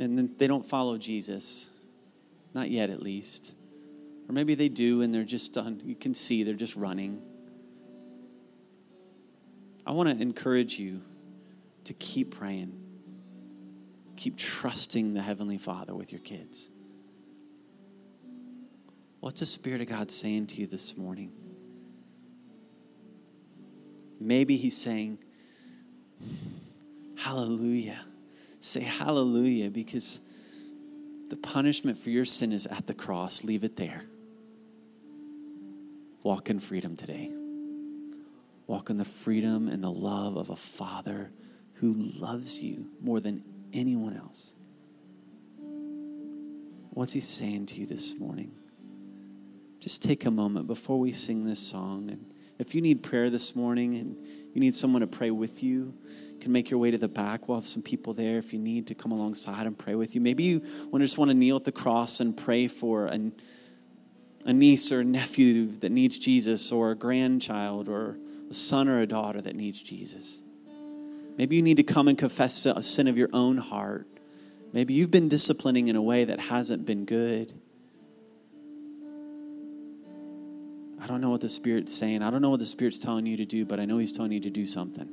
and 0.00 0.36
they 0.38 0.46
don't 0.46 0.64
follow 0.64 0.96
Jesus. 0.96 1.68
Not 2.54 2.70
yet, 2.70 2.88
at 2.90 3.02
least. 3.02 3.54
Or 4.28 4.32
maybe 4.32 4.54
they 4.54 4.68
do 4.68 5.02
and 5.02 5.14
they're 5.14 5.24
just 5.24 5.52
done. 5.52 5.82
You 5.84 5.94
can 5.94 6.14
see 6.14 6.42
they're 6.42 6.54
just 6.54 6.74
running. 6.74 7.20
I 9.86 9.92
want 9.92 10.08
to 10.08 10.22
encourage 10.22 10.78
you 10.78 11.02
to 11.84 11.94
keep 11.94 12.36
praying. 12.36 12.76
keep 14.16 14.36
trusting 14.36 15.14
the 15.14 15.22
Heavenly 15.22 15.56
Father 15.56 15.94
with 15.94 16.12
your 16.12 16.20
kids. 16.20 16.70
What's 19.20 19.40
the 19.40 19.46
Spirit 19.46 19.80
of 19.80 19.86
God 19.86 20.10
saying 20.10 20.48
to 20.48 20.56
you 20.56 20.66
this 20.66 20.96
morning? 20.96 21.32
Maybe 24.20 24.56
He's 24.56 24.76
saying, 24.76 25.18
Hallelujah. 27.16 28.00
Say 28.60 28.80
hallelujah 28.80 29.70
because 29.70 30.20
the 31.28 31.36
punishment 31.36 31.96
for 31.96 32.10
your 32.10 32.24
sin 32.24 32.52
is 32.52 32.66
at 32.66 32.86
the 32.86 32.94
cross. 32.94 33.44
Leave 33.44 33.64
it 33.64 33.76
there. 33.76 34.04
Walk 36.22 36.50
in 36.50 36.58
freedom 36.58 36.96
today. 36.96 37.30
Walk 38.70 38.88
in 38.88 38.98
the 38.98 39.04
freedom 39.04 39.66
and 39.66 39.82
the 39.82 39.90
love 39.90 40.36
of 40.36 40.50
a 40.50 40.54
Father 40.54 41.32
who 41.74 41.92
loves 41.92 42.62
you 42.62 42.86
more 43.00 43.18
than 43.18 43.42
anyone 43.72 44.16
else. 44.16 44.54
What's 46.90 47.12
He 47.12 47.18
saying 47.18 47.66
to 47.66 47.80
you 47.80 47.86
this 47.86 48.16
morning? 48.20 48.52
Just 49.80 50.04
take 50.04 50.24
a 50.24 50.30
moment 50.30 50.68
before 50.68 51.00
we 51.00 51.10
sing 51.10 51.46
this 51.46 51.58
song. 51.58 52.10
And 52.10 52.32
if 52.60 52.76
you 52.76 52.80
need 52.80 53.02
prayer 53.02 53.28
this 53.28 53.56
morning 53.56 53.96
and 53.96 54.16
you 54.54 54.60
need 54.60 54.76
someone 54.76 55.00
to 55.00 55.08
pray 55.08 55.32
with 55.32 55.64
you, 55.64 55.92
can 56.40 56.52
make 56.52 56.70
your 56.70 56.78
way 56.78 56.92
to 56.92 56.98
the 56.98 57.08
back. 57.08 57.48
We'll 57.48 57.58
have 57.58 57.66
some 57.66 57.82
people 57.82 58.14
there 58.14 58.38
if 58.38 58.52
you 58.52 58.60
need 58.60 58.86
to 58.86 58.94
come 58.94 59.10
alongside 59.10 59.66
and 59.66 59.76
pray 59.76 59.96
with 59.96 60.14
you. 60.14 60.20
Maybe 60.20 60.44
you 60.44 60.60
want 60.60 61.02
to 61.02 61.06
just 61.06 61.18
want 61.18 61.32
to 61.32 61.34
kneel 61.36 61.56
at 61.56 61.64
the 61.64 61.72
cross 61.72 62.20
and 62.20 62.36
pray 62.36 62.68
for 62.68 63.06
a 63.06 64.52
niece 64.52 64.92
or 64.92 65.02
nephew 65.02 65.72
that 65.78 65.90
needs 65.90 66.16
Jesus, 66.16 66.70
or 66.70 66.92
a 66.92 66.94
grandchild, 66.94 67.88
or 67.88 68.16
a 68.50 68.54
son 68.54 68.88
or 68.88 69.00
a 69.00 69.06
daughter 69.06 69.40
that 69.40 69.54
needs 69.54 69.80
Jesus. 69.80 70.42
Maybe 71.38 71.56
you 71.56 71.62
need 71.62 71.76
to 71.76 71.82
come 71.84 72.08
and 72.08 72.18
confess 72.18 72.66
a 72.66 72.82
sin 72.82 73.08
of 73.08 73.16
your 73.16 73.30
own 73.32 73.56
heart. 73.56 74.06
Maybe 74.72 74.94
you've 74.94 75.10
been 75.10 75.28
disciplining 75.28 75.88
in 75.88 75.96
a 75.96 76.02
way 76.02 76.24
that 76.24 76.38
hasn't 76.38 76.84
been 76.84 77.04
good. 77.04 77.52
I 81.00 81.06
don't 81.06 81.20
know 81.20 81.30
what 81.30 81.40
the 81.40 81.48
Spirit's 81.48 81.94
saying. 81.94 82.22
I 82.22 82.30
don't 82.30 82.42
know 82.42 82.50
what 82.50 82.60
the 82.60 82.66
Spirit's 82.66 82.98
telling 82.98 83.24
you 83.26 83.38
to 83.38 83.46
do, 83.46 83.64
but 83.64 83.80
I 83.80 83.84
know 83.84 83.98
He's 83.98 84.12
telling 84.12 84.32
you 84.32 84.40
to 84.40 84.50
do 84.50 84.66
something. 84.66 85.08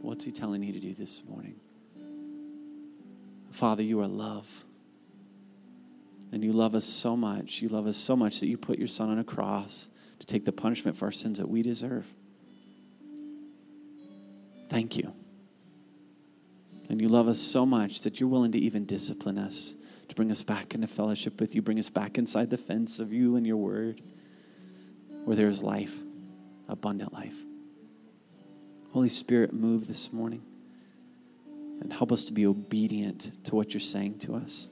What's 0.00 0.24
He 0.24 0.32
telling 0.32 0.62
you 0.62 0.72
to 0.72 0.80
do 0.80 0.94
this 0.94 1.22
morning? 1.28 1.56
Father, 3.50 3.82
you 3.82 4.00
are 4.00 4.08
love. 4.08 4.64
And 6.32 6.42
you 6.42 6.52
love 6.52 6.74
us 6.74 6.84
so 6.84 7.16
much. 7.16 7.60
You 7.60 7.68
love 7.68 7.86
us 7.86 7.96
so 7.96 8.16
much 8.16 8.40
that 8.40 8.46
you 8.46 8.56
put 8.56 8.78
your 8.78 8.88
Son 8.88 9.10
on 9.10 9.18
a 9.18 9.24
cross 9.24 9.88
to 10.20 10.26
take 10.26 10.44
the 10.44 10.52
punishment 10.52 10.96
for 10.96 11.06
our 11.06 11.12
sins 11.12 11.38
that 11.38 11.48
we 11.48 11.62
deserve. 11.62 12.06
Thank 14.68 14.96
you. 14.96 15.12
And 16.88 17.00
you 17.00 17.08
love 17.08 17.28
us 17.28 17.40
so 17.40 17.66
much 17.66 18.02
that 18.02 18.20
you're 18.20 18.28
willing 18.28 18.52
to 18.52 18.58
even 18.58 18.84
discipline 18.84 19.38
us 19.38 19.74
to 20.08 20.14
bring 20.14 20.30
us 20.30 20.42
back 20.42 20.74
into 20.74 20.86
fellowship 20.86 21.40
with 21.40 21.54
you, 21.54 21.62
bring 21.62 21.78
us 21.78 21.88
back 21.88 22.18
inside 22.18 22.50
the 22.50 22.58
fence 22.58 22.98
of 22.98 23.12
you 23.12 23.36
and 23.36 23.46
your 23.46 23.56
word, 23.56 24.00
where 25.24 25.36
there 25.36 25.48
is 25.48 25.62
life, 25.62 25.96
abundant 26.68 27.12
life. 27.12 27.36
Holy 28.92 29.08
Spirit, 29.08 29.52
move 29.52 29.86
this 29.86 30.12
morning 30.12 30.42
and 31.80 31.92
help 31.92 32.10
us 32.10 32.24
to 32.24 32.32
be 32.32 32.44
obedient 32.44 33.30
to 33.44 33.54
what 33.54 33.72
you're 33.72 33.80
saying 33.80 34.18
to 34.18 34.34
us. 34.34 34.68